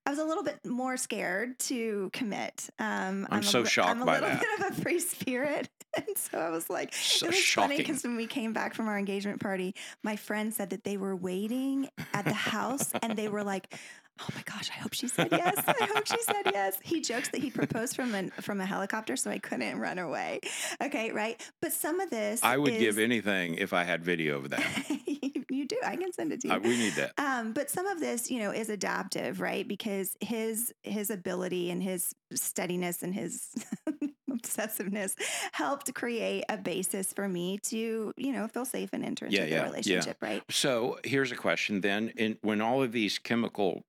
I 0.05 0.11
was 0.11 0.19
a 0.19 0.25
little 0.25 0.43
bit 0.43 0.59
more 0.67 0.97
scared 0.97 1.59
to 1.61 2.11
commit. 2.13 2.69
Um, 2.81 3.27
I'm 3.31 3.41
a 3.41 3.43
so 3.45 3.65
shocked 3.65 3.89
I'm 3.91 4.03
a 4.03 4.05
by 4.05 4.15
little 4.19 4.29
that. 4.31 4.41
bit 4.59 4.67
of 4.73 4.79
a 4.79 4.83
free 4.83 4.99
spirit, 4.99 5.69
and 5.97 6.17
so 6.19 6.39
I 6.39 6.51
was 6.51 6.69
like, 6.69 6.93
So 6.93 7.27
it 7.27 7.29
was 7.29 7.37
funny 7.37 7.77
shocking. 7.77 7.77
because 7.79 8.03
when 8.03 8.17
we 8.17 8.27
came 8.27 8.53
back 8.53 8.75
from 8.75 8.89
our 8.89 8.99
engagement 8.99 9.41
party, 9.41 9.75
my 10.03 10.17
friend 10.17 10.53
said 10.53 10.71
that 10.71 10.83
they 10.83 10.97
were 10.97 11.15
waiting 11.15 11.89
at 12.13 12.25
the 12.25 12.33
house, 12.33 12.93
and 13.03 13.17
they 13.17 13.29
were 13.29 13.45
like. 13.45 13.73
Oh 14.21 14.29
my 14.37 14.43
gosh! 14.43 14.71
I 14.71 14.75
hope 14.75 14.93
she 14.93 15.09
said 15.09 15.29
yes. 15.33 15.55
I 15.67 15.89
hope 15.95 16.07
she 16.07 16.21
said 16.23 16.53
yes. 16.53 16.79
He 16.83 17.01
jokes 17.01 17.31
that 17.31 17.41
he 17.41 17.51
proposed 17.51 17.97
from 17.97 18.15
an 18.15 18.31
from 18.43 18.61
a 18.61 18.67
helicopter, 18.67 19.17
so 19.17 19.31
I 19.31 19.39
couldn't 19.39 19.79
run 19.81 19.99
away. 19.99 20.41
Okay, 20.83 21.11
right. 21.11 21.41
But 21.63 21.73
some 21.73 21.99
of 21.99 22.11
this, 22.11 22.41
I 22.45 22.59
would 22.59 22.75
is, 22.75 22.79
give 22.79 22.99
anything 22.99 23.55
if 23.55 23.73
I 23.73 23.85
had 23.85 24.05
video 24.05 24.37
of 24.37 24.51
that. 24.51 24.63
you, 25.63 25.69
do. 25.69 25.79
I 25.85 25.97
can 25.97 26.13
send 26.13 26.33
it 26.33 26.41
to 26.43 26.49
you. 26.49 26.55
Uh, 26.55 26.59
we 26.59 26.77
need 26.77 26.93
that. 26.95 27.13
Um, 27.19 27.53
but 27.53 27.71
some 27.71 27.87
of 27.87 28.01
this, 28.01 28.31
you 28.31 28.39
know, 28.41 28.51
is 28.51 28.69
adaptive, 28.69 29.41
right? 29.41 29.67
Because 29.67 30.17
his 30.21 30.73
his 30.83 31.11
ability 31.11 31.71
and 31.71 31.83
his 31.83 32.15
steadiness 32.33 33.03
and 33.03 33.15
his 33.15 33.55
obsessiveness 34.31 35.15
helped 35.53 35.93
create 35.95 36.45
a 36.49 36.57
basis 36.57 37.13
for 37.13 37.29
me 37.29 37.59
to, 37.65 38.13
you 38.17 38.33
know, 38.33 38.49
feel 38.49 38.65
safe 38.65 38.91
and 38.93 39.05
enter 39.05 39.27
into 39.27 39.37
Yeah, 39.37 39.45
the 39.45 39.51
yeah, 39.51 39.57
yeah. 39.57 39.65
relationship, 39.65 40.17
right? 40.21 40.43
So 40.51 40.99
here's 41.05 41.33
a 41.33 41.37
question 41.37 41.81
then: 41.81 42.13
in, 42.17 42.39
when 42.43 42.61
all 42.61 42.83
of 42.83 42.93
these 42.93 43.19
chemical, 43.19 43.83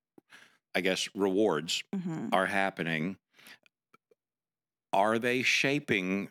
I 0.74 0.80
guess, 0.80 1.08
rewards 1.14 1.82
hmm 1.94 2.28
are 2.32 2.46
happening, 2.46 3.16
are 4.92 5.18
they 5.18 5.42
shaping 5.42 6.30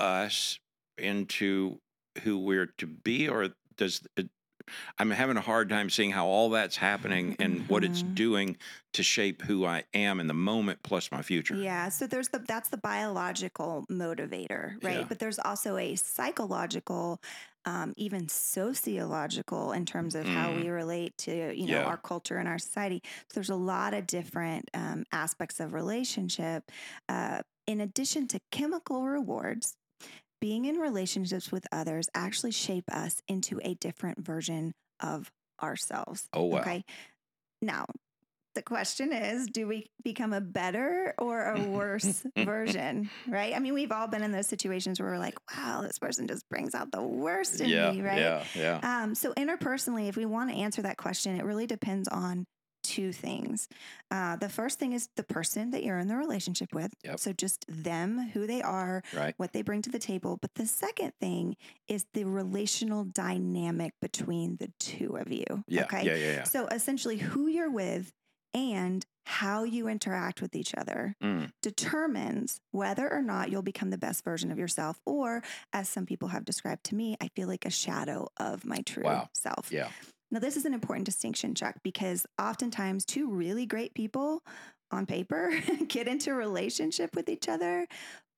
us 0.00 0.58
into 0.98 1.78
who 2.22 2.38
we're 2.38 2.66
to 2.78 2.86
be, 2.86 3.28
or 3.28 3.50
does 3.76 4.02
it? 4.16 4.28
I'm 4.98 5.10
having 5.10 5.36
a 5.36 5.40
hard 5.40 5.68
time 5.68 5.90
seeing 5.90 6.10
how 6.12 6.26
all 6.26 6.50
that's 6.50 6.76
happening 6.76 7.36
and 7.38 7.68
what 7.68 7.84
it's 7.84 8.02
Mhm. 8.02 8.14
doing 8.14 8.56
to 8.92 9.02
shape 9.02 9.42
who 9.42 9.64
I 9.64 9.84
am 9.94 10.20
in 10.20 10.26
the 10.26 10.34
moment 10.34 10.82
plus 10.82 11.10
my 11.10 11.22
future. 11.22 11.56
Yeah. 11.56 11.88
So 11.88 12.06
there's 12.06 12.28
the 12.28 12.38
that's 12.40 12.68
the 12.68 12.76
biological 12.76 13.86
motivator, 13.90 14.82
right? 14.82 14.98
Yeah. 15.00 15.04
But 15.08 15.18
there's 15.18 15.38
also 15.38 15.76
a 15.76 15.96
psychological, 15.96 17.20
um, 17.64 17.94
even 17.96 18.28
sociological 18.28 19.72
in 19.72 19.86
terms 19.86 20.14
of 20.14 20.26
how 20.26 20.50
Mm. 20.50 20.62
we 20.62 20.68
relate 20.68 21.16
to 21.18 21.54
you 21.56 21.66
know 21.66 21.74
Yeah. 21.80 21.84
our 21.84 21.96
culture 21.96 22.36
and 22.38 22.48
our 22.48 22.58
society. 22.58 23.00
So 23.28 23.34
there's 23.34 23.50
a 23.50 23.54
lot 23.56 23.94
of 23.94 24.06
different 24.06 24.68
um, 24.74 25.04
aspects 25.12 25.60
of 25.60 25.72
relationship. 25.72 26.70
Uh, 27.08 27.42
in 27.66 27.80
addition 27.80 28.26
to 28.28 28.40
chemical 28.50 29.06
rewards, 29.06 29.76
being 30.42 30.64
in 30.64 30.74
relationships 30.74 31.52
with 31.52 31.64
others 31.70 32.08
actually 32.16 32.50
shape 32.50 32.82
us 32.90 33.22
into 33.28 33.60
a 33.62 33.74
different 33.74 34.18
version 34.18 34.74
of 34.98 35.30
ourselves. 35.62 36.28
Oh, 36.32 36.46
wow. 36.46 36.58
Okay. 36.58 36.84
Now, 37.62 37.86
the 38.56 38.62
question 38.62 39.12
is 39.12 39.46
do 39.46 39.68
we 39.68 39.86
become 40.02 40.32
a 40.32 40.40
better 40.40 41.14
or 41.16 41.52
a 41.52 41.62
worse 41.62 42.26
version? 42.36 43.08
Right. 43.28 43.54
I 43.54 43.60
mean, 43.60 43.72
we've 43.72 43.92
all 43.92 44.08
been 44.08 44.24
in 44.24 44.32
those 44.32 44.48
situations 44.48 44.98
where 44.98 45.10
we're 45.10 45.18
like, 45.18 45.38
wow, 45.56 45.82
this 45.82 46.00
person 46.00 46.26
just 46.26 46.48
brings 46.48 46.74
out 46.74 46.90
the 46.90 47.02
worst 47.02 47.60
in 47.60 47.68
yeah, 47.68 47.92
me. 47.92 48.02
Right. 48.02 48.18
yeah, 48.18 48.44
yeah. 48.56 48.80
Um, 48.82 49.14
so, 49.14 49.32
interpersonally, 49.34 50.08
if 50.08 50.16
we 50.16 50.26
want 50.26 50.50
to 50.50 50.56
answer 50.56 50.82
that 50.82 50.96
question, 50.96 51.38
it 51.38 51.44
really 51.44 51.68
depends 51.68 52.08
on 52.08 52.46
two 52.82 53.12
things. 53.12 53.68
Uh, 54.10 54.36
the 54.36 54.48
first 54.48 54.78
thing 54.78 54.92
is 54.92 55.08
the 55.16 55.22
person 55.24 55.70
that 55.70 55.82
you're 55.82 55.98
in 55.98 56.08
the 56.08 56.16
relationship 56.16 56.72
with. 56.74 56.92
Yep. 57.04 57.18
So, 57.20 57.32
just 57.32 57.64
them, 57.68 58.30
who 58.32 58.46
they 58.46 58.62
are, 58.62 59.02
Right. 59.14 59.34
what 59.36 59.52
they 59.52 59.62
bring 59.62 59.82
to 59.82 59.90
the 59.90 59.98
table. 59.98 60.38
But 60.40 60.54
the 60.54 60.66
second 60.66 61.12
thing 61.20 61.56
is 61.88 62.06
the 62.14 62.24
relational 62.24 63.04
dynamic 63.04 63.92
between 64.00 64.56
the 64.56 64.70
two 64.78 65.16
of 65.16 65.30
you. 65.32 65.44
Yeah, 65.68 65.84
Okay. 65.84 66.04
yeah, 66.04 66.14
yeah, 66.14 66.32
yeah. 66.32 66.44
So, 66.44 66.66
essentially, 66.66 67.18
who 67.18 67.46
you're 67.46 67.70
with 67.70 68.12
and 68.54 69.04
how 69.24 69.62
you 69.64 69.86
interact 69.88 70.42
with 70.42 70.54
each 70.56 70.74
other 70.74 71.14
Mm. 71.22 71.52
determines 71.62 72.60
whether 72.72 73.10
or 73.10 73.22
not 73.22 73.50
you'll 73.50 73.62
become 73.62 73.90
the 73.90 73.98
best 73.98 74.24
version 74.24 74.50
of 74.50 74.58
yourself, 74.58 75.00
or 75.06 75.42
as 75.72 75.88
some 75.88 76.06
people 76.06 76.28
have 76.28 76.44
described 76.44 76.84
to 76.84 76.94
me, 76.94 77.16
I 77.20 77.28
feel 77.36 77.46
like 77.48 77.64
a 77.64 77.70
shadow 77.70 78.28
of 78.36 78.64
my 78.64 78.78
true 78.84 79.04
Wow. 79.04 79.30
self. 79.32 79.70
Yeah. 79.70 79.90
Now, 80.32 80.40
this 80.40 80.56
is 80.56 80.64
an 80.64 80.72
important 80.74 81.04
distinction, 81.04 81.54
Chuck, 81.54 81.76
because 81.84 82.26
oftentimes 82.40 83.04
two 83.04 83.30
really 83.30 83.66
great 83.66 83.94
people 83.94 84.42
on 84.90 85.04
paper 85.06 85.52
get 85.88 86.08
into 86.08 86.30
a 86.30 86.34
relationship 86.34 87.14
with 87.14 87.28
each 87.28 87.48
other, 87.48 87.86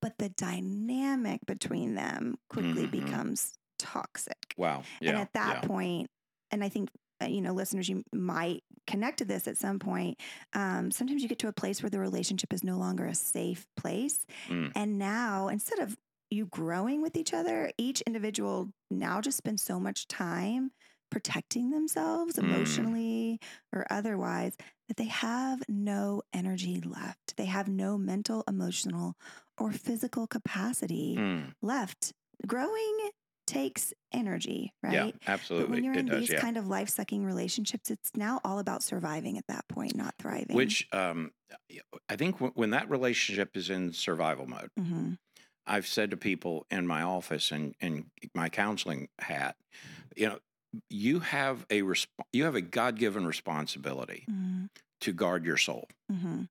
but 0.02 0.18
the 0.18 0.28
dynamic 0.30 1.40
between 1.46 1.94
them 1.94 2.36
quickly 2.50 2.86
Mhm. 2.86 2.90
becomes 2.90 3.54
toxic. 3.78 4.54
Wow. 4.56 4.82
Yeah. 5.00 5.10
And 5.10 5.18
at 5.20 5.32
that 5.34 5.62
yeah. 5.62 5.68
point, 5.68 6.10
and 6.50 6.64
I 6.64 6.68
think, 6.68 6.90
uh, 7.22 7.26
you 7.26 7.40
know, 7.40 7.52
listeners, 7.52 7.88
you 7.88 8.02
might 8.12 8.64
connect 8.86 9.18
to 9.18 9.24
this 9.24 9.46
at 9.46 9.56
some 9.56 9.78
point. 9.78 10.18
Um, 10.52 10.90
sometimes 10.90 11.22
you 11.22 11.28
get 11.28 11.38
to 11.40 11.48
a 11.48 11.52
place 11.52 11.82
where 11.82 11.90
the 11.90 12.00
relationship 12.00 12.52
is 12.52 12.64
no 12.64 12.76
longer 12.76 13.06
a 13.06 13.14
safe 13.14 13.66
place. 13.76 14.26
Mm. 14.48 14.72
And 14.74 14.98
now, 14.98 15.48
instead 15.48 15.78
of 15.78 15.96
you 16.30 16.46
growing 16.46 17.02
with 17.02 17.16
each 17.16 17.32
other, 17.32 17.70
each 17.78 18.00
individual 18.02 18.70
now 18.90 19.20
just 19.20 19.38
spends 19.38 19.62
so 19.62 19.78
much 19.78 20.08
time 20.08 20.72
protecting 21.14 21.70
themselves 21.70 22.38
Mm. 22.40 22.90
emotionally 22.90 23.38
or 23.72 23.86
otherwise 23.88 24.56
that 24.88 24.96
they 24.96 25.04
have 25.04 25.62
no 25.68 26.22
energy 26.32 26.80
left. 26.80 27.36
They 27.36 27.44
have 27.44 27.68
no 27.68 27.96
mental, 27.96 28.42
emotional, 28.48 29.14
or 29.56 29.70
physical 29.72 30.26
capacity 30.26 31.22
Mm, 31.22 31.54
left. 31.62 32.12
Growing 32.48 33.10
takes 33.46 33.94
energy, 34.12 34.72
right? 34.82 35.14
Yeah, 35.14 35.16
But 35.56 35.68
absolutely. 35.68 35.68
when 35.68 35.84
you're 35.84 35.94
it 35.94 35.98
in 35.98 36.06
does. 36.06 36.10
these 36.10 36.32
Yeah. 36.32 36.42
kind 36.42 36.56
of 36.56 36.66
life 36.66 36.88
sucking 36.88 37.24
relationships, 37.24 37.92
it's 37.92 38.10
now 38.16 38.40
all 38.42 38.58
about 38.58 38.82
surviving 38.82 39.38
at 39.38 39.46
that 39.46 39.68
point, 39.68 39.94
not 39.94 40.16
thriving. 40.18 40.50
Which 40.50 40.88
um, 40.92 41.32
I 42.08 42.16
think 42.16 42.36
w- 42.36 42.52
when 42.54 42.70
that 42.70 42.88
relationship 42.90 43.56
is 43.56 43.70
in 43.70 43.92
survival 43.92 44.46
mode, 44.46 44.70
hmm 44.78 45.14
I've 45.66 45.86
said 45.86 46.10
to 46.10 46.16
people 46.16 46.66
in 46.70 46.86
my 46.86 47.02
office 47.02 47.52
and 47.52 47.74
in 47.80 48.10
my 48.34 48.48
counseling 48.50 49.08
hat, 49.20 49.56
you 50.16 50.28
know, 50.28 50.40
you 50.90 51.20
have 51.20 51.66
a 51.70 51.82
resp- 51.82 52.06
you 52.32 52.44
have 52.44 52.54
a 52.54 52.60
God 52.60 52.98
given 52.98 53.26
responsibility 53.26 54.24
hmm 54.28 54.66
to 55.00 55.12
guard 55.12 55.44
your 55.44 55.56
soul. 55.58 55.86
hmm 56.10 56.42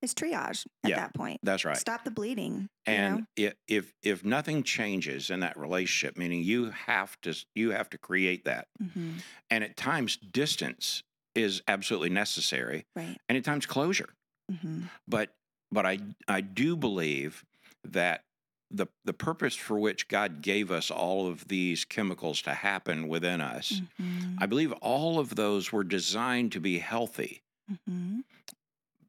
It's 0.00 0.14
triage 0.14 0.66
at 0.84 0.90
Yeah, 0.90 0.96
that 0.96 1.14
point. 1.14 1.40
That's 1.42 1.64
right. 1.64 1.76
Stop 1.76 2.04
the 2.04 2.10
bleeding. 2.12 2.68
And 2.86 3.26
i 3.38 3.52
if 3.66 3.92
if 4.02 4.24
nothing 4.24 4.62
changes 4.62 5.30
in 5.30 5.40
that 5.40 5.56
relationship, 5.56 6.16
meaning 6.16 6.42
you 6.42 6.70
have 6.70 7.20
to 7.22 7.34
you 7.54 7.70
have 7.70 7.90
to 7.90 7.98
create 7.98 8.44
that, 8.44 8.68
you 8.78 8.86
know? 8.86 8.92
hmm 8.92 9.18
and 9.50 9.64
at 9.64 9.76
times 9.76 10.16
distance 10.16 11.02
is 11.34 11.62
absolutely 11.68 12.08
necessary, 12.10 12.84
Right. 12.96 13.18
and 13.28 13.36
at 13.38 13.44
times 13.44 13.66
closure. 13.66 14.10
hmm 14.50 14.82
But 15.08 15.34
but 15.70 15.86
I 15.86 15.98
I 16.28 16.40
do 16.40 16.76
believe 16.76 17.44
that 17.84 18.24
the 18.72 18.86
the 19.04 19.12
purpose 19.12 19.54
for 19.54 19.78
which 19.78 20.08
God 20.08 20.40
gave 20.42 20.70
us 20.70 20.90
all 20.90 21.28
of 21.28 21.48
these 21.48 21.84
chemicals 21.84 22.42
to 22.42 22.54
happen 22.54 23.08
within 23.08 23.40
us, 23.40 23.82
hmm 24.00 24.36
I 24.38 24.46
believe 24.46 24.72
all 24.80 25.18
of 25.18 25.36
those 25.36 25.70
were 25.72 25.84
designed 25.84 26.52
to 26.52 26.60
be 26.60 26.78
healthy. 26.78 27.42
hmm 27.86 28.20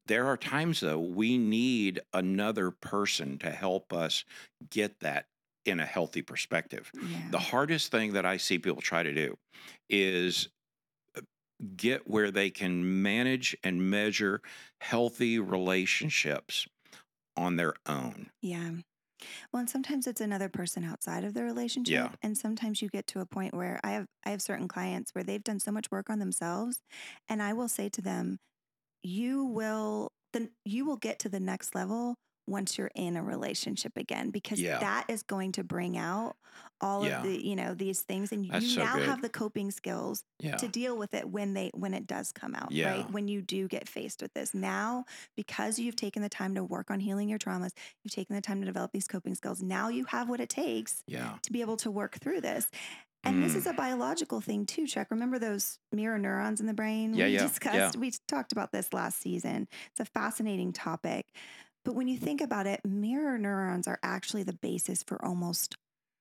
There 0.07 0.27
are 0.27 0.37
times 0.37 0.81
though 0.81 0.99
we 0.99 1.37
need 1.37 2.01
another 2.13 2.71
person 2.71 3.37
to 3.39 3.51
help 3.51 3.93
us 3.93 4.25
get 4.69 4.99
that 4.99 5.27
in 5.65 5.79
a 5.79 5.85
healthy 5.85 6.21
perspective. 6.21 6.91
Yeah. 6.93 7.29
The 7.31 7.39
hardest 7.39 7.89
thing 7.89 8.13
that 8.13 8.25
I 8.25 8.35
see 8.37 8.59
people 8.59 8.81
try 8.81 9.01
to 9.01 9.13
do 9.13 9.37
is 9.89 10.49
uh, 11.17 11.21
get 11.77 12.05
where 12.07 12.31
they 12.31 12.49
can 12.49 13.01
manage 13.01 13.55
and 13.63 13.89
measure 13.89 14.41
healthy 14.81 15.39
relationships 15.39 16.67
on 17.37 17.55
their 17.55 17.75
own. 17.85 18.29
Yeah. 18.41 18.71
Well, 19.51 19.61
and 19.61 19.69
sometimes 19.69 20.07
it's 20.07 20.21
another 20.21 20.49
person 20.49 20.83
outside 20.83 21.23
of 21.23 21.33
the 21.33 21.43
relationship, 21.43 22.15
and 22.21 22.37
sometimes 22.37 22.81
you 22.81 22.89
get 22.89 23.07
to 23.07 23.19
a 23.21 23.25
point 23.25 23.53
where 23.53 23.79
I 23.83 23.91
have 23.91 24.07
I 24.25 24.31
have 24.31 24.41
certain 24.41 24.67
clients 24.67 25.11
where 25.13 25.23
they've 25.23 25.43
done 25.43 25.59
so 25.59 25.71
much 25.71 25.91
work 25.91 26.09
on 26.09 26.19
themselves, 26.19 26.81
and 27.29 27.41
I 27.41 27.53
will 27.53 27.69
say 27.69 27.89
to 27.89 28.01
them, 28.01 28.39
"You 29.03 29.45
will 29.45 30.11
then 30.33 30.51
you 30.65 30.85
will 30.85 30.97
get 30.97 31.19
to 31.19 31.29
the 31.29 31.39
next 31.39 31.75
level 31.75 32.15
once 32.47 32.77
you're 32.77 32.91
in 32.95 33.15
a 33.15 33.23
relationship 33.23 33.93
again 33.97 34.29
because 34.29 34.59
Yeah. 34.59 34.79
that 34.79 35.05
is 35.09 35.23
going 35.23 35.51
to 35.53 35.63
bring 35.63 35.97
out 35.97 36.35
all 36.81 37.05
Yeah. 37.05 37.17
of 37.17 37.23
the 37.23 37.43
you 37.45 37.55
know 37.55 37.73
these 37.73 38.01
things, 38.01 38.31
and 38.31 38.49
That's 38.49 38.65
you 38.65 38.71
so 38.75 38.83
now 38.83 38.95
good. 38.95 39.07
have 39.07 39.21
the 39.21 39.29
coping 39.29 39.71
skills 39.71 40.23
Yeah. 40.39 40.57
to 40.57 40.67
deal 40.67 40.97
with 40.97 41.13
it 41.13 41.29
when 41.29 41.53
they 41.53 41.71
when 41.73 41.93
it 41.93 42.05
does 42.05 42.31
come 42.31 42.53
out 42.55 42.71
Yeah. 42.71 42.91
right 42.91 43.11
when 43.11 43.27
you 43.27 43.41
do 43.41 43.67
get 43.67 43.87
faced 43.87 44.21
with 44.21 44.33
this 44.33 44.53
now 44.53 45.05
because 45.35 45.79
you've 45.79 45.95
taken 45.95 46.21
the 46.21 46.29
time 46.29 46.53
to 46.55 46.63
work 46.63 46.91
on 46.91 46.99
healing 46.99 47.29
your 47.29 47.39
traumas 47.39 47.71
you've 48.03 48.13
taken 48.13 48.35
the 48.35 48.41
time 48.41 48.59
to 48.59 48.65
develop 48.65 48.91
these 48.91 49.07
coping 49.07 49.33
skills 49.35 49.63
now 49.63 49.87
you 49.87 50.05
have 50.05 50.29
what 50.29 50.39
it 50.41 50.49
takes 50.49 51.03
Yeah. 51.07 51.37
to 51.43 51.51
be 51.51 51.61
able 51.61 51.77
to 51.77 51.89
work 51.91 52.17
through 52.19 52.41
this 52.41 52.67
and 53.25 53.41
this 53.41 53.53
Mm. 53.53 53.55
is 53.55 53.67
a 53.67 53.73
biological 53.73 54.41
thing 54.41 54.65
too 54.65 54.85
chuck 54.85 55.07
remember 55.09 55.39
those 55.39 55.79
mirror 55.93 56.19
neurons 56.19 56.59
in 56.59 56.65
the 56.67 56.73
brain 56.73 57.13
Yeah, 57.13 57.25
we 57.25 57.31
yeah, 57.35 57.41
yeah. 57.41 57.47
discussed 57.47 57.95
we 57.97 58.11
talked 58.27 58.51
about 58.51 58.71
this 58.73 58.91
last 58.93 59.19
season 59.21 59.67
it's 59.91 59.99
a 60.01 60.05
fascinating 60.05 60.73
topic 60.73 61.33
but 61.85 61.95
when 61.95 62.07
you 62.07 62.17
think 62.17 62.41
about 62.41 62.67
it 62.67 62.81
mirror 62.85 63.37
neurons 63.37 63.87
are 63.87 63.99
actually 64.03 64.43
the 64.43 64.53
basis 64.53 65.03
for 65.03 65.23
almost 65.23 65.75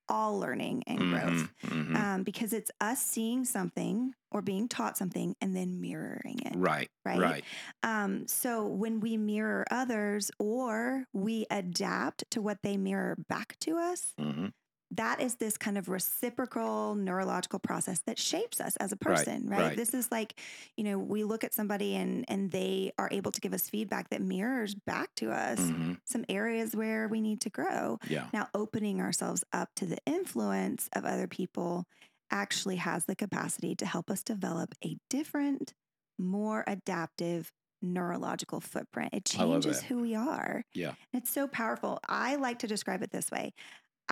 all 0.08 0.38
learning 0.38 0.82
and 0.86 0.98
growth 0.98 1.48
Mhm, 1.64 1.94
mhm. 1.94 1.96
um, 1.96 2.22
because 2.22 2.52
it's 2.52 2.70
us 2.80 3.00
seeing 3.00 3.44
something 3.44 4.14
or 4.30 4.42
being 4.42 4.68
taught 4.68 4.96
something 4.98 5.36
and 5.40 5.54
then 5.56 5.80
mirroring 5.80 6.40
it. 6.44 6.56
right. 6.56 6.88
right? 7.04 7.20
Right. 7.20 7.44
Um, 7.82 8.26
so 8.26 8.66
when 8.66 9.00
we 9.00 9.16
mirror 9.16 9.64
others 9.70 10.30
or 10.38 11.04
we 11.12 11.46
adapt 11.50 12.24
to 12.32 12.42
what 12.42 12.58
they 12.62 12.76
mirror 12.76 13.16
back 13.28 13.56
to 13.60 13.78
us, 13.78 14.12
hmm 14.18 14.48
that 14.92 15.20
is 15.20 15.36
this 15.36 15.56
kind 15.56 15.78
of 15.78 15.88
reciprocal 15.88 16.94
neurological 16.94 17.58
process 17.58 18.00
that 18.06 18.18
shapes 18.18 18.60
us 18.60 18.76
as 18.76 18.92
a 18.92 18.96
person, 18.96 19.48
right? 19.48 19.60
right. 19.60 19.76
This 19.76 19.94
is 19.94 20.10
like, 20.12 20.38
you 20.76 20.84
know, 20.84 20.98
we 20.98 21.24
look 21.24 21.44
at 21.44 21.54
somebody 21.54 21.96
and 21.96 22.24
and 22.28 22.50
they 22.50 22.92
are 22.98 23.08
able 23.10 23.32
to 23.32 23.40
give 23.40 23.54
us 23.54 23.68
feedback 23.68 24.10
that 24.10 24.20
mirrors 24.20 24.74
back 24.74 25.14
to 25.16 25.30
us 25.30 25.58
hmm 25.58 25.92
some 26.04 26.24
areas 26.28 26.76
where 26.76 27.08
we 27.08 27.20
need 27.20 27.40
to 27.40 27.48
grow. 27.48 27.98
Yeah. 28.08 28.26
Now, 28.32 28.48
opening 28.54 29.00
ourselves 29.00 29.44
up 29.52 29.70
to 29.76 29.86
the 29.86 29.98
influence 30.04 30.90
of 30.94 31.04
other 31.04 31.26
people 31.26 31.86
actually 32.30 32.76
has 32.76 33.04
the 33.06 33.14
capacity 33.14 33.74
to 33.76 33.86
help 33.86 34.10
us 34.10 34.22
develop 34.22 34.74
a 34.84 34.98
different, 35.08 35.72
more 36.18 36.64
adaptive 36.66 37.52
neurological 37.82 38.60
footprint. 38.60 39.10
It 39.12 39.24
changes 39.24 39.82
who 39.82 40.00
we 40.00 40.14
are. 40.14 40.64
Yeah. 40.74 40.94
It's 41.12 41.30
so 41.30 41.48
powerful. 41.48 41.98
I 42.08 42.36
like 42.36 42.60
to 42.60 42.66
describe 42.66 43.02
it 43.02 43.10
this 43.10 43.30
way 43.30 43.52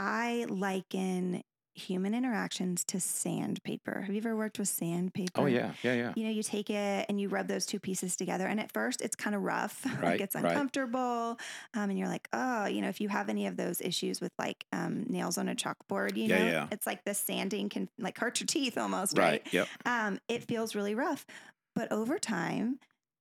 I 0.00 0.46
liken 0.48 1.42
human 1.74 2.14
interactions 2.14 2.84
to 2.84 2.98
sandpaper. 3.00 4.00
Have 4.02 4.14
you 4.14 4.20
ever 4.20 4.34
worked 4.36 4.58
with 4.58 4.68
sandpaper? 4.68 5.40
Oh 5.42 5.46
yeah. 5.46 5.72
Yeah. 5.82 5.94
Yeah. 5.94 6.12
You 6.16 6.24
know, 6.24 6.30
you 6.30 6.42
take 6.42 6.68
it 6.70 7.06
and 7.08 7.20
you 7.20 7.28
rub 7.28 7.46
those 7.48 7.66
two 7.66 7.78
pieces 7.78 8.16
together, 8.16 8.46
and 8.46 8.58
at 8.58 8.72
first 8.72 9.02
it's 9.02 9.14
kind 9.14 9.36
of 9.36 9.42
rough, 9.42 9.84
like 9.84 10.02
Right, 10.02 10.20
it's 10.20 10.34
right. 10.34 10.44
uncomfortable, 10.46 11.38
um, 11.74 11.90
and 11.90 11.98
you're 11.98 12.08
like, 12.08 12.28
oh, 12.32 12.66
you 12.66 12.80
know, 12.80 12.88
if 12.88 13.00
you 13.00 13.08
have 13.10 13.28
any 13.28 13.46
of 13.46 13.56
those 13.56 13.80
issues 13.82 14.20
with 14.20 14.32
like 14.38 14.64
um, 14.72 15.04
nails 15.08 15.38
on 15.38 15.48
a 15.48 15.54
chalkboard, 15.54 16.16
you 16.16 16.24
Yeah, 16.28 16.38
know, 16.38 16.46
yeah. 16.46 16.66
it's 16.72 16.86
like 16.86 17.04
the 17.04 17.14
sanding 17.14 17.68
can 17.68 17.88
like 17.98 18.18
hurt 18.18 18.40
your 18.40 18.46
teeth 18.46 18.78
almost, 18.78 19.16
Right. 19.16 19.42
right? 19.44 19.52
Yep. 19.54 19.68
Um, 19.84 20.18
it 20.28 20.44
feels 20.44 20.74
really 20.74 20.94
rough, 20.94 21.26
but 21.74 21.92
over 21.92 22.18
time. 22.18 22.80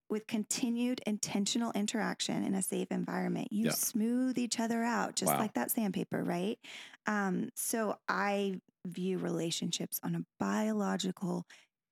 With 0.09 0.25
continued 0.25 1.01
intentional 1.05 1.71
interaction 1.73 2.43
in 2.43 2.55
a 2.55 2.63
safe 2.63 2.87
environment, 2.91 3.49
you 3.51 3.65
Yeah. 3.65 3.71
smooth 3.71 4.39
each 4.39 4.59
other 4.59 4.83
out, 4.83 5.15
just 5.15 5.27
Wow. 5.27 5.37
like 5.37 5.53
that 5.53 5.69
sandpaper, 5.69 6.23
right? 6.23 6.57
Um, 7.05 7.49
so 7.55 7.99
I 8.07 8.59
view 8.87 9.19
relationships 9.19 9.99
on 10.01 10.15
a 10.15 10.25
biological 10.39 11.45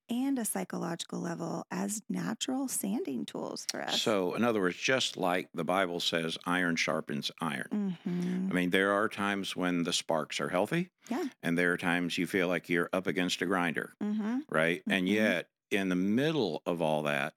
and 0.09 0.39
a 0.39 0.45
psychological 0.45 1.19
level 1.19 1.65
as 1.71 2.01
natural 2.09 2.67
sanding 2.69 3.25
tools 3.25 3.65
for 3.71 3.81
us. 3.83 4.01
So, 4.01 4.33
in 4.35 4.43
other 4.43 4.59
words, 4.61 4.77
just 4.77 5.17
like 5.17 5.49
the 5.53 5.63
Bible 5.63 5.99
says, 5.99 6.37
iron 6.45 6.75
sharpens 6.75 7.31
iron. 7.39 7.71
Mhm. 7.71 8.51
I 8.51 8.55
mean, 8.55 8.69
there 8.71 8.91
are 8.93 9.09
times 9.09 9.55
when 9.55 9.83
the 9.83 9.93
sparks 9.93 10.39
are 10.39 10.49
healthy. 10.49 10.91
Yeah. 11.09 11.29
And 11.43 11.57
there 11.57 11.73
are 11.73 11.77
times 11.77 12.17
you 12.17 12.27
feel 12.27 12.47
like 12.47 12.69
you're 12.69 12.89
up 12.93 13.07
against 13.07 13.41
a 13.41 13.45
grinder, 13.45 13.95
Mhm. 14.01 14.41
right? 14.49 14.83
And 14.89 15.07
Mhm. 15.09 15.09
yet, 15.09 15.49
in 15.71 15.89
the 15.89 15.95
middle 15.97 16.63
of 16.65 16.81
all 16.81 17.03
that, 17.03 17.35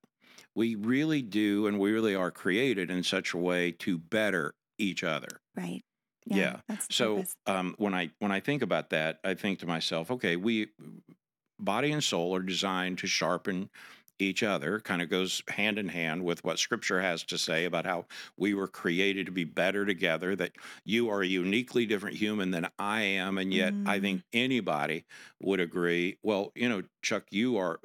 we 0.55 0.75
really 0.75 1.23
do 1.23 1.67
and 1.67 1.79
we 1.79 1.93
really 1.93 2.15
are 2.15 2.31
created 2.31 2.91
in 2.91 3.03
such 3.03 3.35
a 3.35 3.39
way 3.39 3.73
to 3.73 3.99
better 3.99 4.55
each 4.79 5.05
other. 5.05 5.41
Right. 5.55 5.85
Yeah. 6.27 6.61
That's 6.69 6.89
So 6.91 7.29
um, 7.47 7.75
when 7.79 7.95
I 7.95 8.11
when 8.19 8.33
I 8.33 8.41
think 8.41 8.63
about 8.63 8.91
that, 8.91 9.21
I 9.25 9.35
think 9.35 9.59
to 9.61 9.67
myself, 9.67 10.11
okay, 10.11 10.37
we 10.37 10.69
body 11.59 11.93
and 11.93 12.03
soul 12.03 12.35
are 12.35 12.43
designed 12.43 12.99
to 12.99 13.07
sharpen 13.07 13.71
each 14.19 14.43
other. 14.43 14.81
Kind 14.81 15.03
of 15.03 15.09
goes 15.09 15.43
hand 15.49 15.79
in 15.79 15.89
hand 15.89 16.25
with 16.25 16.45
what 16.45 16.59
Scripture 16.59 17.01
has 17.01 17.25
to 17.25 17.39
say 17.39 17.65
about 17.65 17.87
how 17.87 18.07
we 18.37 18.53
were 18.55 18.69
created 18.69 19.27
to 19.27 19.33
be 19.33 19.45
better 19.45 19.87
together. 19.87 20.37
That 20.37 20.53
you 20.85 21.09
are 21.11 21.23
a 21.23 21.27
uniquely 21.27 21.87
different 21.87 22.17
human 22.17 22.51
than 22.51 22.69
I 22.79 23.03
am, 23.03 23.39
and 23.39 23.53
yet 23.53 23.77
I 23.87 23.99
Mm. 23.99 24.01
think 24.01 24.25
anybody 24.33 25.07
would 25.41 25.61
agree. 25.61 26.19
Well, 26.23 26.53
you 26.55 26.69
know, 26.69 26.83
Chuck, 27.03 27.27
you 27.31 27.57
are 27.57 27.81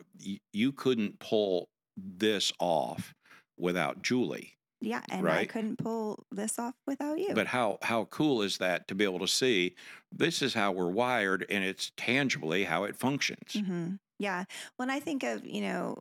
you 0.54 0.72
couldn't 0.74 1.20
pull 1.20 1.70
this 1.98 2.52
off 2.60 3.14
without 3.58 4.02
Julie. 4.02 4.58
yeah. 4.82 5.02
And 5.10 5.28
I 5.28 5.46
couldn't 5.46 5.78
pull 5.78 6.26
this 6.32 6.60
off 6.60 6.76
without 6.86 7.18
you. 7.20 7.34
But 7.34 7.48
how 7.48 7.80
how 7.82 8.06
cool 8.06 8.42
is 8.42 8.58
that 8.60 8.88
to 8.90 8.96
be 8.96 9.04
able 9.04 9.20
to 9.20 9.28
see 9.28 9.76
this 10.12 10.42
is 10.42 10.54
how 10.54 10.72
we're 10.74 10.90
wired 10.92 11.46
and 11.50 11.64
it's 11.64 11.92
tangibly 11.98 12.64
how 12.66 12.84
it 12.84 12.96
functions. 12.96 13.54
hmm 13.54 13.96
Yeah. 14.20 14.44
When 14.78 14.90
I 14.90 15.00
think 15.00 15.24
of, 15.24 15.46
you 15.46 15.62
know, 15.62 15.98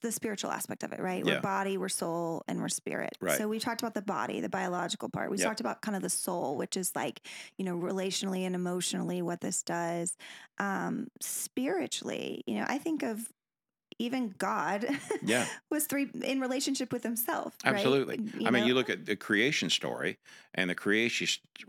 the 0.00 0.12
spiritual 0.12 0.52
aspect 0.52 0.84
of 0.84 0.92
it, 0.92 1.00
right? 1.00 1.24
Yeah. 1.26 1.34
We're 1.34 1.40
body, 1.40 1.76
we're 1.76 1.88
soul, 1.88 2.44
and 2.46 2.60
we're 2.60 2.68
spirit. 2.68 3.18
Right. 3.20 3.36
So 3.36 3.48
we 3.48 3.58
talked 3.58 3.82
about 3.82 3.94
the 3.94 4.02
body, 4.02 4.40
the 4.40 4.48
biological 4.48 5.08
part. 5.08 5.28
We 5.28 5.38
Yep. 5.38 5.46
talked 5.48 5.60
about 5.60 5.82
kind 5.82 5.96
of 5.96 6.02
the 6.02 6.10
soul, 6.10 6.56
which 6.56 6.76
is 6.76 6.92
like, 6.94 7.20
you 7.56 7.64
know, 7.64 7.76
relationally 7.76 8.42
and 8.46 8.54
emotionally 8.54 9.22
what 9.22 9.40
this 9.40 9.64
does. 9.64 10.16
Um, 10.58 11.08
spiritually, 11.20 12.44
you 12.46 12.54
know, 12.60 12.66
I 12.68 12.78
think 12.78 13.02
of 13.02 13.28
even 13.98 14.34
God 14.38 14.86
Yeah. 15.22 15.46
was 15.70 15.86
three 15.86 16.08
in 16.22 16.40
relationship 16.40 16.92
with 16.92 17.02
himself. 17.02 17.56
right? 17.64 17.74
Absolutely. 17.74 18.20
I 18.46 18.50
mean, 18.50 18.66
you 18.66 18.74
look 18.74 18.90
at 18.90 19.06
the 19.06 19.16
creation 19.16 19.70
story, 19.70 20.18
and 20.54 20.70
the 20.70 20.74
creation 20.74 21.26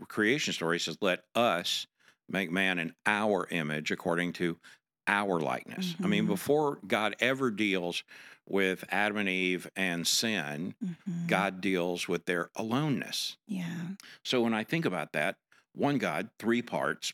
creation 0.08 0.52
story 0.52 0.78
says, 0.78 0.96
"Let 1.00 1.24
us 1.34 1.86
make 2.28 2.50
man 2.50 2.78
in 2.78 2.94
our 3.06 3.46
image, 3.50 3.90
according 3.90 4.32
to 4.34 4.58
our 5.06 5.40
likeness. 5.40 5.96
I 6.04 6.06
mean, 6.06 6.24
Mhm. 6.24 6.28
before 6.28 6.78
God 6.86 7.16
ever 7.18 7.50
deals 7.50 8.04
with 8.46 8.84
Adam 8.90 9.16
and 9.16 9.28
Eve 9.28 9.68
and 9.74 10.06
sin, 10.06 10.74
Mhm. 10.84 11.26
God 11.26 11.60
deals 11.60 12.06
with 12.06 12.26
their 12.26 12.50
aloneness. 12.54 13.36
Yeah. 13.48 13.88
So 14.24 14.42
when 14.42 14.54
I 14.54 14.62
think 14.62 14.84
about 14.84 15.12
that, 15.12 15.36
one 15.72 15.98
God, 15.98 16.30
three 16.38 16.62
parts, 16.62 17.12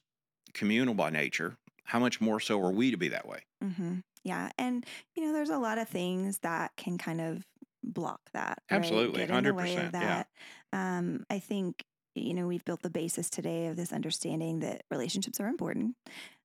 communal 0.53 0.95
by 0.95 1.09
nature, 1.11 1.57
how 1.85 1.99
much 2.01 2.21
more 2.21 2.41
so 2.41 2.61
are 2.61 2.73
we 2.73 2.91
to 2.91 2.97
be 2.99 3.09
that 3.09 3.27
way? 3.27 3.45
hmm 3.63 4.01
Yeah. 4.27 4.51
And, 4.59 4.85
you 5.15 5.25
know, 5.25 5.33
there's 5.33 5.51
a 5.51 5.59
lot 5.59 5.79
of 5.79 5.89
things 5.89 6.41
that 6.41 6.73
can 6.77 6.99
kind 6.99 7.21
of 7.21 7.47
block 7.85 8.21
that. 8.33 8.63
right? 8.71 8.79
Absolutely, 8.79 9.13
Get 9.13 9.31
in 9.31 9.45
the 9.45 9.55
way 9.55 9.79
100%, 9.79 9.87
of 9.87 9.93
yeah. 10.01 10.23
that. 10.25 10.29
Um, 10.73 11.25
I 11.31 11.39
think, 11.39 11.85
you 12.15 12.35
know, 12.35 12.47
we've 12.47 12.65
built 12.65 12.83
the 12.83 12.91
basis 12.91 13.31
today 13.31 13.69
of 13.69 13.77
this 13.77 13.93
understanding 13.93 14.61
that 14.61 14.83
relationships 14.91 15.41
are 15.41 15.47
important. 15.49 15.97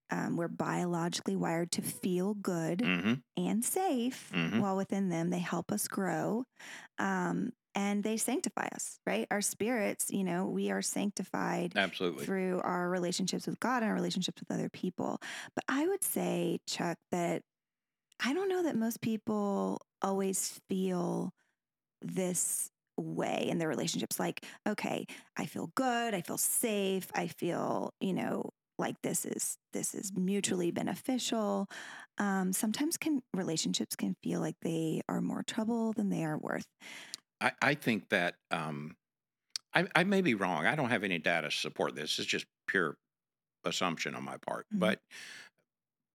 Um, 0.10 0.36
we're 0.36 0.50
biologically 0.50 1.38
wired 1.38 1.72
to 1.74 1.82
feel 1.82 2.34
good 2.34 2.82
hmm 2.82 3.14
and 3.38 3.64
safe 3.64 4.34
Mhm. 4.34 4.60
while 4.62 4.76
within 4.76 5.08
them 5.10 5.30
they 5.30 5.40
help 5.40 5.72
us 5.72 5.88
grow 5.88 6.44
um, 7.00 7.52
and 7.76 8.04
they 8.04 8.18
sanctify 8.18 8.68
us 8.76 9.00
right 9.08 9.26
our 9.32 9.42
spirits 9.42 10.10
you 10.12 10.24
know 10.26 10.46
we 10.46 10.70
are 10.72 10.82
sanctified 10.82 11.74
Absolutely. 11.76 12.26
through 12.26 12.60
our 12.62 12.90
relationships 12.90 13.48
with 13.48 13.60
god 13.62 13.84
and 13.84 13.90
our 13.90 13.96
relationships 13.96 14.42
with 14.42 14.52
other 14.52 14.70
people 14.70 15.18
but 15.56 15.64
i 15.70 15.88
would 15.88 16.04
say 16.04 16.60
chuck 16.68 16.98
that 17.12 17.42
i 18.22 18.34
don't 18.34 18.50
know 18.50 18.64
that 18.64 18.76
most 18.76 19.02
people 19.02 19.80
always 20.02 20.60
feel 20.70 21.32
this 22.02 22.70
way 22.98 23.48
in 23.50 23.58
their 23.58 23.70
relationships 23.70 24.20
like 24.20 24.46
okay 24.68 25.06
i 25.38 25.46
feel 25.46 25.72
good 25.76 26.14
i 26.14 26.22
feel 26.22 26.38
safe 26.38 27.08
i 27.16 27.28
feel 27.28 27.94
you 28.00 28.14
know 28.14 28.50
like 28.78 28.96
this 29.04 29.26
is 29.26 29.58
this 29.74 29.94
is 29.94 30.12
mutually 30.16 30.72
beneficial 30.72 31.68
um, 32.18 32.52
sometimes 32.54 32.98
can 32.98 33.22
relationships 33.34 33.96
can 33.96 34.16
feel 34.24 34.40
like 34.40 34.56
they 34.62 35.02
are 35.08 35.22
more 35.22 35.44
trouble 35.44 35.94
than 35.94 36.10
they 36.10 36.24
are 36.24 36.38
worth 36.38 36.66
I, 37.40 37.52
I 37.62 37.74
think 37.76 38.10
that 38.10 38.36
um, 38.52 38.96
I, 39.74 39.88
I 39.96 40.04
may 40.04 40.22
be 40.22 40.36
wrong. 40.36 40.66
I 40.66 40.76
don't 40.76 40.90
have 40.90 41.04
any 41.04 41.18
data 41.18 41.50
to 41.50 41.56
support 41.56 41.96
this. 41.96 42.20
It's 42.20 42.28
just 42.28 42.46
pure 42.68 42.98
assumption 43.66 44.16
on 44.16 44.24
my 44.24 44.38
part. 44.38 44.66
Mhm. 44.74 44.80
But, 44.80 45.00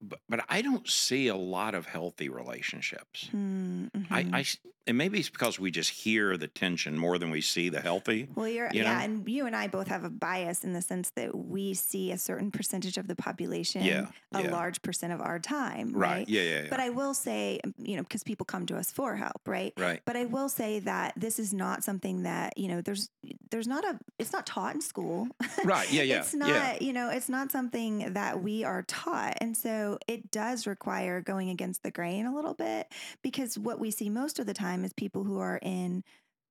but 0.00 0.20
but 0.28 0.44
I 0.48 0.62
don't 0.62 0.88
see 0.88 1.28
a 1.28 1.36
lot 1.36 1.74
of 1.74 1.86
healthy 1.86 2.28
relationships. 2.28 3.28
Hmm, 3.30 3.86
I. 4.10 4.26
I 4.32 4.40
s- 4.40 4.58
and 4.86 4.96
maybe 4.96 5.18
it's 5.18 5.28
because 5.30 5.58
we 5.58 5.70
just 5.70 5.90
hear 5.90 6.36
the 6.36 6.46
tension 6.48 6.96
more 6.96 7.18
than 7.18 7.30
we 7.30 7.40
see 7.40 7.68
the 7.68 7.80
healthy. 7.80 8.28
Well, 8.34 8.48
you're 8.48 8.70
you 8.72 8.82
yeah, 8.82 9.02
and 9.02 9.28
you 9.28 9.46
and 9.46 9.56
I 9.56 9.66
both 9.66 9.88
have 9.88 10.04
a 10.04 10.10
bias 10.10 10.64
in 10.64 10.72
the 10.72 10.82
sense 10.82 11.10
that 11.10 11.36
we 11.36 11.74
see 11.74 12.12
a 12.12 12.18
certain 12.18 12.50
percentage 12.50 12.96
of 12.96 13.08
the 13.08 13.16
population, 13.16 13.82
Yeah, 13.82 14.06
a 14.32 14.42
yeah. 14.42 14.50
large 14.52 14.82
percent 14.82 15.12
of 15.12 15.20
our 15.20 15.38
time, 15.38 15.92
Right. 15.92 16.10
right? 16.18 16.28
Yeah. 16.28 16.42
Yeah. 16.42 16.62
yeah. 16.62 16.66
But 16.70 16.80
I 16.80 16.90
will 16.90 17.14
say, 17.14 17.60
um, 17.64 17.74
you 17.78 17.96
know, 17.96 18.02
because 18.02 18.22
people 18.22 18.46
come 18.46 18.66
to 18.66 18.76
us 18.76 18.90
for 18.90 19.16
help, 19.16 19.40
right? 19.46 19.72
right. 19.76 20.00
But 20.04 20.16
I 20.16 20.24
will 20.26 20.48
say 20.48 20.78
that 20.80 21.14
this 21.16 21.38
is 21.38 21.52
not 21.52 21.82
something 21.84 22.22
that 22.22 22.56
you 22.56 22.68
know. 22.68 22.80
There's 22.80 23.10
there's 23.50 23.66
not 23.68 23.84
a. 23.84 23.98
It's 24.18 24.32
not 24.32 24.46
taught 24.46 24.74
in 24.74 24.80
school. 24.80 25.28
Right. 25.64 25.90
Yeah. 25.92 26.02
Yeah. 26.06 26.20
it's 26.20 26.34
not. 26.34 26.48
yeah. 26.48 26.76
You 26.80 26.92
know, 26.92 27.10
it's 27.10 27.28
not 27.28 27.50
something 27.50 28.12
that 28.12 28.40
we 28.42 28.62
are 28.62 28.82
taught, 28.82 29.38
and 29.40 29.56
so 29.56 29.98
it 30.06 30.30
does 30.30 30.66
require 30.66 31.20
going 31.20 31.50
against 31.50 31.82
the 31.82 31.90
grain 31.90 32.26
a 32.26 32.34
little 32.34 32.54
bit 32.54 32.86
because 33.22 33.58
what 33.58 33.80
we 33.80 33.90
see 33.90 34.08
most 34.08 34.38
of 34.38 34.46
the 34.46 34.54
time 34.54 34.75
is 34.84 34.92
people 34.92 35.24
who 35.24 35.38
are 35.38 35.58
in 35.62 36.02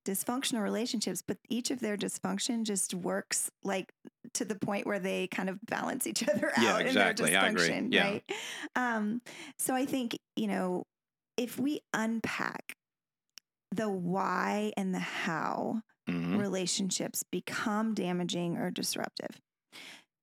dysfunctional 0.06 0.62
relationships, 0.64 1.24
but 1.26 1.38
each 1.50 1.72
of 1.72 1.80
their 1.80 1.98
dysfunction 1.98 2.64
just 2.64 2.94
works 2.94 3.50
like 3.64 3.92
to 4.34 4.46
the 4.46 4.56
point 4.60 4.86
where 4.86 5.00
they 5.00 5.28
kind 5.28 5.50
of 5.50 5.60
balance 5.66 6.06
each 6.08 6.28
other 6.30 6.52
out 6.56 6.64
Yeah, 6.64 6.80
in 6.82 6.86
exactly. 6.88 7.36
their 7.36 7.42
I 7.42 7.48
agree. 7.48 7.68
dysfunction, 7.70 7.94
Yeah. 7.94 8.04
right? 8.04 8.24
Um, 8.76 9.22
so 9.58 9.74
I 9.76 9.86
think 9.86 10.18
you 10.36 10.48
know 10.48 10.84
if 11.38 11.60
we 11.60 11.82
unpack 11.94 12.76
the 13.72 13.90
why 13.90 14.72
and 14.78 14.94
the 14.94 15.00
how 15.00 15.82
Mhm. 16.08 16.38
relationships 16.38 17.24
become 17.24 17.94
damaging 17.94 18.58
or 18.58 18.72
disruptive, 18.72 19.42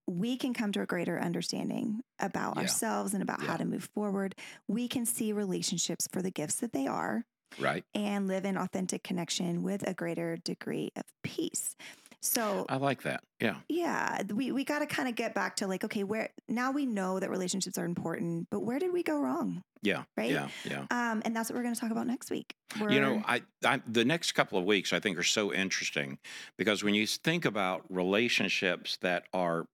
we 0.07 0.37
can 0.37 0.53
come 0.55 0.73
to 0.73 0.81
a 0.83 0.87
greater 0.87 1.19
understanding 1.21 2.01
about 2.19 2.57
Yeah. 2.57 2.63
ourselves 2.63 3.15
and 3.15 3.23
about 3.23 3.43
how 3.43 3.57
to 3.57 3.65
move 3.65 3.89
forward. 3.95 4.35
We 4.69 4.89
can 4.89 5.07
see 5.07 5.33
relationships 5.33 6.09
for 6.13 6.23
the 6.23 6.31
gifts 6.31 6.57
that 6.57 6.73
they 6.73 6.87
are 6.87 7.25
Right. 7.59 7.85
and 7.95 8.27
live 8.29 8.45
in 8.45 8.57
authentic 8.57 9.03
connection 9.03 9.63
with 9.63 9.87
a 9.89 9.95
greater 9.95 10.37
degree 10.37 10.91
of 10.97 11.05
peace. 11.23 11.77
So, 12.25 12.67
I 12.69 12.77
like 12.77 13.03
that. 13.03 13.25
Yeah. 13.41 13.57
yeah, 13.69 14.23
we, 14.33 14.53
we 14.53 14.63
got 14.63 14.79
to 14.79 14.87
kind 14.87 15.09
of 15.09 15.17
get 15.17 15.35
back 15.35 15.57
to 15.57 15.67
like, 15.67 15.83
okay, 15.83 16.05
where 16.05 16.29
now 16.49 16.71
we 16.71 16.87
know 16.87 17.19
that 17.19 17.29
relationships 17.31 17.77
are 17.79 17.85
important, 17.85 18.47
but 18.49 18.61
where 18.61 18.79
did 18.79 18.93
we 18.93 19.03
go 19.03 19.19
wrong? 19.19 19.63
Yeah. 19.83 20.05
Right. 20.17 20.31
Yeah. 20.31 20.47
Yeah. 20.65 20.87
Um, 20.93 21.23
and 21.25 21.35
that's 21.35 21.51
what 21.51 21.57
we're 21.57 21.65
going 21.65 21.75
to 21.75 21.81
talk 21.81 21.91
about 21.91 22.07
next 22.07 22.31
week. 22.31 22.55
You 22.79 23.01
know, 23.01 23.21
I, 23.27 23.43
I 23.65 23.83
the 23.89 24.05
next 24.05 24.33
couple 24.33 24.57
of 24.57 24.65
weeks 24.65 24.93
I 24.93 25.01
think 25.01 25.19
are 25.19 25.25
so 25.25 25.53
interesting 25.53 26.19
because 26.57 26.85
when 26.85 26.95
you 26.95 27.09
think 27.09 27.45
about 27.45 27.83
relationships 27.91 28.99
that 29.03 29.25
are 29.33 29.67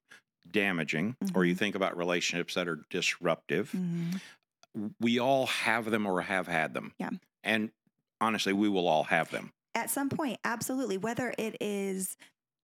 damaging, 0.50 1.16
or 1.34 1.44
you 1.44 1.54
Mhm. 1.54 1.58
think 1.58 1.74
about 1.74 1.98
relationships 1.98 2.54
that 2.54 2.66
are 2.66 2.80
disruptive, 2.88 3.72
Mhm. 3.72 4.20
we 4.98 5.18
all 5.18 5.44
have 5.46 5.90
them 5.90 6.06
or 6.06 6.22
have 6.22 6.46
had 6.46 6.72
them. 6.72 6.92
Yeah. 6.98 7.10
And 7.48 7.70
honestly, 8.20 8.52
we 8.52 8.68
will 8.68 8.86
all 8.86 9.04
have 9.04 9.30
them. 9.30 9.52
at 9.74 9.90
some 9.90 10.08
point, 10.08 10.38
absolutely, 10.44 10.98
whether 10.98 11.32
it 11.38 11.56
is 11.60 12.16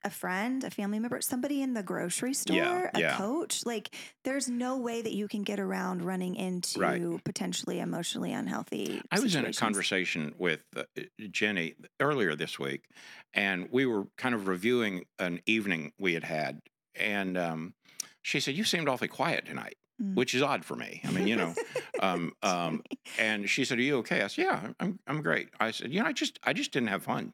a 0.02 0.10
friend, 0.10 0.64
a 0.64 0.70
family 0.70 0.98
member, 0.98 1.20
somebody 1.22 1.62
in 1.62 1.72
the 1.72 1.82
grocery 1.82 2.34
store, 2.34 2.90
a 2.92 3.00
yeah. 3.00 3.16
coach, 3.16 3.64
like 3.64 3.94
there's 4.24 4.48
no 4.48 4.76
way 4.76 5.00
that 5.00 5.12
you 5.14 5.26
can 5.28 5.42
get 5.42 5.58
around 5.58 6.02
running 6.02 6.34
into 6.34 6.78
Right. 6.78 7.24
potentially 7.24 7.80
emotionally 7.80 8.32
unhealthy. 8.32 9.00
I 9.10 9.20
was 9.20 9.34
in 9.34 9.46
a 9.46 9.52
conversation 9.52 10.34
with 10.36 10.60
uh, 10.76 10.82
Jenny 11.30 11.74
earlier 12.00 12.34
this 12.36 12.58
week, 12.58 12.84
and 13.32 13.68
we 13.70 13.86
were 13.86 14.04
kind 14.18 14.34
of 14.34 14.46
reviewing 14.46 15.04
an 15.18 15.40
evening 15.46 15.92
we 15.98 16.12
had 16.14 16.24
had. 16.24 16.60
And 16.94 17.38
um, 17.38 17.74
she 18.20 18.40
said, 18.40 18.54
You 18.56 18.64
seemed 18.64 18.88
awfully 18.88 19.08
quiet 19.08 19.46
tonight, 19.46 19.76
Mm. 20.02 20.14
which 20.14 20.34
is 20.34 20.42
odd 20.42 20.64
for 20.64 20.76
me. 20.76 21.00
I 21.04 21.10
mean, 21.10 21.26
you 21.26 21.36
know. 21.36 21.56
um, 21.98 22.32
um, 22.42 22.84
and 23.16 23.48
she 23.48 23.64
said, 23.64 23.78
Are 23.78 23.82
you 23.82 23.98
okay? 23.98 24.22
I 24.22 24.26
said, 24.28 24.42
Yeah, 24.44 24.72
I'm, 24.80 24.98
I'm 25.06 25.22
great. 25.22 25.50
I 25.60 25.70
said, 25.70 25.92
You 25.92 26.00
know, 26.02 26.06
I 26.06 26.12
just, 26.12 26.38
I 26.44 26.52
just 26.52 26.72
didn't 26.72 26.88
have 26.88 27.02
fun. 27.04 27.32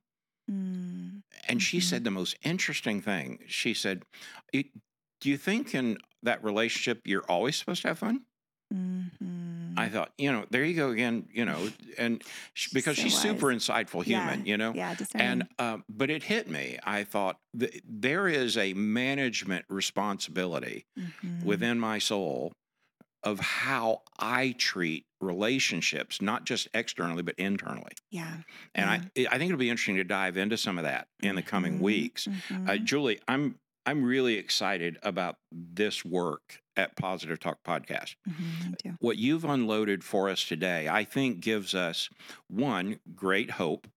Mm, 0.51 1.23
And 1.49 1.61
she 1.63 1.81
Mhm. 1.81 1.81
said 1.81 2.05
the 2.05 2.11
most 2.11 2.37
interesting 2.43 3.01
thing. 3.03 3.45
She 3.47 3.75
said, 3.75 4.05
Do 5.21 5.31
you 5.31 5.37
think 5.39 5.75
in 5.75 5.99
that 6.23 6.43
relationship 6.43 7.03
you're 7.07 7.25
always 7.31 7.57
supposed 7.57 7.83
to 7.83 7.89
have 7.89 7.99
fun? 7.99 8.27
mhm. 8.71 9.40
I 9.81 9.89
thought, 9.89 10.13
you 10.19 10.31
know, 10.33 10.47
there 10.51 10.65
you 10.65 10.75
go 10.75 10.91
again, 10.91 11.29
you 11.33 11.45
know, 11.45 11.71
and 11.99 12.23
sh- 12.55 12.69
She's 12.69 12.73
because 12.73 12.97
so 12.97 13.03
she's 13.03 13.19
super 13.19 13.49
wise. 13.49 13.57
insightful 13.67 14.05
Yeah, 14.07 14.21
human, 14.21 14.47
you 14.47 14.57
know, 14.57 14.73
yeah, 14.75 14.91
and 14.91 14.99
discerning. 14.99 15.49
um, 15.59 15.85
but 15.89 16.11
it 16.11 16.23
hit 16.25 16.49
me. 16.49 16.79
I 16.85 17.05
thought 17.05 17.39
th- 17.59 17.81
there 17.85 18.29
is 18.29 18.57
a 18.57 18.75
management 18.75 19.65
responsibility 19.69 20.85
Mhm. 20.99 21.45
within 21.45 21.79
my 21.81 21.99
soul 21.99 22.53
of 23.23 23.41
how 23.41 24.03
I 24.19 24.53
treat 24.59 25.05
relationships, 25.21 26.23
not 26.23 26.45
just 26.45 26.69
externally 26.75 27.23
but 27.23 27.35
internally. 27.39 27.93
yeah, 28.11 28.39
And 28.75 28.89
I, 28.91 28.95
I 29.31 29.39
think 29.39 29.51
it'll 29.51 29.59
be 29.59 29.69
interesting 29.71 29.97
to 29.97 30.05
dive 30.05 30.37
into 30.37 30.57
some 30.57 30.79
of 30.79 30.85
that 30.85 31.07
in 31.23 31.37
the 31.37 31.43
coming 31.43 31.79
Mhm, 31.79 31.83
weeks. 31.83 32.27
Uh, 32.29 32.73
mhm. 32.73 32.85
Julie, 32.85 33.21
I'm 33.29 33.57
I'm 33.91 34.05
really 34.05 34.35
excited 34.37 34.99
about 35.03 35.35
this 35.51 36.05
work 36.05 36.61
at 36.77 36.95
Positive 36.97 37.41
Talk 37.41 37.59
Podcast. 37.65 38.15
Mhm. 38.29 38.97
What 39.01 39.19
you've 39.19 39.45
unloaded 39.45 40.05
for 40.05 40.31
us 40.31 40.45
today, 40.45 40.89
I 40.89 41.03
think, 41.03 41.41
gives 41.41 41.75
us 41.75 42.09
one 42.47 43.01
great 43.17 43.51
hope 43.51 43.89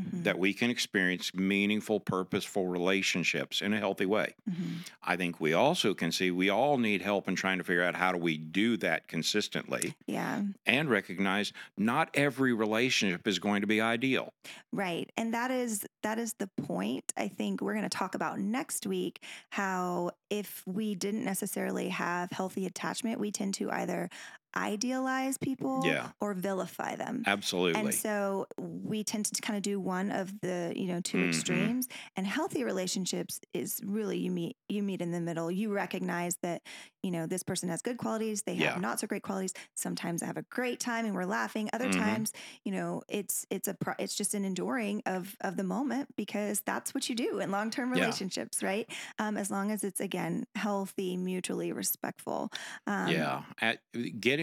Mhm, 0.00 0.24
that 0.24 0.38
we 0.38 0.52
can 0.54 0.70
experience 0.70 1.34
meaningful, 1.34 2.00
purposeful 2.00 2.66
relationships 2.66 3.60
in 3.62 3.72
a 3.72 3.78
healthy 3.78 4.06
way. 4.06 4.34
mhm. 4.48 4.86
I 5.02 5.16
think 5.16 5.40
we 5.40 5.52
also 5.52 5.94
can 5.94 6.12
see 6.12 6.30
we 6.30 6.48
all 6.50 6.78
need 6.78 7.02
help 7.02 7.28
in 7.28 7.34
trying 7.36 7.58
to 7.58 7.64
figure 7.64 7.82
out 7.82 7.94
how 7.94 8.12
do 8.12 8.18
we 8.18 8.36
do 8.38 8.76
that 8.78 9.08
consistently 9.08 9.94
yeah, 10.06 10.42
and 10.66 10.88
recognize 10.88 11.52
not 11.76 12.10
every 12.14 12.52
relationship 12.52 13.26
is 13.26 13.38
going 13.38 13.60
to 13.60 13.66
be 13.66 13.80
ideal. 13.80 14.32
Right. 14.72 15.10
And 15.16 15.34
that 15.34 15.50
is 15.50 15.86
that 16.02 16.18
is 16.18 16.34
the 16.34 16.46
point. 16.46 17.12
I 17.16 17.28
think 17.28 17.60
we're 17.60 17.74
going 17.74 17.88
to 17.88 17.88
talk 17.88 18.14
about 18.14 18.38
next 18.38 18.86
week 18.86 19.22
how 19.50 20.12
if 20.30 20.62
we 20.66 20.94
didn't 20.94 21.24
necessarily 21.24 21.88
have 21.88 22.30
healthy 22.30 22.66
attachment, 22.66 23.18
we 23.20 23.30
tend 23.30 23.54
to 23.54 23.70
either 23.70 24.08
idealize 24.56 25.38
people 25.38 25.82
Yeah. 25.86 26.12
or 26.20 26.34
vilify 26.34 26.96
them. 26.96 27.22
Absolutely. 27.26 27.80
And 27.80 27.94
so 27.94 28.46
we 28.58 29.02
tend 29.04 29.26
to 29.26 29.40
kind 29.42 29.56
of 29.56 29.62
do 29.62 29.80
one 29.80 30.10
of 30.10 30.40
the, 30.40 30.72
you 30.76 30.86
know, 30.86 31.00
2 31.00 31.18
Mhm. 31.18 31.28
extremes. 31.28 31.88
And 32.16 32.26
healthy 32.26 32.64
relationships 32.64 33.40
is 33.54 33.80
really 33.84 34.18
you 34.18 34.30
meet 34.30 34.56
you 34.68 34.82
meet 34.82 35.00
in 35.02 35.10
the 35.10 35.20
middle. 35.20 35.50
You 35.50 35.72
recognize 35.72 36.36
that, 36.42 36.62
you 37.02 37.10
know, 37.10 37.26
this 37.26 37.42
person 37.42 37.68
has 37.70 37.82
good 37.82 37.98
qualities, 37.98 38.42
they 38.42 38.54
have 38.56 38.76
Yeah. 38.76 38.76
not 38.76 39.00
so 39.00 39.06
great 39.06 39.22
qualities. 39.22 39.52
Sometimes 39.74 40.22
I 40.22 40.26
have 40.26 40.36
a 40.36 40.42
great 40.50 40.78
time 40.80 41.04
and 41.06 41.14
we're 41.14 41.24
laughing. 41.24 41.68
Other 41.72 41.88
Mhm. 41.88 41.92
times, 41.96 42.32
you 42.64 42.72
know, 42.72 43.02
it's 43.08 43.46
it's 43.50 43.66
a 43.68 43.74
pro- 43.74 43.94
it's 43.98 44.14
just 44.14 44.34
an 44.34 44.44
enduring 44.44 45.02
of 45.06 45.36
of 45.40 45.56
the 45.56 45.64
moment 45.64 46.14
because 46.16 46.60
that's 46.66 46.94
what 46.94 47.08
you 47.08 47.14
do 47.16 47.40
in 47.40 47.50
long-term 47.50 47.90
Yeah. 47.92 48.04
relationships, 48.04 48.62
right? 48.62 48.88
Um 49.18 49.36
as 49.36 49.50
long 49.50 49.70
as 49.70 49.82
it's 49.84 50.00
again 50.00 50.10
again, 50.10 50.44
healthy, 50.56 51.16
mutually 51.16 51.70
respectful. 51.72 52.50
Um, 52.88 53.08
yeah. 53.08 53.44
At, 53.60 53.78
getting, 54.20 54.39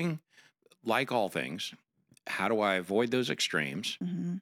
like 0.84 1.12
all 1.12 1.30
things, 1.30 1.74
how 2.28 2.48
do 2.48 2.60
I 2.62 2.76
avoid 2.76 3.12
those 3.12 3.30
extremes? 3.30 3.98
mhm, 4.02 4.40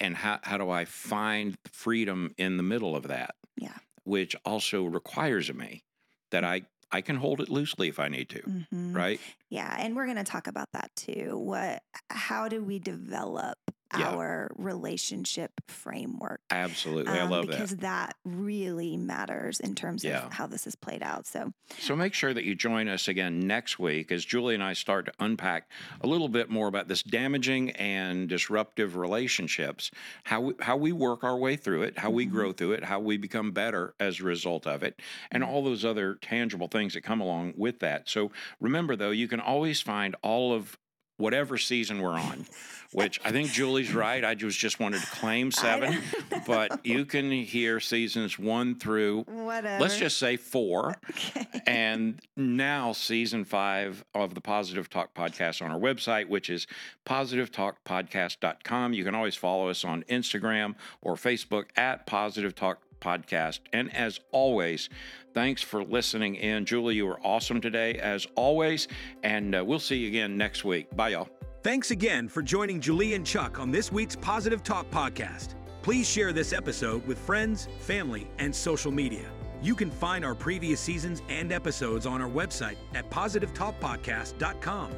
And 0.00 0.16
how, 0.16 0.40
how 0.42 0.58
do 0.58 0.70
I 0.70 0.84
find 0.84 1.56
freedom 1.70 2.34
in 2.36 2.56
the 2.56 2.62
middle 2.62 2.96
of 2.96 3.04
that? 3.08 3.34
Yeah. 3.56 3.76
Which 4.04 4.34
also 4.44 4.84
requires 4.84 5.48
of 5.48 5.56
me 5.56 5.84
that 6.30 6.44
I, 6.44 6.62
I 6.90 7.00
can 7.02 7.16
hold 7.16 7.40
it 7.40 7.48
loosely 7.48 7.88
if 7.88 7.98
I 8.00 8.08
need 8.08 8.28
to, 8.30 8.42
mhm. 8.42 8.94
right? 8.94 9.20
Yeah, 9.48 9.76
and 9.78 9.94
we're 9.94 10.06
going 10.06 10.16
to 10.16 10.24
talk 10.24 10.46
about 10.46 10.68
that 10.72 10.90
too. 10.96 11.38
What 11.38 11.82
how 12.10 12.48
do 12.48 12.62
we 12.64 12.78
develop 12.78 13.58
Yeah. 13.98 14.10
our 14.10 14.50
relationship 14.56 15.52
framework? 15.68 16.40
Absolutely. 16.50 17.12
I 17.12 17.20
Um, 17.20 17.30
love 17.30 17.46
because 17.46 17.56
that. 17.56 17.62
Because 17.62 17.76
that 17.78 18.16
really 18.24 18.96
matters 18.96 19.60
in 19.60 19.74
terms 19.74 20.04
Yeah. 20.04 20.26
of 20.26 20.32
how 20.32 20.46
this 20.46 20.66
is 20.66 20.74
played 20.74 21.02
out. 21.02 21.26
So, 21.26 21.52
So 21.78 21.94
make 21.96 22.14
sure 22.14 22.34
that 22.34 22.44
you 22.44 22.54
join 22.54 22.88
us 22.88 23.08
again 23.08 23.40
next 23.40 23.78
week 23.78 24.10
as 24.12 24.24
Julie 24.24 24.54
and 24.54 24.62
I 24.62 24.72
start 24.72 25.06
to 25.06 25.12
unpack 25.20 25.70
a 26.00 26.06
little 26.06 26.28
bit 26.28 26.50
more 26.50 26.68
about 26.68 26.88
this 26.88 27.02
damaging 27.02 27.70
and 27.72 28.28
disruptive 28.28 28.96
relationships, 28.96 29.90
how 30.24 30.40
we, 30.40 30.54
how 30.60 30.76
we 30.76 30.92
work 30.92 31.24
our 31.24 31.36
way 31.36 31.56
through 31.56 31.82
it, 31.82 31.98
how 31.98 32.10
we 32.10 32.26
Mhm. 32.26 32.30
grow 32.30 32.52
through 32.52 32.72
it, 32.72 32.84
how 32.84 33.00
we 33.00 33.16
become 33.16 33.52
better 33.52 33.94
as 34.00 34.20
a 34.20 34.24
result 34.24 34.66
of 34.66 34.82
it, 34.82 35.00
and 35.30 35.42
all 35.44 35.62
those 35.62 35.84
other 35.84 36.16
tangible 36.16 36.68
things 36.68 36.94
that 36.94 37.02
come 37.02 37.20
along 37.20 37.54
with 37.56 37.78
that. 37.80 38.08
So 38.08 38.30
remember 38.60 38.96
though, 38.96 39.10
you 39.10 39.28
can 39.28 39.40
always 39.40 39.80
find 39.80 40.16
all 40.22 40.52
of 40.52 40.78
whatever 41.22 41.56
season 41.56 42.02
we're 42.02 42.18
on, 42.18 42.44
which 42.92 43.20
I 43.24 43.30
think 43.30 43.50
Julie's 43.52 43.94
right. 43.94 44.24
I 44.24 44.34
just 44.34 44.58
just 44.58 44.80
wanted 44.80 45.00
to 45.02 45.06
claim 45.06 45.52
seven, 45.52 46.02
but 46.46 46.84
you 46.84 47.04
can 47.04 47.30
hear 47.30 47.78
seasons 47.78 48.40
one 48.40 48.74
through 48.78 49.22
whatever. 49.22 49.80
let's 49.80 49.96
just 49.96 50.18
say 50.18 50.36
four. 50.36 50.96
okay. 51.10 51.46
And 51.64 52.20
now, 52.36 52.92
season 52.92 53.44
five 53.44 54.04
of 54.14 54.34
the 54.34 54.40
Positive 54.40 54.90
Talk 54.90 55.14
podcast 55.14 55.62
on 55.62 55.70
our 55.70 55.78
website, 55.78 56.28
which 56.28 56.50
is 56.50 56.66
positivetalkpodcast.com. 57.06 58.92
You 58.92 59.04
can 59.04 59.14
always 59.14 59.36
follow 59.36 59.68
us 59.68 59.84
on 59.84 60.02
Instagram 60.04 60.74
or 61.00 61.14
Facebook 61.14 61.66
at 61.76 62.04
Positive 62.06 62.54
Talk 62.54 62.82
Podcast. 63.02 63.60
And 63.72 63.94
as 63.94 64.20
always, 64.30 64.88
thanks 65.34 65.62
for 65.62 65.82
listening 65.84 66.36
in. 66.36 66.64
Julie, 66.64 66.94
you 66.94 67.06
were 67.06 67.20
awesome 67.24 67.60
today, 67.60 67.94
as 67.94 68.26
always. 68.36 68.88
And 69.22 69.54
uh, 69.54 69.64
we'll 69.64 69.78
see 69.78 69.96
you 69.96 70.08
again 70.08 70.36
next 70.36 70.64
week. 70.64 70.94
Bye, 70.96 71.10
y'all. 71.10 71.28
Thanks 71.62 71.90
again 71.90 72.28
for 72.28 72.42
joining 72.42 72.80
Julie 72.80 73.14
and 73.14 73.24
Chuck 73.24 73.60
on 73.60 73.70
this 73.70 73.92
week's 73.92 74.16
Positive 74.16 74.62
Talk 74.62 74.90
podcast. 74.90 75.54
Please 75.82 76.08
share 76.08 76.32
this 76.32 76.52
episode 76.52 77.06
with 77.06 77.18
friends, 77.18 77.68
family, 77.80 78.28
and 78.38 78.54
social 78.54 78.90
media. 78.92 79.30
You 79.62 79.76
can 79.76 79.90
find 79.90 80.24
our 80.24 80.34
previous 80.34 80.80
seasons 80.80 81.22
and 81.28 81.52
episodes 81.52 82.04
on 82.04 82.20
our 82.20 82.28
website 82.28 82.76
at 82.94 83.08
positivetalkpodcast.com. 83.10 84.90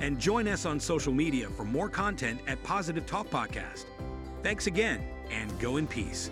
And 0.00 0.18
join 0.18 0.48
us 0.48 0.66
on 0.66 0.80
social 0.80 1.12
media 1.12 1.48
for 1.48 1.64
more 1.64 1.88
content 1.88 2.40
at 2.46 2.62
Positive 2.62 3.06
Talk 3.06 3.28
Podcast. 3.28 3.84
Thanks 4.42 4.66
again, 4.66 5.02
and 5.30 5.58
go 5.58 5.76
in 5.76 5.86
peace. 5.86 6.30